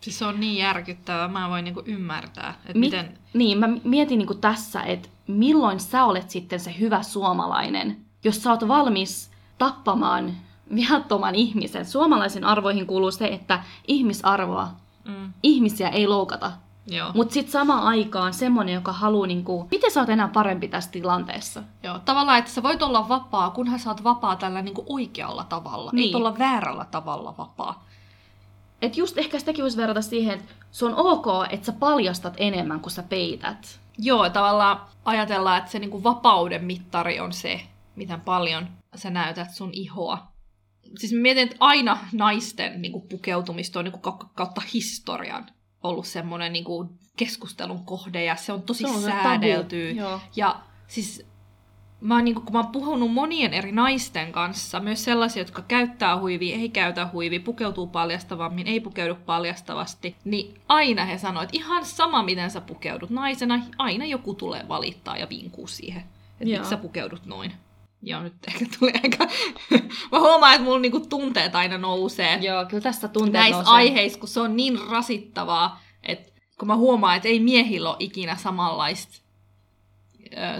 Siis 0.00 0.18
se 0.18 0.26
on 0.26 0.40
niin 0.40 0.56
järkyttävää, 0.56 1.28
mä 1.28 1.44
en 1.44 1.50
voi 1.50 1.62
niinku 1.62 1.82
ymmärtää, 1.86 2.50
että 2.50 2.72
Mi- 2.72 2.78
miten... 2.78 3.18
Niin, 3.34 3.58
mä 3.58 3.68
mietin 3.84 4.18
niinku 4.18 4.34
tässä, 4.34 4.82
että 4.82 5.08
milloin 5.26 5.80
sä 5.80 6.04
olet 6.04 6.30
sitten 6.30 6.60
se 6.60 6.74
hyvä 6.80 7.02
suomalainen, 7.02 7.96
jos 8.24 8.42
sä 8.42 8.50
oot 8.50 8.68
valmis 8.68 9.30
tappamaan 9.58 10.32
viattoman 10.74 11.34
ihmisen. 11.34 11.86
Suomalaisen 11.86 12.44
arvoihin 12.44 12.86
kuuluu 12.86 13.10
se, 13.10 13.26
että 13.26 13.64
ihmisarvoa, 13.88 14.68
Mm, 15.04 15.32
ihmisiä 15.42 15.88
ei 15.88 16.06
loukata. 16.06 16.52
Mutta 17.14 17.34
sitten 17.34 17.52
samaan 17.52 17.82
aikaan 17.82 18.34
semmonen, 18.34 18.74
joka 18.74 18.92
haluaa, 18.92 19.26
niinku, 19.26 19.68
miten 19.70 19.90
sä 19.90 20.00
oot 20.00 20.08
enää 20.08 20.28
parempi 20.28 20.68
tässä 20.68 20.90
tilanteessa? 20.90 21.62
Joo, 21.82 21.98
tavallaan, 21.98 22.38
että 22.38 22.50
sä 22.50 22.62
voit 22.62 22.82
olla 22.82 23.08
vapaa, 23.08 23.50
kunhan 23.50 23.78
sä 23.78 23.90
oot 23.90 24.04
vapaa 24.04 24.36
tällä 24.36 24.62
niinku 24.62 24.84
oikealla 24.88 25.44
tavalla. 25.44 25.90
Niin. 25.94 26.08
Ei 26.08 26.14
olla 26.14 26.38
väärällä 26.38 26.86
tavalla 26.90 27.34
vapaa. 27.38 27.84
Et 28.82 28.96
just 28.96 29.18
ehkä 29.18 29.38
sitäkin 29.38 29.62
voisi 29.62 29.76
verrata 29.76 30.02
siihen, 30.02 30.34
että 30.34 30.54
se 30.70 30.86
on 30.86 30.94
ok, 30.96 31.26
että 31.50 31.66
sä 31.66 31.72
paljastat 31.72 32.34
enemmän 32.36 32.80
kuin 32.80 32.92
sä 32.92 33.02
peität. 33.02 33.80
Joo, 33.98 34.30
tavallaan 34.30 34.80
ajatellaan, 35.04 35.58
että 35.58 35.70
se 35.70 35.78
niinku 35.78 36.02
vapauden 36.02 36.64
mittari 36.64 37.20
on 37.20 37.32
se, 37.32 37.60
miten 37.96 38.20
paljon 38.20 38.68
sä 38.94 39.10
näytät 39.10 39.50
sun 39.50 39.70
ihoa. 39.72 40.29
Siis 40.98 41.12
mietin, 41.12 41.42
että 41.42 41.56
aina 41.60 41.98
naisten 42.12 42.82
niinku 42.82 43.00
pukeutumista 43.00 43.78
on 43.78 43.84
niinku 43.84 44.10
kau- 44.10 44.28
kautta 44.34 44.62
historian 44.74 45.46
ollut 45.82 46.06
semmoinen 46.06 46.52
niinku 46.52 46.92
keskustelun 47.16 47.84
kohde 47.84 48.24
ja 48.24 48.36
se 48.36 48.52
on 48.52 48.62
tosi 48.62 48.82
Se 48.82 48.90
on 48.90 49.02
säädelty. 49.02 49.90
Ja 50.36 50.60
siis 50.86 51.26
mä 52.00 52.14
oon, 52.14 52.24
niinku, 52.24 52.40
kun 52.40 52.52
mä 52.52 52.58
oon 52.58 52.72
puhunut 52.72 53.12
monien 53.12 53.54
eri 53.54 53.72
naisten 53.72 54.32
kanssa, 54.32 54.80
myös 54.80 55.04
sellaisia, 55.04 55.40
jotka 55.40 55.62
käyttää 55.62 56.18
huivia, 56.18 56.56
ei 56.56 56.68
käytä 56.68 57.08
huivia, 57.12 57.40
pukeutuu 57.40 57.86
paljastavammin, 57.86 58.66
ei 58.66 58.80
pukeudu 58.80 59.14
paljastavasti, 59.26 60.16
niin 60.24 60.60
aina 60.68 61.04
he 61.04 61.18
sanoo, 61.18 61.42
että 61.42 61.56
ihan 61.56 61.84
sama 61.84 62.22
miten 62.22 62.50
sä 62.50 62.60
pukeudut 62.60 63.10
naisena, 63.10 63.62
aina 63.78 64.04
joku 64.04 64.34
tulee 64.34 64.68
valittaa 64.68 65.16
ja 65.16 65.28
vinkuu 65.28 65.66
siihen, 65.66 66.02
että 66.40 66.44
miksi 66.44 66.70
sä 66.70 66.76
pukeudut 66.76 67.26
noin. 67.26 67.52
Ja 68.02 68.22
nyt 68.22 68.34
ehkä 68.48 68.66
tuli 68.78 68.92
aika... 69.02 69.26
mä 70.12 70.20
huomaan, 70.20 70.54
että 70.54 70.64
mulla 70.64 70.78
niinku 70.78 71.00
tunteet 71.00 71.54
aina 71.54 71.78
nousee 71.78 72.38
Joo, 72.40 72.64
kyllä 72.66 72.82
tässä 72.82 73.08
tunteet 73.08 73.32
näissä 73.32 73.56
nousee. 73.56 73.74
aiheissa, 73.74 74.18
kun 74.18 74.28
se 74.28 74.40
on 74.40 74.56
niin 74.56 74.78
rasittavaa, 74.90 75.80
että 76.02 76.32
kun 76.58 76.68
mä 76.68 76.76
huomaan, 76.76 77.16
että 77.16 77.28
ei 77.28 77.40
miehillä 77.40 77.88
ole 77.88 77.96
ikinä 77.98 78.36
samanlaista, 78.36 79.22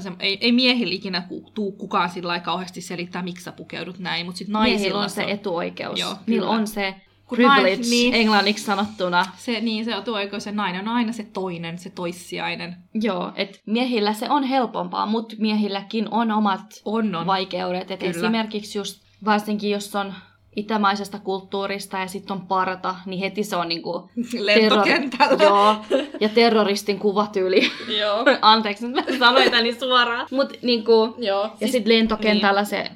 se, 0.00 0.12
ei, 0.18 0.38
ei 0.40 0.52
miehillä 0.52 0.94
ikinä 0.94 1.20
ku, 1.20 1.50
tuu 1.54 1.72
kukaan 1.72 2.10
sillä 2.10 2.40
kauheasti 2.40 2.80
selittää, 2.80 3.22
miksi 3.22 3.44
sä 3.44 3.52
pukeudut 3.52 3.98
näin, 3.98 4.26
mutta 4.26 4.38
sitten 4.38 4.52
naisilla 4.52 4.78
Miehillä 4.78 5.00
on 5.00 5.10
se 5.10 5.24
on- 5.24 5.28
etuoikeus. 5.28 6.00
Joo, 6.00 6.16
Niillä 6.26 6.48
on 6.48 6.66
se 6.66 6.94
kun 7.30 7.36
privilege 7.36 7.76
nais- 7.82 7.90
niin, 7.90 8.14
englanniksi 8.14 8.64
sanottuna. 8.64 9.26
se, 9.36 9.60
niin 9.60 9.84
se 9.84 9.92
tuo, 10.04 10.18
eikö 10.18 10.40
se 10.40 10.52
nainen 10.52 10.88
on 10.88 10.94
aina 10.94 11.12
se 11.12 11.22
toinen, 11.32 11.78
se 11.78 11.90
toissijainen. 11.90 12.76
Joo, 12.94 13.32
että 13.34 13.58
miehillä 13.66 14.12
se 14.12 14.26
on 14.30 14.42
helpompaa, 14.44 15.06
mutta 15.06 15.36
miehilläkin 15.38 16.08
on 16.10 16.30
omat 16.30 16.60
On, 16.84 17.14
on. 17.14 17.26
vaikeudet. 17.26 17.90
Et 17.90 17.98
Kyllä. 18.00 18.10
esimerkiksi 18.10 18.78
just, 18.78 19.02
varsinkin 19.24 19.70
jos 19.70 19.96
on 19.96 20.14
itämaisesta 20.56 21.18
kulttuurista 21.18 21.98
ja 21.98 22.06
sitten 22.06 22.36
on 22.36 22.46
parta, 22.46 22.94
niin 23.06 23.20
heti 23.20 23.44
se 23.44 23.56
on 23.56 23.68
niinku 23.68 24.10
Lentokentällä. 24.38 25.44
Joo, 25.44 25.76
ja 26.20 26.28
terroristin 26.28 26.98
kuvatyyli. 26.98 27.70
Joo. 27.98 28.24
Anteeksi, 28.42 28.88
nyt 28.88 29.10
mä 29.10 29.18
sanoin 29.18 29.50
tän 29.50 29.64
niin 29.64 29.80
suoraan. 29.80 30.26
Mut 30.30 30.52
niinku, 30.62 31.14
Joo. 31.18 31.50
ja 31.60 31.68
sitten 31.68 31.92
lentokentällä 31.98 32.64
se... 32.64 32.90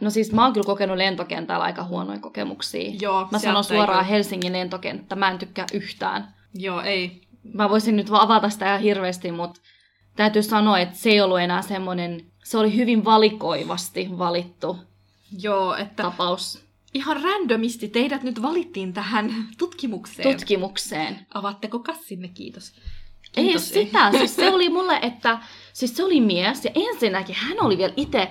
No 0.00 0.10
siis 0.10 0.32
mä 0.32 0.44
oon 0.44 0.52
kyllä 0.52 0.66
kokenut 0.66 0.96
lentokentällä 0.96 1.64
aika 1.64 1.84
huonoja 1.84 2.18
kokemuksia. 2.18 2.92
Joo, 3.00 3.28
Mä 3.30 3.38
sanon 3.38 3.56
ei 3.56 3.64
suoraan 3.64 3.86
kyllä- 3.88 4.02
Helsingin 4.16 4.52
lentokenttä, 4.52 5.16
mä 5.16 5.30
en 5.30 5.38
tykkää 5.38 5.66
yhtään. 5.72 6.34
Joo, 6.54 6.80
ei. 6.80 7.20
Mä 7.54 7.70
voisin 7.70 7.96
nyt 7.96 8.10
vaan 8.10 8.22
avata 8.24 8.50
sitä 8.50 8.66
ihan 8.66 8.80
hirveästi, 8.80 9.32
mutta 9.32 9.60
täytyy 10.16 10.42
sanoa, 10.42 10.78
että 10.78 10.96
se 10.96 11.10
ei 11.10 11.20
ollut 11.20 11.40
enää 11.40 11.62
semmoinen... 11.62 12.26
Se 12.44 12.58
oli 12.58 12.76
hyvin 12.76 13.04
valikoivasti 13.04 14.08
valittu 14.18 14.78
Joo, 15.40 15.74
että 15.76 16.02
tapaus 16.02 16.66
ihan 16.94 17.22
randomisti 17.22 17.88
teidät 17.88 18.22
nyt 18.22 18.42
valittiin 18.42 18.92
tähän 18.92 19.34
tutkimukseen. 19.58 20.36
tutkimukseen. 20.36 21.18
Avatteko 21.34 21.78
kassinne, 21.78 22.28
kiitos. 22.28 22.72
Ei 23.36 23.44
Kiitos, 23.44 23.68
sitä. 23.68 24.10
Siis 24.10 24.36
se 24.36 24.50
oli 24.54 24.68
mulle, 24.68 24.98
että 25.02 25.38
siis 25.72 25.96
se 25.96 26.04
oli 26.04 26.20
mies 26.20 26.64
ja 26.64 26.70
ensinnäkin 26.74 27.36
hän 27.38 27.56
oli 27.60 27.78
vielä 27.78 27.92
itse 27.96 28.30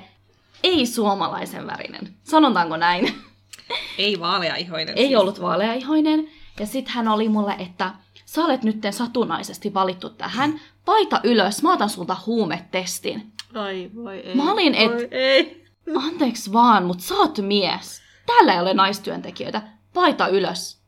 ei-suomalaisen 0.65 1.67
värinen. 1.67 2.15
Sanotaanko 2.23 2.77
näin? 2.77 3.13
Ei 3.97 4.19
vaaleaihoinen. 4.19 4.97
ei 4.97 5.15
ollut 5.15 5.41
vaaleaihoinen. 5.41 6.27
Ja 6.59 6.65
sitten 6.65 6.93
hän 6.93 7.07
oli 7.07 7.29
mulle, 7.29 7.55
että 7.59 7.91
sä 8.25 8.45
olet 8.45 8.63
nytten 8.63 8.93
satunnaisesti 8.93 9.73
valittu 9.73 10.09
tähän. 10.09 10.59
Paita 10.85 11.19
ylös, 11.23 11.63
mä 11.63 11.73
otan 11.73 11.89
sulta 11.89 12.17
huumetestin. 12.25 13.31
Ai 13.53 13.89
voi 13.95 14.19
ei. 14.19 14.35
Mä 14.35 14.51
olin, 14.51 14.75
et- 14.75 14.91
Voi 14.91 15.07
ei. 15.11 15.65
Anteeksi 15.95 16.53
vaan, 16.53 16.85
mutta 16.85 17.03
sä 17.03 17.15
oot 17.15 17.37
mies. 17.41 18.01
Täällä 18.25 18.53
ei 18.53 18.59
ole 18.59 18.73
naistyöntekijöitä. 18.73 19.61
Paita 19.93 20.27
ylös. 20.27 20.81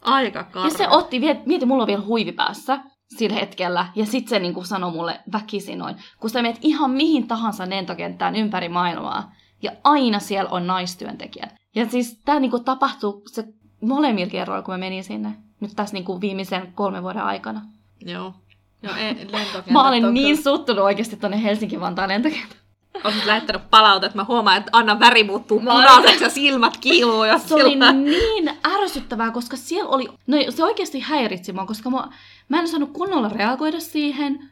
Aika 0.00 0.44
karra. 0.44 0.68
Ja 0.68 0.76
se 0.76 0.88
otti, 0.88 1.20
mieti, 1.46 1.66
mulla 1.66 1.82
on 1.82 1.86
vielä 1.86 2.02
huivi 2.02 2.32
päässä 2.32 2.80
sillä 3.18 3.36
hetkellä. 3.36 3.86
Ja 3.94 4.06
sitten 4.06 4.30
se 4.30 4.38
niinku 4.38 4.64
sanoi 4.64 4.90
mulle 4.92 5.20
väkisin 5.32 5.78
noin. 5.78 5.96
Kun 6.20 6.30
sä 6.30 6.42
menet 6.42 6.58
ihan 6.62 6.90
mihin 6.90 7.28
tahansa 7.28 7.68
lentokenttään 7.70 8.36
ympäri 8.36 8.68
maailmaa. 8.68 9.32
Ja 9.62 9.72
aina 9.84 10.18
siellä 10.18 10.50
on 10.50 10.66
naistyöntekijät. 10.66 11.54
Ja 11.74 11.86
siis 11.90 12.20
tää 12.24 12.40
niinku 12.40 12.58
tapahtui 12.58 13.22
se 13.26 13.44
molemmilla 13.82 14.30
kerroilla, 14.30 14.62
kun 14.62 14.74
mä 14.74 14.78
menin 14.78 15.04
sinne. 15.04 15.32
Nyt 15.60 15.72
tässä 15.76 15.94
niinku 15.94 16.20
viimeisen 16.20 16.72
kolmen 16.74 17.02
vuoden 17.02 17.22
aikana. 17.22 17.60
Joo. 18.00 18.34
Ei, 18.98 19.14
lentokentät 19.32 19.70
Mä 19.70 19.88
olen 19.88 20.14
niin 20.14 20.26
kyllä- 20.36 20.42
suuttunut 20.42 20.84
oikeasti 20.84 21.16
tonne 21.16 21.42
Helsinki-Vantaan 21.42 22.08
lentokenttään. 22.08 22.61
Olisit 23.04 23.24
lähettänyt 23.24 23.70
palautetta, 23.70 24.06
että 24.06 24.18
mä 24.18 24.24
huomaan, 24.24 24.56
että 24.56 24.70
Anna 24.72 25.00
väri 25.00 25.24
muuttuu 25.24 25.60
punaiseksi 25.60 26.24
ja 26.24 26.30
silmät 26.30 26.76
kiiluu. 26.76 27.24
Jos 27.24 27.48
Se 27.48 27.54
oli 27.54 27.76
niin 27.92 28.50
ärsyttävää, 28.66 29.30
koska 29.30 29.56
siellä 29.56 29.90
oli... 29.90 30.08
No 30.26 30.36
se 30.48 30.64
oikeasti 30.64 31.00
häiritsi 31.00 31.52
mua, 31.52 31.66
koska 31.66 31.90
mä, 31.90 32.08
mä 32.48 32.60
en 32.60 32.68
saanut 32.68 32.92
kunnolla 32.92 33.28
reagoida 33.28 33.80
siihen. 33.80 34.50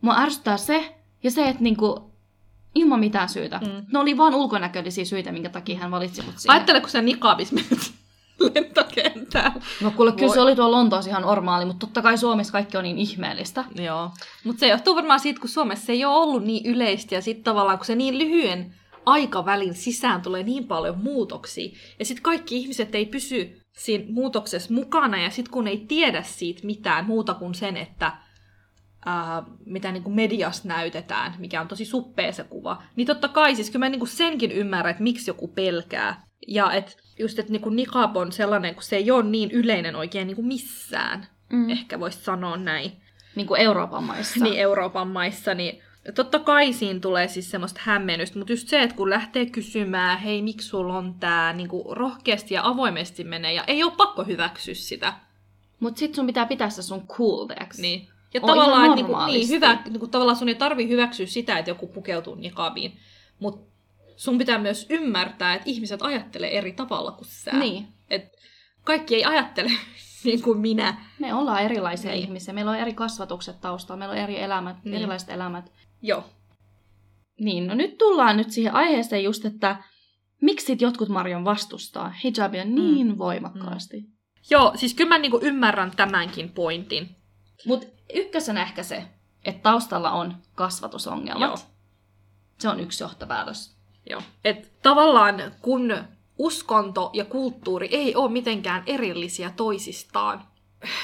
Mua 0.00 0.18
ärsyttää 0.18 0.56
se 0.56 0.94
ja 1.22 1.30
se, 1.30 1.48
että 1.48 1.62
niinku, 1.62 2.10
ilman 2.74 3.00
mitään 3.00 3.28
syytä. 3.28 3.58
Mm. 3.58 3.86
Ne 3.92 3.98
oli 3.98 4.16
vaan 4.16 4.34
ulkonäköllisiä 4.34 5.04
syitä, 5.04 5.32
minkä 5.32 5.48
takia 5.48 5.78
hän 5.78 5.90
valitsi 5.90 6.22
mut 6.22 6.38
siihen. 6.38 6.54
Ajattele, 6.56 6.80
kun 6.80 6.90
sä 6.90 7.02
nikabis 7.02 7.52
menet 7.52 7.92
lentokenttään. 9.34 9.62
No 9.80 9.90
kuule, 9.90 10.12
kyllä 10.12 10.26
Voi- 10.26 10.34
se 10.34 10.40
oli 10.40 10.56
tuolla 10.56 10.76
Lontoossa 10.76 11.10
ihan 11.10 11.22
normaali, 11.22 11.64
mutta 11.64 11.86
totta 11.86 12.02
kai 12.02 12.18
Suomessa 12.18 12.52
kaikki 12.52 12.76
on 12.76 12.84
niin 12.84 12.98
ihmeellistä. 12.98 13.64
Joo. 13.74 14.10
Mutta 14.44 14.60
se 14.60 14.68
johtuu 14.68 14.94
varmaan 14.94 15.20
siitä, 15.20 15.40
kun 15.40 15.48
Suomessa 15.48 15.86
se 15.86 15.92
ei 15.92 16.04
ole 16.04 16.16
ollut 16.16 16.44
niin 16.44 16.66
yleistä 16.66 17.14
ja 17.14 17.22
sitten 17.22 17.44
tavallaan, 17.44 17.78
kun 17.78 17.86
se 17.86 17.94
niin 17.94 18.18
lyhyen 18.18 18.74
aikavälin 19.06 19.74
sisään 19.74 20.22
tulee 20.22 20.42
niin 20.42 20.66
paljon 20.66 20.98
muutoksia 20.98 21.78
ja 21.98 22.04
sitten 22.04 22.22
kaikki 22.22 22.56
ihmiset 22.56 22.94
ei 22.94 23.06
pysy 23.06 23.60
siinä 23.78 24.04
muutoksessa 24.08 24.74
mukana 24.74 25.22
ja 25.22 25.30
sitten 25.30 25.52
kun 25.52 25.68
ei 25.68 25.84
tiedä 25.88 26.22
siitä 26.22 26.66
mitään 26.66 27.06
muuta 27.06 27.34
kuin 27.34 27.54
sen, 27.54 27.76
että 27.76 28.12
ää, 29.06 29.42
mitä 29.66 29.92
niin 29.92 30.02
kuin 30.02 30.14
mediassa 30.14 30.68
näytetään, 30.68 31.34
mikä 31.38 31.60
on 31.60 31.68
tosi 31.68 31.84
suppea 31.84 32.32
se 32.32 32.44
kuva, 32.44 32.82
niin 32.96 33.06
totta 33.06 33.28
kai 33.28 33.54
siis 33.54 33.70
kyllä 33.70 33.86
mä 33.86 33.88
niin 33.88 34.00
kuin 34.00 34.08
senkin 34.08 34.52
ymmärrän, 34.52 34.90
että 34.90 35.02
miksi 35.02 35.30
joku 35.30 35.48
pelkää. 35.48 36.31
Ja 36.48 36.72
että 36.72 36.92
just, 37.18 37.38
että 37.38 37.52
niin 37.52 37.62
kuin 37.62 37.76
niqab 37.76 38.16
on 38.16 38.32
sellainen, 38.32 38.74
kun 38.74 38.82
se 38.82 38.96
ei 38.96 39.10
ole 39.10 39.22
niin 39.22 39.50
yleinen 39.50 39.96
oikein 39.96 40.26
niin 40.26 40.36
kuin 40.36 40.46
missään. 40.46 41.26
Mm. 41.52 41.70
Ehkä 41.70 42.00
voisi 42.00 42.18
sanoa 42.18 42.56
näin 42.56 42.92
Niin 43.36 43.46
kuin 43.46 43.60
Euroopan 43.60 44.04
maissa. 44.04 44.40
niin 44.44 44.58
Euroopan 44.58 45.08
maissa, 45.08 45.54
niin 45.54 45.82
totta 46.14 46.38
kai 46.38 46.72
siinä 46.72 47.00
tulee 47.00 47.28
siis 47.28 47.50
semmoista 47.50 47.80
hämmennystä, 47.84 48.38
mutta 48.38 48.52
just 48.52 48.68
se, 48.68 48.82
että 48.82 48.96
kun 48.96 49.10
lähtee 49.10 49.46
kysymään, 49.46 50.18
hei, 50.18 50.42
miksi 50.42 50.68
sulla 50.68 50.98
on 50.98 51.14
tää, 51.20 51.52
niin 51.52 51.68
kuin 51.68 51.96
rohkeasti 51.96 52.54
ja 52.54 52.66
avoimesti 52.66 53.24
menee, 53.24 53.52
ja 53.52 53.64
ei 53.66 53.84
ole 53.84 53.92
pakko 53.96 54.24
hyväksyä 54.24 54.74
sitä. 54.74 55.12
Mutta 55.80 55.98
sit 55.98 56.14
sun 56.14 56.26
pitää 56.26 56.46
pitää 56.46 56.70
se 56.70 56.82
sun 56.82 57.06
cool, 57.06 57.46
teoks? 57.46 57.78
Niin. 57.78 58.08
Ja 58.34 58.40
On 58.42 58.48
tavallaan, 58.48 58.84
että 58.84 58.94
niinku, 58.94 59.26
niin, 59.26 59.48
hyvä, 59.48 59.78
niinku, 59.84 60.06
tavallaan 60.06 60.36
sun 60.36 60.48
ei 60.48 60.54
tarvi 60.54 60.88
hyväksyä 60.88 61.26
sitä, 61.26 61.58
että 61.58 61.70
joku 61.70 61.86
pukeutuu 61.86 62.34
nikabiin, 62.34 62.98
mutta 63.38 63.71
sun 64.22 64.38
pitää 64.38 64.58
myös 64.58 64.86
ymmärtää, 64.90 65.54
että 65.54 65.70
ihmiset 65.70 66.02
ajattelee 66.02 66.58
eri 66.58 66.72
tavalla 66.72 67.12
kuin 67.12 67.28
sä. 67.28 67.50
Niin. 67.50 67.88
Et 68.10 68.22
kaikki 68.84 69.14
ei 69.14 69.24
ajattele 69.24 69.70
niin 70.24 70.42
kuin 70.42 70.58
minä. 70.58 71.04
Me 71.18 71.34
ollaan 71.34 71.62
erilaisia 71.62 72.10
Niin. 72.10 72.22
ihmisiä. 72.24 72.54
Meillä 72.54 72.70
on 72.70 72.76
eri 72.76 72.94
kasvatukset 72.94 73.60
taustalla, 73.60 73.98
meillä 73.98 74.12
on 74.12 74.18
eri 74.18 74.40
elämät, 74.40 74.84
Niin. 74.84 74.94
erilaiset 74.94 75.28
elämät. 75.30 75.72
Joo. 76.02 76.24
Niin, 77.40 77.66
no 77.66 77.74
nyt 77.74 77.98
tullaan 77.98 78.36
nyt 78.36 78.50
siihen 78.50 78.74
aiheeseen 78.74 79.24
just, 79.24 79.44
että 79.44 79.76
miksi 80.40 80.76
jotkut 80.80 81.08
Marion 81.08 81.44
vastustaa 81.44 82.14
hijabia 82.24 82.64
niin 82.64 83.06
Mm. 83.06 83.12
mm. 83.12 83.18
voimakkaasti. 83.18 84.00
Mm. 84.00 84.06
Joo, 84.50 84.72
siis 84.76 84.94
kyllä 84.94 85.08
mä 85.08 85.18
niinku 85.18 85.38
ymmärrän 85.42 85.90
tämänkin 85.96 86.48
pointin. 86.50 87.16
Mutta 87.66 87.86
ykkösenä 88.14 88.62
ehkä 88.62 88.82
se, 88.82 89.04
että 89.44 89.62
taustalla 89.62 90.10
on 90.10 90.34
kasvatusongelmat. 90.54 91.48
Joo. 91.48 91.58
Se 92.58 92.68
on 92.68 92.80
yksi 92.80 93.04
johtopäätös. 93.04 93.81
Joo. 94.10 94.22
Et 94.44 94.72
tavallaan 94.82 95.54
kun 95.60 95.94
uskonto 96.38 97.10
ja 97.12 97.24
kulttuuri 97.24 97.88
ei 97.90 98.14
ole 98.14 98.30
mitenkään 98.30 98.82
erillisiä 98.86 99.52
toisistaan. 99.56 100.44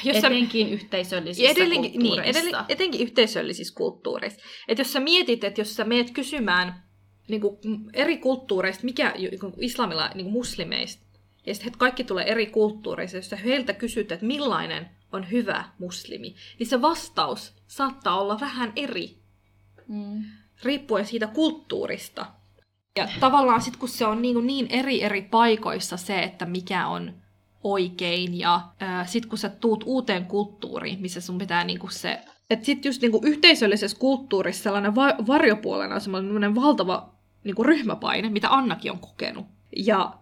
Jos 0.05 0.21
sä- 0.21 0.27
Etenkin 0.29 0.69
yhteisöllisissä 0.69 1.51
edelleen, 1.51 1.81
niin, 1.81 1.93
kulttuureissa. 1.93 2.41
edelleen, 2.41 2.65
etenkin 2.69 3.01
yhteisöllisissä 3.01 3.75
kulttuureissa. 3.75 4.41
Että 4.69 4.81
jos 4.81 4.93
sä 4.93 5.01
mietit, 5.01 5.45
että 5.45 5.61
jos 5.61 5.77
sä 5.77 5.85
meet 5.85 6.11
kysymään 6.11 6.83
niin 7.29 7.41
kuin, 7.41 7.57
eri 7.93 8.19
kulttuureista, 8.19 8.85
mikä 8.85 9.15
niin 9.19 9.39
islamilla, 9.61 10.11
niin 10.15 10.25
kuin 10.25 10.33
muslimeista, 10.33 11.03
ja 11.47 11.55
sitten 11.55 11.73
kaikki 11.79 12.05
tulee 12.05 12.25
eri 12.31 12.47
kulttuureista, 12.47 13.17
jos 13.17 13.31
sä 13.31 13.37
heiltä 13.37 13.73
kysyt, 13.73 14.13
että 14.13 14.27
millainen 14.27 14.89
on 15.13 15.31
hyvä 15.31 15.65
muslimi, 15.79 16.35
niin 16.59 16.67
se 16.67 16.83
vastaus 16.83 17.53
saattaa 17.67 18.21
olla 18.21 18.41
vähän 18.41 18.73
eri, 18.77 19.19
Mm. 19.89 20.25
riippuen 20.63 21.07
siitä 21.07 21.27
kulttuurista. 21.27 22.27
Ja 22.97 23.09
tavallaan 23.21 23.63
sitten 23.63 23.81
kun 23.81 23.89
se 23.89 24.07
on 24.07 24.23
niin, 24.23 24.47
niin 24.47 24.67
eri 24.71 25.03
eri 25.03 25.23
paikoissa 25.23 25.97
se, 25.97 26.23
että 26.23 26.47
mikä 26.47 26.87
on 26.87 27.15
oikein 27.65 28.39
ja 28.39 28.61
sitten 29.07 29.29
kun 29.29 29.39
sä 29.39 29.49
tuut 29.49 29.85
uuteen 29.87 30.27
kulttuuriin, 30.27 31.01
missä 31.01 31.21
sun 31.21 31.39
pitää 31.39 31.65
niinku 31.65 31.89
se... 31.91 32.21
Että 32.51 32.67
sitten 32.67 32.89
just 32.89 33.03
niinku 33.03 33.21
yhteisöllisessä 33.25 33.99
kulttuurissa 33.99 34.63
sellainen 34.63 34.95
va- 34.95 35.17
varjopuolena 35.27 35.95
on 35.95 36.01
semmoinen 36.01 36.55
valtava 36.55 37.11
niinku 37.45 37.63
ryhmäpaine, 37.63 38.29
mitä 38.29 38.49
Annakin 38.51 38.93
on 38.93 38.99
kokenut. 38.99 39.47
Ja 39.77 40.15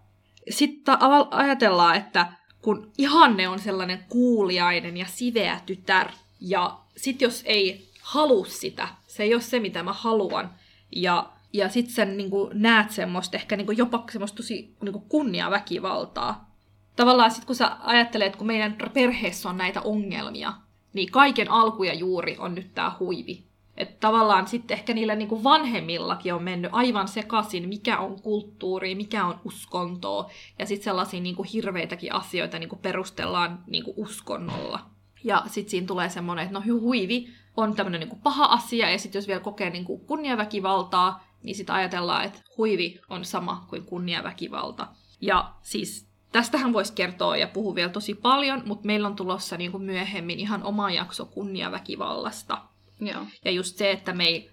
sitten 0.50 0.96
ajatellaan, 1.30 1.96
että 1.96 2.32
kun 2.62 2.92
ihanne 2.98 3.48
on 3.48 3.58
sellainen 3.58 4.04
kuuliainen 4.08 4.96
ja 4.96 5.06
siveä 5.08 5.60
tytär, 5.66 6.08
ja 6.40 6.78
sitten 6.96 7.26
jos 7.26 7.42
ei 7.46 7.90
halua 8.02 8.46
sitä, 8.46 8.88
se 9.06 9.22
ei 9.22 9.34
ole 9.34 9.42
se, 9.42 9.60
mitä 9.60 9.82
mä 9.82 9.92
haluan, 9.92 10.50
ja, 10.92 11.30
ja 11.52 11.68
sitten 11.68 11.94
sen 11.94 12.16
niin 12.16 12.30
näet 12.54 12.90
semmoista, 12.90 13.36
ehkä 13.36 13.56
niin 13.56 13.76
jopa 13.76 14.04
semmoista 14.12 14.36
tosi 14.36 14.74
niin 14.82 15.02
kunniaväkivaltaa. 15.08 16.50
Tavallaan 16.96 17.30
sitten 17.30 17.46
kun 17.46 17.56
sä 17.56 17.76
ajattelet, 17.80 18.26
että 18.26 18.38
kun 18.38 18.46
meidän 18.46 18.76
perheessä 18.92 19.48
on 19.48 19.56
näitä 19.56 19.80
ongelmia, 19.80 20.52
niin 20.92 21.10
kaiken 21.10 21.50
alku 21.50 21.84
ja 21.84 21.94
juuri 21.94 22.36
on 22.38 22.54
nyt 22.54 22.74
tämä 22.74 22.92
huivi. 23.00 23.46
Että 23.76 23.96
tavallaan 24.00 24.46
sitten 24.46 24.78
ehkä 24.78 24.94
niillä 24.94 25.14
niin 25.14 25.44
vanhemmillakin 25.44 26.34
on 26.34 26.42
mennyt 26.42 26.70
aivan 26.74 27.08
sekaisin, 27.08 27.68
mikä 27.68 27.98
on 27.98 28.22
kulttuuri, 28.22 28.94
mikä 28.94 29.26
on 29.26 29.40
uskontoa, 29.44 30.30
ja 30.58 30.66
sitten 30.66 30.84
sellaisia 30.84 31.20
niin 31.20 31.44
hirveitäkin 31.52 32.14
asioita 32.14 32.58
niin 32.58 32.78
perustellaan 32.82 33.58
niin 33.66 33.84
uskonnolla. 33.96 34.80
Ja 35.24 35.42
sitten 35.46 35.70
siinä 35.70 35.86
tulee 35.86 36.08
semmoinen, 36.08 36.44
että 36.46 36.58
no 36.58 36.80
huivi 36.80 37.28
on 37.56 37.74
tämmöinen 37.74 38.00
niin 38.00 38.20
paha 38.22 38.44
asia, 38.44 38.90
ja 38.90 38.98
sitten 38.98 39.18
jos 39.18 39.28
vielä 39.28 39.40
kokee 39.40 39.70
niin 39.70 39.84
kunniaväkivaltaa, 40.06 41.25
niin 41.46 41.56
sitten 41.56 41.74
ajatellaan, 41.74 42.24
että 42.24 42.40
huivi 42.58 43.00
on 43.08 43.24
sama 43.24 43.66
kuin 43.68 43.84
kunniaväkivalta. 43.84 44.88
Ja 45.20 45.52
siis 45.62 46.08
tästähän 46.32 46.72
voisi 46.72 46.92
kertoa 46.92 47.36
ja 47.36 47.46
puhua 47.46 47.74
vielä 47.74 47.90
tosi 47.90 48.14
paljon, 48.14 48.62
mutta 48.66 48.86
meillä 48.86 49.08
on 49.08 49.16
tulossa 49.16 49.56
niin 49.56 49.72
kuin 49.72 49.82
myöhemmin 49.82 50.40
ihan 50.40 50.62
oma 50.62 50.90
jakso 50.90 51.26
kunniaväkivallasta. 51.26 52.62
Joo. 53.00 53.26
Ja 53.44 53.50
just 53.50 53.76
se, 53.76 53.90
että 53.90 54.12
me 54.12 54.24
ei, 54.24 54.50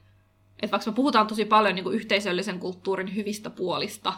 että 0.61 0.71
vaikka 0.71 0.91
me 0.91 0.95
puhutaan 0.95 1.27
tosi 1.27 1.45
paljon 1.45 1.75
niin 1.75 1.83
kuin 1.83 1.95
yhteisöllisen 1.95 2.59
kulttuurin 2.59 3.15
hyvistä 3.15 3.49
puolista, 3.49 4.13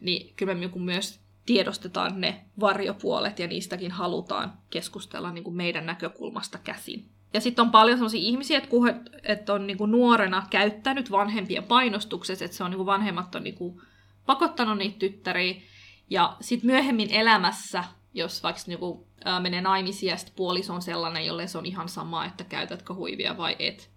niin 0.00 0.34
kyllä 0.36 0.54
me 0.54 0.60
niin 0.60 0.82
myös 0.82 1.20
tiedostetaan 1.46 2.20
ne 2.20 2.44
varjopuolet 2.60 3.38
ja 3.38 3.46
niistäkin 3.46 3.90
halutaan 3.90 4.52
keskustella 4.70 5.32
niin 5.32 5.44
kuin 5.44 5.56
meidän 5.56 5.86
näkökulmasta 5.86 6.58
käsin. 6.58 7.15
Ja 7.34 7.40
sitten 7.40 7.62
on 7.62 7.70
paljon 7.70 7.98
sellaisia 7.98 8.20
ihmisiä, 8.20 8.58
että, 8.58 8.70
kun 8.70 8.86
he, 8.86 8.94
että 9.22 9.52
on 9.52 9.66
niin 9.66 9.78
kuin 9.78 9.90
nuorena 9.90 10.46
käyttänyt 10.50 11.10
vanhempien 11.10 11.64
painostuksessa, 11.64 12.44
että 12.44 12.56
se 12.56 12.64
on 12.64 12.70
niin 12.70 12.76
kuin 12.76 12.86
vanhemmat 12.86 13.34
on 13.34 13.44
niin 13.44 13.54
kuin 13.54 13.82
pakottanut 14.26 14.78
niitä 14.78 14.98
tyttäriä. 14.98 15.54
Ja 16.10 16.36
sitten 16.40 16.66
myöhemmin 16.66 17.10
elämässä, 17.10 17.84
jos 18.14 18.42
vaikka 18.42 18.62
niin 18.66 18.78
kuin, 18.78 19.06
ää, 19.24 19.40
menee 19.40 19.60
naimisiin 19.60 20.10
ja 20.10 20.16
puoliso 20.36 20.74
on 20.74 20.82
sellainen, 20.82 21.26
jolle 21.26 21.46
se 21.46 21.58
on 21.58 21.66
ihan 21.66 21.88
sama, 21.88 22.24
että 22.24 22.44
käytätkö 22.44 22.94
huivia 22.94 23.36
vai 23.36 23.56
et. 23.58 23.90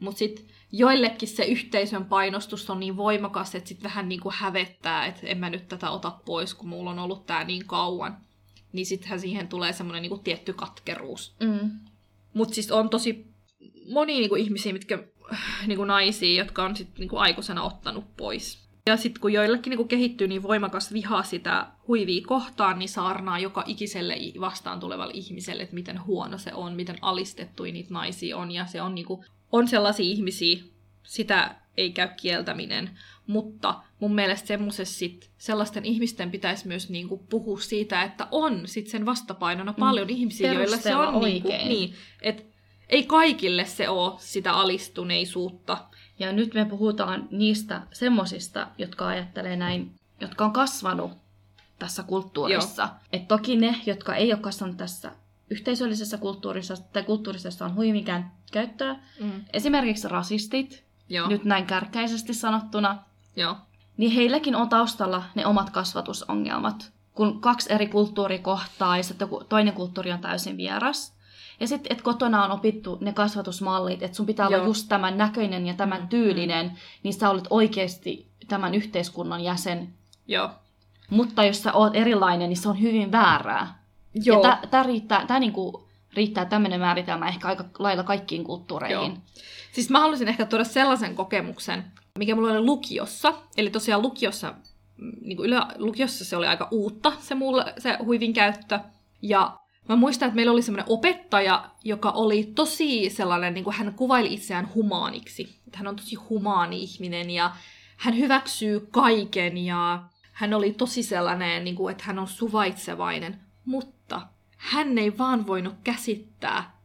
Mutta 0.00 0.18
sitten 0.18 0.44
joillekin 0.72 1.28
se 1.28 1.44
yhteisön 1.44 2.04
painostus 2.04 2.70
on 2.70 2.80
niin 2.80 2.96
voimakas, 2.96 3.54
että 3.54 3.68
sitten 3.68 3.84
vähän 3.84 4.08
niin 4.08 4.20
kuin 4.20 4.34
hävettää, 4.38 5.06
että 5.06 5.26
en 5.26 5.38
mä 5.38 5.50
nyt 5.50 5.68
tätä 5.68 5.90
ota 5.90 6.10
pois, 6.24 6.54
kun 6.54 6.68
mulla 6.68 6.90
on 6.90 6.98
ollut 6.98 7.26
tämä 7.26 7.44
niin 7.44 7.66
kauan. 7.66 8.16
Niin 8.72 8.86
sittenhän 8.86 9.20
siihen 9.20 9.48
tulee 9.48 9.72
semmoinen 9.72 10.02
niin 10.02 10.20
tietty 10.24 10.52
katkeruus. 10.52 11.36
Mm. 11.40 11.70
Mutta 12.38 12.54
siis 12.54 12.72
on 12.72 12.88
tosi 12.88 13.26
moni 13.92 14.18
niinku 14.18 14.34
ihmisiä, 14.34 14.72
mitkä 14.72 14.98
niinku 15.66 15.84
naisia, 15.84 16.42
jotka 16.42 16.64
on 16.64 16.76
sit 16.76 16.98
niinku 16.98 17.16
aikuisena 17.16 17.62
ottanut 17.62 18.16
pois. 18.16 18.68
Ja 18.86 18.96
sitten 18.96 19.20
kun 19.20 19.32
joillekin 19.32 19.70
niinku 19.70 19.84
kehittyy 19.84 20.28
niin 20.28 20.42
voimakas 20.42 20.92
viha 20.92 21.22
sitä 21.22 21.66
huivia 21.88 22.26
kohtaan, 22.26 22.78
niin 22.78 22.88
saarnaa 22.88 23.38
joka 23.38 23.64
ikiselle 23.66 24.16
vastaan 24.40 24.80
tulevalle 24.80 25.12
ihmiselle, 25.14 25.62
että 25.62 25.74
miten 25.74 26.04
huono 26.04 26.38
se 26.38 26.54
on, 26.54 26.72
miten 26.72 26.96
alistettuja 27.02 27.72
niitä 27.72 27.94
naisia 27.94 28.36
on. 28.36 28.50
Ja 28.50 28.66
se 28.66 28.82
on, 28.82 28.94
niinku, 28.94 29.24
on 29.52 29.68
sellaisia 29.68 30.06
ihmisiä, 30.06 30.62
sitä 31.02 31.54
ei 31.76 31.92
käy 31.92 32.08
kieltäminen, 32.20 32.98
mutta 33.28 33.74
mun 34.00 34.14
mielestä 34.14 34.54
sit, 34.84 35.30
sellaisten 35.38 35.84
ihmisten 35.84 36.30
pitäisi 36.30 36.68
myös 36.68 36.90
niinku 36.90 37.16
puhua 37.16 37.60
siitä, 37.60 38.02
että 38.02 38.28
on 38.30 38.62
sit 38.64 38.86
sen 38.86 39.06
vastapainona 39.06 39.72
mm. 39.72 39.80
paljon 39.80 40.06
mm. 40.06 40.14
ihmisiä, 40.14 40.52
joilla 40.52 40.76
se 40.76 40.96
on 40.96 41.24
niinku, 41.24 41.48
niin, 41.48 41.94
että 42.22 42.42
ei 42.88 43.04
kaikille 43.04 43.64
se 43.64 43.88
ole 43.88 44.14
sitä 44.18 44.52
alistuneisuutta. 44.52 45.78
Ja 46.18 46.32
nyt 46.32 46.54
me 46.54 46.64
puhutaan 46.64 47.28
niistä 47.30 47.82
semmosista, 47.92 48.66
jotka 48.78 49.08
ajattelee 49.08 49.56
näin, 49.56 49.92
jotka 50.20 50.44
on 50.44 50.52
kasvanut 50.52 51.12
tässä 51.78 52.02
kulttuurissa. 52.02 52.88
Et 53.12 53.28
toki 53.28 53.56
ne, 53.56 53.80
jotka 53.86 54.14
ei 54.14 54.32
ole 54.32 54.40
kasvanut 54.40 54.76
tässä 54.76 55.12
yhteisöllisessä 55.50 56.18
kulttuurissa 56.18 56.74
tai 56.92 57.02
kulttuurissa 57.02 57.64
on 57.64 57.74
huimikään 57.74 58.32
käyttöä. 58.52 58.96
Mm. 59.20 59.44
Esimerkiksi 59.52 60.08
rasistit, 60.08 60.84
Joo. 61.08 61.28
nyt 61.28 61.44
näin 61.44 61.66
kärkäisesti 61.66 62.34
sanottuna, 62.34 63.07
Joo. 63.38 63.56
niin 63.96 64.10
heilläkin 64.10 64.56
on 64.56 64.68
taustalla 64.68 65.22
ne 65.34 65.46
omat 65.46 65.70
kasvatusongelmat. 65.70 66.92
Kun 67.14 67.40
kaksi 67.40 67.72
eri 67.72 67.86
kulttuuria 67.86 68.38
kohtaa 68.38 68.96
ja 68.96 69.02
sitten 69.02 69.28
toinen 69.48 69.74
kulttuuri 69.74 70.12
on 70.12 70.18
täysin 70.18 70.56
vieras. 70.56 71.18
Ja 71.60 71.68
sitten, 71.68 71.92
että 71.92 72.04
kotona 72.04 72.44
on 72.44 72.50
opittu 72.50 72.98
ne 73.00 73.12
kasvatusmallit, 73.12 74.02
että 74.02 74.16
sun 74.16 74.26
pitää 74.26 74.48
Joo. 74.48 74.58
olla 74.58 74.68
just 74.68 74.88
tämän 74.88 75.18
näköinen 75.18 75.66
ja 75.66 75.74
tämän 75.74 76.00
mm. 76.00 76.08
tyylinen, 76.08 76.78
niin 77.02 77.14
sä 77.14 77.30
olet 77.30 77.46
oikeasti 77.50 78.28
tämän 78.48 78.74
yhteiskunnan 78.74 79.40
jäsen. 79.40 79.94
Joo. 80.26 80.50
Mutta 81.10 81.44
jos 81.44 81.62
sä 81.62 81.72
oot 81.72 81.96
erilainen, 81.96 82.48
niin 82.48 82.56
se 82.56 82.68
on 82.68 82.80
hyvin 82.80 83.12
väärää. 83.12 83.82
Joo. 84.14 84.42
Ja 84.42 84.58
tämä 84.70 84.82
riittää, 84.82 85.26
tää 85.26 85.38
niinku 85.38 85.87
riittää 86.14 86.44
tämmöinen 86.44 86.80
määritelmä 86.80 87.28
ehkä 87.28 87.48
aika 87.48 87.64
lailla 87.78 88.02
kaikkiin 88.02 88.44
kulttuureihin. 88.44 89.12
Joo. 89.12 89.22
Siis 89.72 89.90
mä 89.90 90.00
haluaisin 90.00 90.28
ehkä 90.28 90.46
tuoda 90.46 90.64
sellaisen 90.64 91.14
kokemuksen, 91.14 91.84
mikä 92.18 92.34
mulla 92.34 92.52
oli 92.52 92.60
lukiossa. 92.60 93.34
Eli 93.56 93.70
tosiaan 93.70 94.02
lukiossa, 94.02 94.54
niin 95.22 95.36
kuin 95.36 95.46
ylä, 95.46 95.66
lukiossa 95.76 96.24
se 96.24 96.36
oli 96.36 96.46
aika 96.46 96.68
uutta, 96.70 97.12
se, 97.20 97.34
mulle, 97.34 97.74
se 97.78 97.98
huivin 98.04 98.32
käyttö. 98.32 98.78
Ja 99.22 99.58
mä 99.88 99.96
muistan, 99.96 100.26
että 100.26 100.36
meillä 100.36 100.52
oli 100.52 100.62
semmoinen 100.62 100.92
opettaja, 100.92 101.70
joka 101.84 102.10
oli 102.10 102.52
tosi 102.54 103.10
sellainen, 103.10 103.54
niin 103.54 103.64
kuin 103.64 103.76
hän 103.76 103.94
kuvaili 103.94 104.34
itseään 104.34 104.74
humaaniksi. 104.74 105.60
Että 105.66 105.78
hän 105.78 105.86
on 105.86 105.96
tosi 105.96 106.16
humaani 106.16 106.82
ihminen 106.82 107.30
ja 107.30 107.50
hän 107.96 108.18
hyväksyy 108.18 108.88
kaiken 108.90 109.58
ja 109.58 110.02
hän 110.32 110.54
oli 110.54 110.72
tosi 110.72 111.02
sellainen, 111.02 111.64
niin 111.64 111.76
kuin, 111.76 111.92
että 111.92 112.04
hän 112.04 112.18
on 112.18 112.28
suvaitsevainen. 112.28 113.40
Mutta 113.64 114.20
hän 114.58 114.98
ei 114.98 115.18
vaan 115.18 115.46
voinut 115.46 115.74
käsittää, 115.84 116.78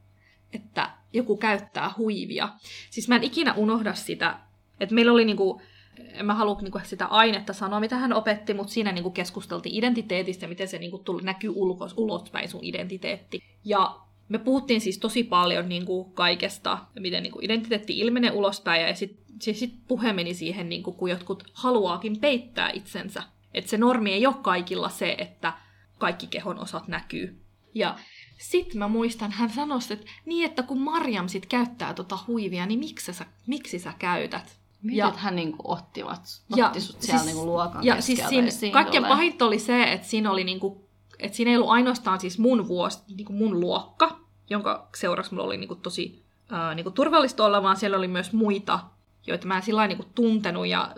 että 0.53 0.89
joku 1.13 1.37
käyttää 1.37 1.91
huivia. 1.97 2.49
Siis 2.89 3.07
mä 3.07 3.15
en 3.15 3.23
ikinä 3.23 3.53
unohda 3.53 3.93
sitä, 3.93 4.39
että 4.79 4.95
meillä 4.95 5.11
oli 5.11 5.25
niinku, 5.25 5.61
en 5.97 6.25
mä 6.25 6.33
halua 6.33 6.61
niinku 6.61 6.79
sitä 6.83 7.05
ainetta 7.05 7.53
sanoa, 7.53 7.79
mitä 7.79 7.95
hän 7.95 8.13
opetti, 8.13 8.53
mutta 8.53 8.73
siinä 8.73 8.91
niinku 8.91 9.11
keskusteltiin 9.11 9.75
identiteetistä, 9.75 10.47
miten 10.47 10.67
se 10.67 10.77
niinku 10.77 10.97
tuli, 10.97 11.21
näkyy 11.21 11.51
ulkos, 11.55 11.93
ulospäin 11.97 12.49
sun 12.49 12.63
identiteetti. 12.63 13.43
Ja 13.65 13.99
me 14.29 14.37
puhuttiin 14.37 14.81
siis 14.81 14.97
tosi 14.97 15.23
paljon 15.23 15.69
niinku 15.69 16.03
kaikesta, 16.03 16.77
miten 16.99 17.23
niinku 17.23 17.39
identiteetti 17.41 17.99
ilmenee 17.99 18.31
ulospäin, 18.31 18.81
ja 18.81 18.95
sitten 18.95 19.55
sit 19.55 19.73
puhe 19.87 20.13
meni 20.13 20.33
siihen, 20.33 20.69
niinku, 20.69 20.91
kun 20.91 21.09
jotkut 21.09 21.43
haluaakin 21.53 22.19
peittää 22.19 22.69
itsensä. 22.69 23.23
Että 23.53 23.69
se 23.69 23.77
normi 23.77 24.13
ei 24.13 24.27
ole 24.27 24.35
kaikilla 24.41 24.89
se, 24.89 25.15
että 25.17 25.53
kaikki 25.97 26.27
kehon 26.27 26.59
osat 26.59 26.87
näkyy. 26.87 27.42
Ja 27.75 27.95
sitten 28.37 28.77
mä 28.77 28.87
muistan, 28.87 29.31
hän 29.31 29.49
sanoi, 29.49 29.79
että 29.89 30.11
niin, 30.25 30.45
että 30.45 30.63
kun 30.63 30.81
Marjam 30.81 31.27
sit 31.27 31.45
käyttää 31.45 31.93
tota 31.93 32.19
huivia, 32.27 32.65
niin 32.65 32.79
miksi 32.79 33.13
sä, 33.13 33.25
miksi 33.47 33.79
sä 33.79 33.93
käytät? 33.99 34.57
Miten 34.81 34.97
ja, 34.97 35.13
hän 35.15 35.35
niinku 35.35 35.71
ottivat, 35.71 36.41
otti 36.51 36.59
ja, 36.61 36.71
sut 36.79 37.01
siellä 37.01 37.19
siis, 37.23 37.35
niinku 37.35 37.45
luokan 37.45 37.85
Ja 37.85 38.01
siis 38.01 38.21
siinä, 38.29 38.73
kaikkein 38.73 39.05
pahinta 39.05 39.45
oli 39.45 39.59
se, 39.59 39.83
että 39.83 40.07
siinä, 40.07 40.31
oli 40.31 40.43
niinku, 40.43 40.89
että 41.19 41.37
siinä 41.37 41.51
ei 41.51 41.57
ollut 41.57 41.69
ainoastaan 41.69 42.19
siis 42.19 42.39
mun 42.39 42.67
vuosi, 42.67 42.99
niinku 43.15 43.33
mun 43.33 43.59
luokka, 43.59 44.19
jonka 44.49 44.87
seuraksi 44.95 45.33
mulla 45.33 45.47
oli 45.47 45.57
niinku 45.57 45.75
tosi 45.75 46.23
ää, 46.49 46.75
niinku 46.75 46.91
turvallista 46.91 47.45
olla, 47.45 47.63
vaan 47.63 47.77
siellä 47.77 47.97
oli 47.97 48.07
myös 48.07 48.33
muita, 48.33 48.79
joita 49.27 49.47
mä 49.47 49.55
en 49.55 49.63
sillä 49.63 49.87
niinku 49.87 50.05
tuntenut 50.15 50.67
ja 50.67 50.95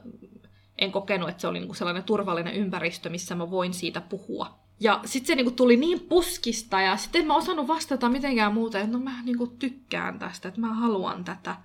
en 0.78 0.92
kokenut, 0.92 1.30
että 1.30 1.42
se 1.42 1.48
oli 1.48 1.60
niinku 1.60 1.74
sellainen 1.74 2.04
turvallinen 2.04 2.56
ympäristö, 2.56 3.10
missä 3.10 3.36
mä 3.36 3.52
voin 3.52 3.74
siitä 3.74 4.02
puhua. 4.02 4.65
Ja 4.80 5.00
sitten 5.06 5.28
se 5.28 5.36
niinku 5.36 5.52
tuli 5.52 5.78
niin 5.78 6.00
puskista 6.00 6.82
ja 6.82 6.98
sitten 6.98 7.22
en 7.22 7.28
mä 7.28 7.36
osannut 7.36 7.68
vastata 7.68 8.10
mitenkään 8.10 8.54
muuta, 8.54 8.80
että 8.80 8.92
no 8.92 9.00
mä 9.00 9.24
niinku 9.24 9.48
tykkään 9.48 10.20
tästä, 10.20 10.48
että 10.48 10.62
mä 10.62 10.74
haluan 10.74 11.24
tätä. 11.24 11.56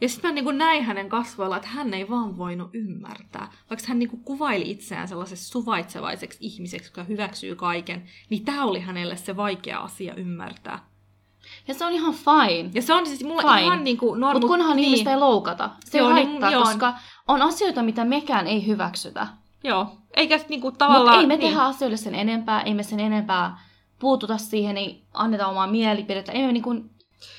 Ja 0.00 0.08
sitten 0.08 0.30
mä 0.30 0.34
niinku 0.34 0.50
näin 0.50 0.84
hänen 0.84 1.08
kasvoilla, 1.08 1.56
että 1.56 1.68
hän 1.68 1.94
ei 1.94 2.10
vaan 2.10 2.38
voinut 2.38 2.70
ymmärtää. 2.72 3.52
Vaikka 3.70 3.86
hän 3.88 3.98
niinku 3.98 4.16
kuvaili 4.16 4.70
itseään 4.70 5.08
sellaiseksi 5.08 5.48
suvaitsevaiseksi 5.48 6.38
ihmiseksi, 6.40 6.88
joka 6.90 7.04
hyväksyy 7.04 7.56
kaiken, 7.56 8.04
niin 8.30 8.44
tämä 8.44 8.64
oli 8.64 8.80
hänelle 8.80 9.16
se 9.16 9.36
vaikea 9.36 9.78
asia 9.78 10.14
ymmärtää. 10.14 10.88
Ja 11.68 11.74
se 11.74 11.84
on 11.84 11.92
ihan 11.92 12.14
fine. 12.14 12.70
Ja 12.74 12.82
se 12.82 12.94
on 12.94 13.06
siis 13.06 13.24
mulla 13.24 13.42
fine. 13.42 13.62
ihan 13.62 13.84
niinku 13.84 14.14
normu... 14.14 14.40
Mutta 14.40 14.46
kunhan 14.46 14.76
niin. 14.76 14.84
ihmistä 14.84 15.10
ei 15.10 15.16
loukata. 15.16 15.70
Se 15.84 15.98
joo, 15.98 16.10
haittaa, 16.10 16.50
niin, 16.50 16.62
koska 16.62 16.94
on 17.28 17.42
asioita, 17.42 17.82
mitä 17.82 18.04
mekään 18.04 18.46
ei 18.46 18.66
hyväksytä. 18.66 19.26
Joo, 19.68 19.86
eikä 20.16 20.40
niinku 20.48 20.72
tavallaan... 20.72 21.04
Mutta 21.04 21.20
ei 21.20 21.26
me 21.26 21.36
niin. 21.36 21.50
tehdä 21.50 21.64
asioille 21.64 21.96
sen 21.96 22.14
enempää, 22.14 22.62
ei 22.62 22.74
me 22.74 22.82
sen 22.82 23.00
enempää 23.00 23.58
puututa 23.98 24.38
siihen, 24.38 24.76
ei 24.76 25.04
anneta 25.14 25.46
omaa 25.46 25.66
mielipidettä, 25.66 26.32
ei, 26.32 26.46
me 26.46 26.52
niinku, 26.52 26.74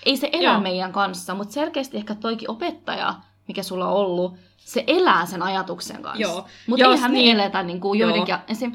ei 0.06 0.18
se 0.18 0.30
elä 0.32 0.52
Joo. 0.52 0.60
meidän 0.60 0.92
kanssa, 0.92 1.36
mutta 1.36 1.54
selkeästi 1.54 1.98
ehkä 1.98 2.16
toikin 2.16 2.52
opettaja, 2.52 3.16
mikä 3.48 3.64
sulla 3.64 3.88
on 3.88 3.94
ollut, 3.94 4.38
se 4.58 4.84
elää 4.88 5.26
sen 5.26 5.42
ajatuksen 5.42 6.02
kanssa. 6.02 6.44
Mutta 6.68 6.86
eihän 6.86 7.12
niin. 7.12 7.38
me 7.38 7.44
eletä 7.44 7.64
niinku 7.64 7.94
joidenkin... 7.94 8.36
Esim, 8.48 8.72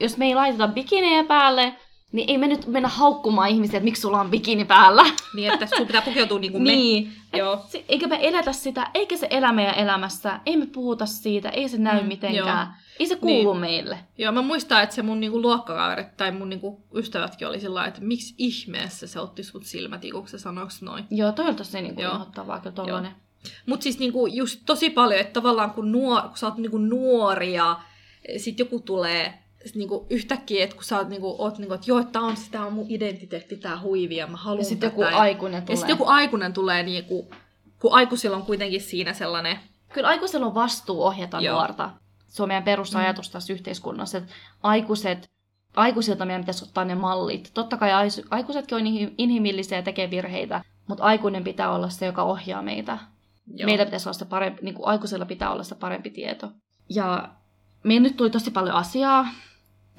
jos 0.00 0.16
me 0.16 0.26
ei 0.26 0.34
laiteta 0.34 0.68
bikinejä 0.68 1.24
päälle, 1.24 1.74
niin 2.14 2.30
ei 2.30 2.38
me 2.38 2.46
nyt 2.46 2.66
mennä 2.66 2.88
haukkumaan 2.88 3.48
ihmisiä, 3.48 3.76
että 3.76 3.84
miksi 3.84 4.02
sulla 4.02 4.20
on 4.20 4.30
bikini 4.30 4.64
päällä. 4.64 5.04
Niin, 5.34 5.52
että 5.52 5.66
sun 5.76 5.86
pitää 5.86 6.02
pukeutua 6.02 6.38
niin 6.38 6.52
kuin 6.52 6.62
me. 6.62 6.70
Niin. 6.70 7.12
Joo. 7.32 7.64
Se, 7.68 7.84
eikä 7.88 8.06
me 8.06 8.18
elätä 8.20 8.52
sitä, 8.52 8.90
eikä 8.94 9.16
se 9.16 9.26
elä 9.30 9.52
meidän 9.52 9.74
elämässä. 9.74 10.40
Ei 10.46 10.56
me 10.56 10.66
puhuta 10.66 11.06
siitä, 11.06 11.48
ei 11.48 11.68
se 11.68 11.78
näy 11.78 12.00
mm, 12.00 12.08
mitenkään. 12.08 12.66
Joo. 12.66 12.76
Ei 13.00 13.06
se 13.06 13.16
kuulu 13.16 13.52
niin. 13.52 13.60
meille. 13.60 13.98
Joo, 14.18 14.32
mä 14.32 14.42
muistan, 14.42 14.82
että 14.82 14.94
se 14.94 15.02
mun 15.02 15.20
niinku 15.20 15.42
luokkakaverit 15.42 16.16
tai 16.16 16.32
mun 16.32 16.48
niinku 16.48 16.84
ystävätkin 16.94 17.48
oli 17.48 17.60
sillä 17.60 17.86
että 17.86 18.00
miksi 18.00 18.34
ihmeessä 18.38 19.06
se 19.06 19.20
otti 19.20 19.42
sut 19.42 19.64
silmätikuksi 19.64 20.34
ja 20.34 20.40
sanoks 20.40 20.82
noin. 20.82 21.04
Joo, 21.10 21.32
toi 21.32 21.48
on 21.48 21.56
tosi 21.56 21.82
niinku 21.82 22.00
inhottavaa 22.00 22.60
kyllä 22.60 22.74
tollanen. 22.74 23.12
Mut 23.66 23.82
siis 23.82 23.98
niinku 23.98 24.26
just 24.26 24.60
tosi 24.66 24.90
paljon, 24.90 25.20
että 25.20 25.32
tavallaan 25.32 25.70
kun, 25.70 25.92
nuor, 25.92 26.22
kun 26.22 26.36
sä 26.36 26.46
oot 26.46 26.58
niinku 26.58 26.78
nuori 26.78 27.52
ja 27.52 27.80
sit 28.36 28.58
joku 28.58 28.80
tulee 28.80 29.43
niinku 29.74 30.06
yhtäkkiä, 30.10 30.64
että 30.64 30.76
kun 30.76 30.84
sä 30.84 30.98
oot, 30.98 31.08
niinku, 31.08 31.36
oot 31.38 31.58
niinku, 31.58 31.74
että 31.74 31.90
joo, 31.90 31.98
että 31.98 32.20
on, 32.20 32.36
sitä 32.36 32.64
on 32.64 32.72
mun 32.72 32.86
identiteetti, 32.88 33.56
tää 33.56 33.80
huivi 33.80 34.16
ja 34.16 34.26
mä 34.26 34.36
haluan 34.36 34.60
Ja 34.60 34.64
sitten 34.64 34.86
joku 34.86 35.02
aikuinen 35.02 35.62
tulee. 35.62 35.74
Ja 35.74 35.76
sitten 35.76 35.92
joku 35.92 36.04
aikuinen 36.06 36.52
tulee, 36.52 36.82
niin 36.82 37.04
kun, 37.04 37.26
aikuisilla 37.92 38.36
on 38.36 38.42
kuitenkin 38.42 38.80
siinä 38.80 39.12
sellainen... 39.12 39.58
Kyllä 39.92 40.08
aikuisella 40.08 40.46
on 40.46 40.54
vastuu 40.54 41.02
ohjata 41.02 41.40
Joo. 41.40 41.54
nuorta. 41.56 41.90
Se 42.28 42.42
on 42.42 42.48
meidän 42.48 42.64
perusajatus 42.64 43.28
mm. 43.28 43.32
tässä 43.32 43.52
yhteiskunnassa, 43.52 44.18
että 44.18 44.32
aikuiset 44.62 45.30
aikuisilta 45.76 46.26
meidän 46.26 46.42
pitäisi 46.42 46.64
ottaa 46.64 46.84
ne 46.84 46.94
mallit. 46.94 47.50
Totta 47.54 47.76
kai 47.76 47.90
aikuisetkin 48.30 48.76
on 48.76 48.86
inhimillisiä 49.18 49.78
ja 49.78 49.82
tekee 49.82 50.10
virheitä, 50.10 50.64
mutta 50.86 51.04
aikuinen 51.04 51.44
pitää 51.44 51.72
olla 51.72 51.88
se, 51.88 52.06
joka 52.06 52.22
ohjaa 52.22 52.62
meitä. 52.62 52.98
Joo. 53.54 53.66
Meillä 53.66 53.84
pitäisi 53.84 54.08
olla 54.08 54.18
se 54.18 54.24
parempi, 54.24 54.62
niin 54.62 54.74
kuin 54.74 54.86
aikuisilla 54.86 55.26
pitää 55.26 55.50
olla 55.50 55.62
se 55.62 55.74
parempi 55.74 56.10
tieto. 56.10 56.50
Ja 56.88 57.28
meillä 57.82 58.02
nyt 58.02 58.16
tuli 58.16 58.30
tosi 58.30 58.50
paljon 58.50 58.76
asiaa. 58.76 59.26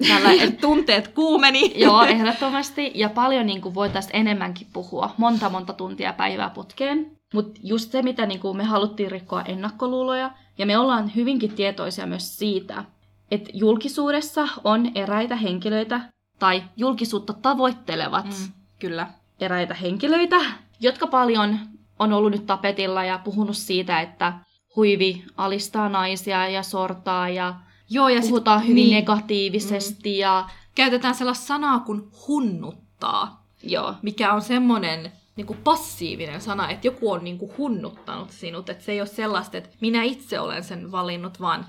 Tällä, 0.08 0.32
et, 0.42 0.60
Tunteet 0.60 1.08
kuumeni. 1.08 1.72
joo, 1.84 2.04
ehdottomasti. 2.04 2.92
Ja 2.94 3.08
paljon 3.08 3.46
niin 3.46 3.60
kuin, 3.60 3.74
voitaisiin 3.74 4.16
enemmänkin 4.16 4.66
puhua. 4.72 5.14
Monta, 5.16 5.50
monta 5.50 5.72
tuntia 5.72 6.12
päivää 6.12 6.50
putkeen. 6.50 7.10
Mutta 7.34 7.60
just 7.62 7.90
se, 7.92 8.02
mitä 8.02 8.26
niin 8.26 8.40
kuin, 8.40 8.56
me 8.56 8.64
haluttiin 8.64 9.10
rikkoa 9.10 9.42
ennakkoluuloja. 9.42 10.30
Ja 10.58 10.66
me 10.66 10.78
ollaan 10.78 11.12
hyvinkin 11.14 11.52
tietoisia 11.52 12.06
myös 12.06 12.38
siitä, 12.38 12.84
että 13.30 13.50
julkisuudessa 13.54 14.48
on 14.64 14.90
eräitä 14.94 15.36
henkilöitä, 15.36 16.00
tai 16.38 16.62
julkisuutta 16.76 17.32
tavoittelevat 17.32 18.26
mm, 18.26 18.52
kyllä. 18.78 19.06
eräitä 19.40 19.74
henkilöitä, 19.74 20.36
jotka 20.80 21.06
paljon 21.06 21.58
on 21.98 22.12
ollut 22.12 22.32
nyt 22.32 22.46
tapetilla 22.46 23.04
ja 23.04 23.18
puhunut 23.18 23.56
siitä, 23.56 24.00
että 24.00 24.32
huivi 24.76 25.24
alistaa 25.36 25.88
naisia 25.88 26.48
ja 26.48 26.62
sortaa 26.62 27.28
ja, 27.28 27.54
Joo, 27.90 28.08
ja 28.08 28.20
puhutaan 28.20 28.60
sit, 28.60 28.68
hyvin 28.68 28.84
niin, 28.84 28.94
negatiivisesti. 28.94 30.14
Mm. 30.14 30.18
Ja... 30.18 30.48
Käytetään 30.74 31.14
sellaista 31.14 31.46
sanaa 31.46 31.80
kuin 31.80 32.02
hunnuttaa, 32.28 33.46
Joo. 33.62 33.94
mikä 34.02 34.32
on 34.32 34.42
semmoinen 34.42 35.12
niin 35.36 35.46
kuin 35.46 35.58
passiivinen 35.64 36.40
sana, 36.40 36.70
että 36.70 36.86
joku 36.86 37.12
on 37.12 37.24
niin 37.24 37.38
kuin 37.38 37.52
hunnuttanut 37.58 38.30
sinut, 38.30 38.68
että 38.68 38.84
se 38.84 38.92
ei 38.92 39.00
ole 39.00 39.06
sellaista, 39.06 39.58
että 39.58 39.70
minä 39.80 40.02
itse 40.02 40.40
olen 40.40 40.64
sen 40.64 40.92
valinnut, 40.92 41.40
vaan 41.40 41.66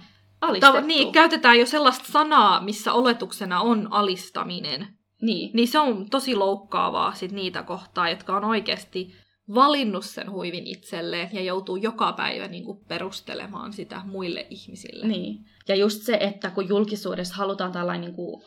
Ta- 0.60 0.82
niin, 0.82 1.12
käytetään 1.12 1.60
jo 1.60 1.66
sellaista 1.66 2.12
sanaa, 2.12 2.62
missä 2.62 2.94
oletuksena 2.94 3.62
on 3.62 3.88
alistaminen. 3.92 4.88
Niin. 5.22 5.52
Niin 5.54 5.68
se 5.68 5.80
on 5.80 6.10
tosi 6.10 6.36
loukkaavaa 6.36 7.14
sit 7.14 7.32
niitä 7.32 7.64
kohtaa, 7.64 8.10
jotka 8.10 8.38
on 8.38 8.46
oikeasti 8.46 9.14
valinnut 9.54 10.06
sen 10.06 10.32
huivin 10.32 10.68
itselleen 10.68 11.30
ja 11.34 11.42
joutuu 11.42 11.76
joka 11.76 12.14
päivä 12.14 12.48
niin 12.48 12.64
kuin 12.64 12.80
perustelemaan 12.88 13.74
sitä 13.74 14.02
muille 14.06 14.48
ihmisille. 14.50 15.08
Niin. 15.08 15.46
Ja 15.68 15.76
just 15.76 16.02
se, 16.02 16.18
että 16.22 16.50
kun 16.50 16.70
julkisuudessa 16.70 17.36
halutaan 17.36 17.72
tällainen 17.72 18.02
niin 18.02 18.16
kuin 18.16 18.44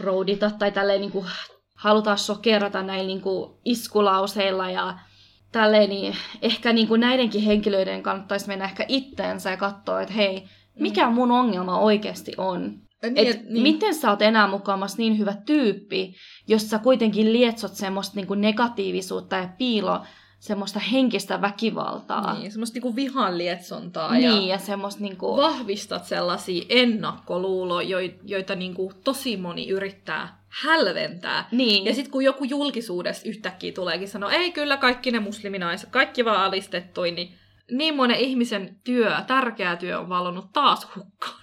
roudita 0.00 0.50
tai 0.50 0.72
tälleen 0.72 1.00
niin 1.00 1.12
kuin 1.12 1.26
halutaan 1.74 2.18
sokerata 2.18 2.82
näillä 2.82 3.06
niin 3.06 3.20
kuin 3.20 3.60
iskulauseilla 3.64 4.70
ja 4.70 4.98
tälleen, 5.52 5.90
niin 5.90 6.16
ehkä 6.42 6.72
niin 6.72 6.88
kuin 6.88 7.00
näidenkin 7.00 7.42
henkilöiden 7.42 8.02
kannattaisi 8.02 8.48
mennä 8.48 8.64
ehkä 8.64 8.84
itteensä 8.88 9.50
ja 9.50 9.56
katsoa, 9.56 10.02
että 10.02 10.14
hei, 10.14 10.44
mikä 10.80 11.10
mun 11.10 11.30
ongelma 11.30 11.78
oikeasti 11.78 12.32
on. 12.36 12.84
Niin, 13.02 13.28
et 13.28 13.48
niin. 13.48 13.62
Miten 13.62 13.94
sä 13.94 14.10
oot 14.10 14.22
enää 14.22 14.46
mukaamassa 14.46 14.98
niin 14.98 15.18
hyvä 15.18 15.34
tyyppi, 15.46 16.14
jos 16.48 16.70
sä 16.70 16.78
kuitenkin 16.78 17.32
lietsot 17.32 17.74
semmoista 17.74 18.16
niinku 18.16 18.34
negatiivisuutta 18.34 19.36
ja 19.36 19.48
piilo 19.58 20.00
semmoista 20.44 20.80
henkistä 20.80 21.40
väkivaltaa. 21.40 22.38
Niin, 22.38 22.52
semmoista 22.52 22.74
niinku 22.74 22.96
vihan 22.96 23.38
lietsontaa. 23.38 24.12
Niin, 24.12 24.24
ja, 24.24 24.54
ja 24.54 24.58
semmoista 24.58 25.02
niinku... 25.02 25.36
Vahvistat 25.36 26.04
sellaisia 26.04 26.64
ennakkoluuloja, 26.68 27.98
joita 28.24 28.54
niinku 28.54 28.92
tosi 29.04 29.36
moni 29.36 29.68
yrittää 29.68 30.38
hälventää. 30.48 31.48
Niin. 31.50 31.84
Ja 31.84 31.94
sitten 31.94 32.12
kun 32.12 32.24
joku 32.24 32.44
julkisuudessa 32.44 33.28
yhtäkkiä 33.28 33.72
tuleekin 33.72 34.08
sanoa, 34.08 34.32
ei 34.32 34.52
kyllä 34.52 34.76
kaikki 34.76 35.10
ne 35.10 35.20
musliminaiset, 35.20 35.90
kaikki 35.90 36.24
vaan 36.24 36.44
alistettui, 36.44 37.10
niin 37.10 37.34
niin 37.70 37.96
monen 37.96 38.20
ihmisen 38.20 38.76
työ, 38.84 39.16
tärkeä 39.26 39.76
työ 39.76 40.00
on 40.00 40.08
valonnut 40.08 40.52
taas 40.52 40.88
hukkaan. 40.96 41.40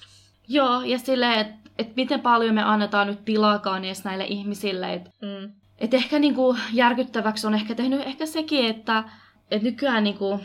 Joo, 0.47 0.81
ja 0.81 0.99
silleen, 0.99 1.39
että 1.39 1.69
et 1.77 1.95
miten 1.95 2.19
paljon 2.19 2.55
me 2.55 2.63
annetaan 2.63 3.07
nyt 3.07 3.25
tilaakaan 3.25 3.85
edes 3.85 4.03
näille 4.03 4.25
ihmisille. 4.25 4.93
Että 4.93 5.09
mm. 5.21 5.60
Et 5.81 5.93
ehkä 5.93 6.19
niinku 6.19 6.57
järkyttäväksi 6.73 7.47
on 7.47 7.53
ehkä 7.53 7.75
tehnyt 7.75 8.01
ehkä 8.01 8.25
sekin, 8.25 8.65
että 8.65 9.03
et 9.51 9.61
nykyään 9.61 10.03
niinku 10.03 10.39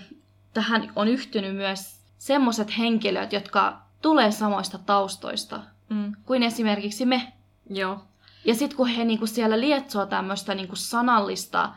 tähän 0.54 0.92
on 0.96 1.08
yhtynyt 1.08 1.56
myös 1.56 2.00
semmoiset 2.18 2.78
henkilöt, 2.78 3.32
jotka 3.32 3.82
tulee 4.02 4.30
samoista 4.30 4.78
taustoista 4.78 5.60
mm. 5.88 6.12
kuin 6.24 6.42
esimerkiksi 6.42 7.06
me. 7.06 7.32
Joo. 7.70 8.04
Ja 8.44 8.54
sitten 8.54 8.76
kun 8.76 8.88
he 8.88 9.04
niinku 9.04 9.26
siellä 9.26 9.60
lietsoo 9.60 10.06
tämmöistä 10.06 10.54
niinku 10.54 10.76
sanallista 10.76 11.72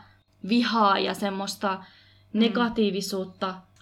vihaa 0.48 0.98
ja 0.98 1.14
semmoista 1.14 1.84
mm. 2.32 2.40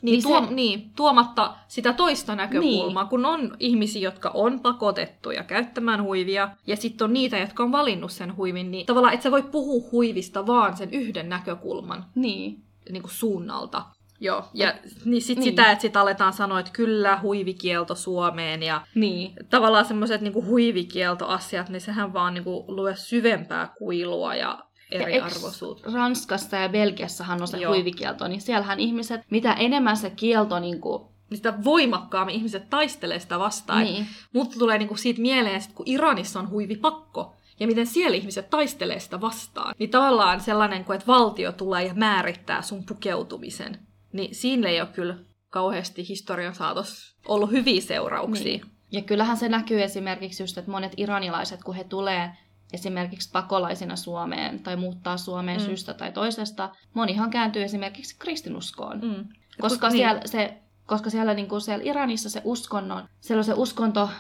Niin, 0.03 0.13
niin, 0.13 0.23
tuo, 0.23 0.47
se... 0.47 0.55
niin, 0.55 0.91
tuomatta 0.97 1.55
sitä 1.69 1.93
toista 1.93 2.35
näkökulmaa, 2.35 3.03
niin. 3.03 3.11
kun 3.11 3.25
on 3.27 3.57
ihmisiä, 3.61 4.03
jotka 4.03 4.31
on 4.35 4.61
pakotettuja 4.61 5.45
käyttämään 5.45 6.03
huivia, 6.03 6.49
ja 6.67 6.77
sitten 6.77 7.05
on 7.05 7.13
niitä, 7.13 7.39
jotka 7.39 7.63
on 7.63 7.73
valinnut 7.73 8.13
sen 8.13 8.37
huivin, 8.37 8.71
niin 8.71 8.87
tavallaan 8.87 9.15
et 9.15 9.23
sä 9.23 9.31
voi 9.31 9.43
puhua 9.43 9.89
huivista 9.93 10.47
vaan 10.47 10.77
sen 10.77 10.91
yhden 10.95 11.29
näkökulman 11.29 12.05
niin. 12.15 12.63
Niin 12.91 13.03
kuin 13.03 13.13
suunnalta. 13.13 13.83
Joo, 14.21 14.45
ja 14.55 14.75
niin 15.05 15.23
sit 15.23 15.39
niin. 15.39 15.45
sitä, 15.45 15.71
että 15.71 15.83
sit 15.83 15.97
aletaan 15.97 16.33
sanoa, 16.33 16.61
että 16.61 16.73
kyllä 16.73 17.19
huivikielto 17.23 17.95
Suomeen 17.95 18.63
ja 18.63 18.81
niin. 18.95 19.33
tavallaan 19.51 19.85
semmoiset 19.85 20.21
niin 20.21 20.47
huivikieltoasiat, 20.47 21.69
niin 21.69 21.81
sehän 21.81 22.13
vaan 22.13 22.35
niin 22.35 22.45
kuin, 22.45 22.65
luo 22.77 22.95
syvempää 22.95 23.75
kuilua 23.79 24.35
ja 24.35 24.59
eriarvoisuutta. 24.91 25.91
Ranskassa 25.93 26.57
ja 26.57 26.69
Belgiassahan 26.69 27.43
on 27.43 27.49
se 27.49 27.57
Joo. 27.59 27.75
huivikielto, 27.75 28.29
niin 28.29 28.41
siellähän 28.41 28.81
ihmiset, 28.81 29.21
mitä 29.31 29.53
enemmän 29.53 29.97
se 29.97 30.11
kielto 30.11 30.59
niin 30.59 30.81
kuin, 30.81 31.03
sitä 31.35 31.65
voimakkaammin 31.65 32.37
ihmiset 32.37 32.71
taistelee 32.71 33.19
sitä 33.19 33.39
vastaan. 33.39 33.85
Niin. 33.85 34.07
Mutta 34.33 34.59
tulee 34.59 34.79
niinku 34.79 34.97
siitä 34.97 35.21
mieleen, 35.21 35.57
että 35.57 35.71
kun 35.75 35.89
Iranissa 35.89 36.41
on 36.41 36.51
huivipakko, 36.51 37.35
ja 37.61 37.67
miten 37.67 37.87
siellä 37.87 38.17
ihmiset 38.17 38.51
taistelee 38.51 39.01
sitä 39.01 39.21
vastaan, 39.21 39.75
niin 39.79 39.91
tavallaan 39.91 40.41
sellainen, 40.41 40.85
kuin, 40.85 40.97
että 40.97 41.07
valtio 41.07 41.53
tulee 41.53 41.87
ja 41.87 41.95
määrittää 41.95 42.63
sun 42.63 42.85
pukeutumisen, 42.85 43.79
niin 44.13 44.35
siinä 44.35 44.69
ei 44.69 44.81
ole 44.81 44.89
kyllä 44.93 45.17
kauheasti 45.51 46.09
historian 46.09 46.55
saatossa 46.55 47.17
ollut 47.29 47.51
hyviä 47.51 47.81
seurauksia. 47.81 48.45
Niin. 48.45 48.63
Ja 48.93 49.03
kyllähän 49.03 49.37
se 49.37 49.49
näkyy 49.49 49.83
esimerkiksi 49.83 50.43
just, 50.43 50.59
että 50.59 50.71
monet 50.71 50.93
iranilaiset, 50.97 51.63
kun 51.65 51.75
he 51.75 51.85
tulee 51.85 52.31
esimerkiksi 52.73 53.31
pakolaisina 53.33 53.97
Suomeen 53.97 54.61
tai 54.61 54.77
muuttaa 54.77 55.17
Suomeen 55.17 55.61
mm. 55.61 55.67
syystä 55.67 55.95
tai 55.95 56.13
toisesta, 56.13 56.71
monihan 56.95 57.31
kääntyy 57.31 57.63
esimerkiksi 57.63 58.17
kristinuskoon. 58.19 59.01
Mm. 59.01 59.29
Koska, 59.61 59.89
niin. 59.89 59.97
siellä, 59.97 60.21
se, 60.25 60.59
koska 60.87 61.11
siellä, 61.11 61.35
niin 61.35 61.49
kuin 61.49 61.61
siellä 61.61 61.85
Iranissa 61.85 62.31
se 62.31 62.43
uskonnon, 62.45 63.09
siellä 63.21 63.41
on 63.41 63.45
se 63.45 63.55
uskonto, 63.57 64.11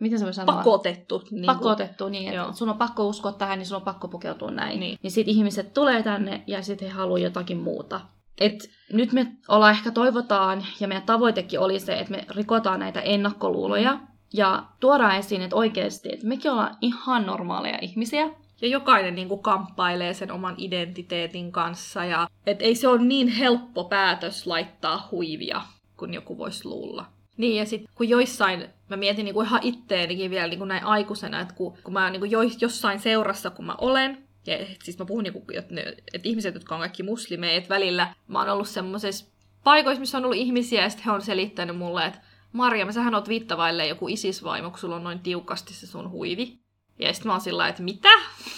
miten 0.00 0.18
se 0.18 0.24
voi 0.24 0.34
sanoa? 0.34 0.56
Pakotettu. 0.56 1.22
Niin 1.30 1.46
Pakotettu, 1.46 2.08
niin 2.08 2.32
että 2.32 2.52
sun 2.52 2.68
on 2.68 2.78
pakko 2.78 3.08
uskoa 3.08 3.32
tähän, 3.32 3.58
niin 3.58 3.66
sun 3.66 3.76
on 3.76 3.82
pakko 3.82 4.08
pukeutua 4.08 4.50
näin. 4.50 4.80
Niin, 4.80 4.98
niin 5.02 5.10
sitten 5.10 5.34
ihmiset 5.34 5.74
tulee 5.74 6.02
tänne 6.02 6.42
ja 6.46 6.62
sitten 6.62 6.88
he 6.88 6.94
haluaa 6.94 7.18
jotakin 7.18 7.58
muuta. 7.58 8.00
Et 8.40 8.70
nyt 8.92 9.12
me 9.12 9.36
ollaan 9.48 9.72
ehkä 9.72 9.90
toivotaan, 9.90 10.66
ja 10.80 10.88
meidän 10.88 11.06
tavoitekin 11.06 11.60
oli 11.60 11.80
se, 11.80 11.98
että 11.98 12.10
me 12.10 12.24
rikotaan 12.30 12.80
näitä 12.80 13.00
ennakkoluuloja, 13.00 13.94
mm 13.94 14.13
ja 14.34 14.64
tuodaan 14.80 15.16
esiin, 15.16 15.42
että 15.42 15.56
oikeasti, 15.56 16.08
että 16.12 16.26
mekin 16.26 16.50
ollaan 16.50 16.76
ihan 16.80 17.26
normaaleja 17.26 17.78
ihmisiä. 17.82 18.30
Ja 18.60 18.68
jokainen 18.68 19.14
niin 19.14 19.28
kuin 19.28 19.42
kamppailee 19.42 20.14
sen 20.14 20.32
oman 20.32 20.54
identiteetin 20.58 21.52
kanssa. 21.52 22.04
Ja 22.04 22.28
et 22.46 22.62
ei 22.62 22.74
se 22.74 22.88
ole 22.88 23.02
niin 23.02 23.28
helppo 23.28 23.84
päätös 23.84 24.46
laittaa 24.46 25.08
huivia, 25.10 25.62
kun 25.96 26.14
joku 26.14 26.38
voisi 26.38 26.68
luulla. 26.68 27.06
Niin, 27.36 27.56
ja 27.56 27.66
sitten 27.66 27.88
kun 27.94 28.08
joissain, 28.08 28.66
mä 28.88 28.96
mietin 28.96 29.24
niin 29.24 29.34
kuin 29.34 29.46
ihan 29.46 29.60
itteenikin 29.62 30.30
vielä 30.30 30.48
niin 30.48 30.58
kuin 30.58 30.68
näin 30.68 30.84
aikuisena, 30.84 31.40
että 31.40 31.54
kun, 31.54 31.78
kun 31.84 31.92
mä 31.92 32.10
niin 32.10 32.20
kuin 32.20 32.30
jossain 32.60 33.00
seurassa, 33.00 33.50
kun 33.50 33.64
mä 33.64 33.74
olen, 33.78 34.18
ja 34.46 34.56
siis 34.82 34.98
mä 34.98 35.04
puhun, 35.04 35.24
niin 35.24 35.32
kuin, 35.32 35.58
että, 35.58 35.74
ne, 35.74 35.82
että 35.82 36.28
ihmiset, 36.28 36.54
jotka 36.54 36.74
on 36.74 36.80
kaikki 36.80 37.02
muslimeja, 37.02 37.56
että 37.56 37.74
välillä 37.74 38.14
mä 38.28 38.38
oon 38.38 38.48
ollut 38.48 38.68
semmoisessa 38.68 39.26
paikoissa, 39.64 40.00
missä 40.00 40.18
on 40.18 40.24
ollut 40.24 40.38
ihmisiä, 40.38 40.82
ja 40.82 40.88
sitten 40.88 41.04
he 41.04 41.10
on 41.10 41.22
selittänyt 41.22 41.76
mulle, 41.76 42.06
että 42.06 42.20
Marja, 42.54 42.92
sähän 42.92 43.14
oot 43.14 43.28
viittavaille 43.28 43.86
joku 43.86 44.08
isisvaimo, 44.08 44.70
kun 44.70 44.78
sulla 44.78 44.96
on 44.96 45.04
noin 45.04 45.18
tiukasti 45.18 45.74
se 45.74 45.86
sun 45.86 46.10
huivi. 46.10 46.58
Ja 46.98 47.12
sitten 47.12 47.28
mä 47.28 47.32
oon 47.32 47.40
sillä 47.40 47.68
että 47.68 47.82
mitä? 47.82 48.08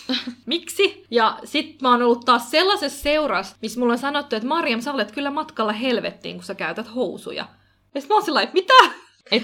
Miksi? 0.47 1.05
Ja 1.11 1.39
sit 1.45 1.83
mä 1.83 1.91
oon 1.91 2.03
ollut 2.03 2.25
taas 2.25 2.51
sellaisessa 2.51 3.03
seurassa, 3.03 3.57
missä 3.63 3.81
mulla 3.81 3.93
on 3.93 3.99
sanottu, 3.99 4.37
että 4.37 4.49
Marjam, 4.49 4.81
sä 4.81 4.93
olet 4.93 5.13
kyllä 5.13 5.31
matkalla 5.31 5.73
helvettiin, 5.73 6.37
kun 6.37 6.45
sä 6.45 6.55
käytät 6.55 6.95
housuja. 6.95 7.49
Ja 7.95 8.01
sit 8.01 8.11
mä 8.11 8.15
oon 8.15 8.25
sillä 8.25 8.43
että 8.43 8.55
mitä? 8.55 8.75
Et, 9.31 9.43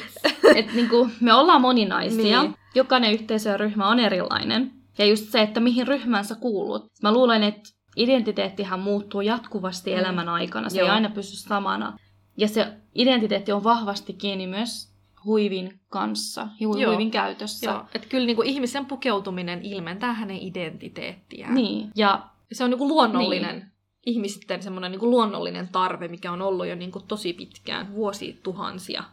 et 0.54 0.74
niinku, 0.74 1.08
me 1.20 1.34
ollaan 1.34 1.60
moninaisia. 1.60 2.42
Niin. 2.42 2.54
Jokainen 2.74 3.12
yhteisö 3.12 3.50
ja 3.50 3.56
ryhmä 3.56 3.88
on 3.88 4.00
erilainen. 4.00 4.72
Ja 4.98 5.04
just 5.04 5.30
se, 5.30 5.42
että 5.42 5.60
mihin 5.60 5.88
ryhmään 5.88 6.24
sä 6.24 6.34
kuulut. 6.34 6.86
Mä 7.02 7.12
luulen, 7.12 7.42
että 7.42 7.70
identiteettihän 7.96 8.80
muuttuu 8.80 9.20
jatkuvasti 9.20 9.90
mm. 9.90 9.98
elämän 9.98 10.28
aikana. 10.28 10.68
Se 10.68 10.78
Joo. 10.78 10.86
ei 10.86 10.94
aina 10.94 11.10
pysy 11.10 11.36
samana. 11.36 11.96
Ja 12.36 12.48
se 12.48 12.72
identiteetti 12.94 13.52
on 13.52 13.64
vahvasti 13.64 14.12
kiinni 14.12 14.46
myös 14.46 14.92
huivin 15.24 15.80
kanssa 15.88 16.48
hu- 16.60 16.86
huivin 16.86 17.10
käytössä. 17.10 17.70
Joo, 17.70 17.84
että 17.94 18.08
kyllä 18.08 18.26
niin 18.26 18.36
kuin 18.36 18.48
ihmisen 18.48 18.86
pukeutuminen 18.86 19.62
ilmentää 19.62 20.12
hänen 20.12 20.38
identiteettiään. 20.40 21.54
Niin, 21.54 21.90
ja... 21.96 22.28
Se 22.52 22.64
on 22.64 22.70
niin 22.70 22.78
kuin 22.78 22.88
luonnollinen, 22.88 23.56
niin. 23.56 23.72
ihmisten 24.06 24.62
semmoinen 24.62 24.92
niin 24.92 25.10
luonnollinen 25.10 25.68
tarve, 25.68 26.08
mikä 26.08 26.32
on 26.32 26.42
ollut 26.42 26.66
jo 26.66 26.74
niin 26.74 26.92
kuin 26.92 27.04
tosi 27.08 27.32
pitkään, 27.32 27.94
vuosituhansia. 27.94 29.04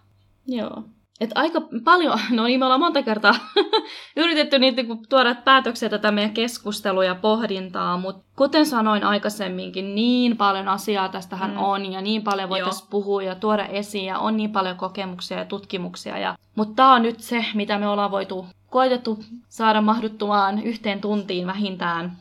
Joo. 0.48 0.84
Et 1.20 1.32
aika 1.36 1.62
paljon, 1.84 2.20
no 2.32 2.44
niin 2.44 2.60
me 2.60 2.66
ollaan 2.66 2.80
monta 2.80 3.04
kertaa 3.04 3.34
yritetty 4.16 4.60
niitä 4.60 4.82
tuoda 5.10 5.36
päätöksiä 5.36 5.90
tätä 5.90 6.12
meidän 6.12 6.34
keskustelua 6.34 7.06
ja 7.06 7.16
pohdintaa, 7.16 7.98
mutta 7.98 8.24
kuten 8.36 8.66
sanoin 8.66 9.04
aikaisemminkin, 9.04 9.96
niin 9.96 10.38
paljon 10.38 10.68
asiaa 10.68 11.10
tästähän 11.10 11.52
mm. 11.52 11.58
on 11.58 11.92
ja 11.92 12.02
niin 12.02 12.24
paljon 12.24 12.50
voitaisiin 12.50 12.90
puhua 12.90 13.24
ja 13.24 13.36
tuoda 13.36 13.66
esiin 13.66 14.06
ja 14.06 14.20
on 14.20 14.38
niin 14.38 14.52
paljon 14.52 14.78
kokemuksia 14.78 15.38
ja 15.38 15.46
tutkimuksia. 15.46 16.18
Ja, 16.18 16.36
mutta 16.56 16.76
tämä 16.76 16.94
on 16.94 17.02
nyt 17.02 17.20
se, 17.20 17.46
mitä 17.54 17.80
me 17.80 17.88
ollaan 17.88 18.12
voitu 18.12 18.48
koitettu 18.70 19.20
saada 19.50 19.82
mahduttumaan 19.82 20.64
yhteen 20.64 21.02
tuntiin 21.02 21.48
vähintään. 21.48 22.18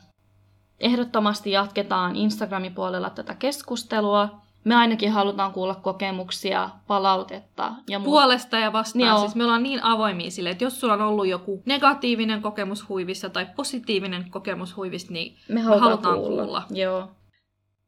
Ehdottomasti 0.80 1.50
jatketaan 1.50 2.16
Instagramin 2.16 2.74
puolella 2.74 3.10
tätä 3.10 3.34
keskustelua 3.34 4.47
me 4.68 4.74
ainakin 4.74 5.12
halutaan 5.12 5.52
kuulla 5.52 5.74
kokemuksia, 5.74 6.70
palautetta. 6.86 7.72
Ja 7.88 8.00
Puolesta 8.00 8.58
ja 8.58 8.72
vastaan. 8.72 9.08
Joo. 9.08 9.18
Siis 9.18 9.34
me 9.34 9.44
ollaan 9.44 9.62
niin 9.62 9.82
avoimia 9.82 10.30
sille, 10.30 10.50
että 10.50 10.64
jos 10.64 10.80
sulla 10.80 10.94
on 10.94 11.00
ollut 11.00 11.26
joku 11.26 11.62
negatiivinen 11.66 12.42
kokemus 12.42 12.88
huivissa 12.88 13.30
tai 13.30 13.46
positiivinen 13.56 14.30
kokemus 14.30 14.76
huivissa, 14.76 15.12
niin 15.12 15.36
me, 15.48 15.54
me 15.54 15.60
halutaan, 15.60 15.90
halutaan 15.90 16.18
kuulla. 16.18 16.42
kuulla. 16.42 16.62
Joo. 16.70 17.10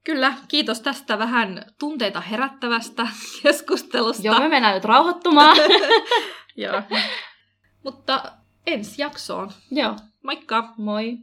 Kyllä, 0.05 0.33
kiitos 0.49 0.81
tästä 0.81 1.19
vähän 1.19 1.65
tunteita 1.79 2.21
herättävästä 2.21 3.07
keskustelusta. 3.43 4.27
Joo, 4.27 4.41
me 4.41 4.49
mennään 4.49 4.75
nyt 4.75 4.85
rauhoittumaan. 4.85 5.57
Joo. 6.57 6.83
Mutta 7.85 8.33
ensi 8.67 9.03
jaksoon. 9.03 9.51
Joo. 9.71 9.97
Moikka! 10.25 10.75
Moi! 10.77 11.19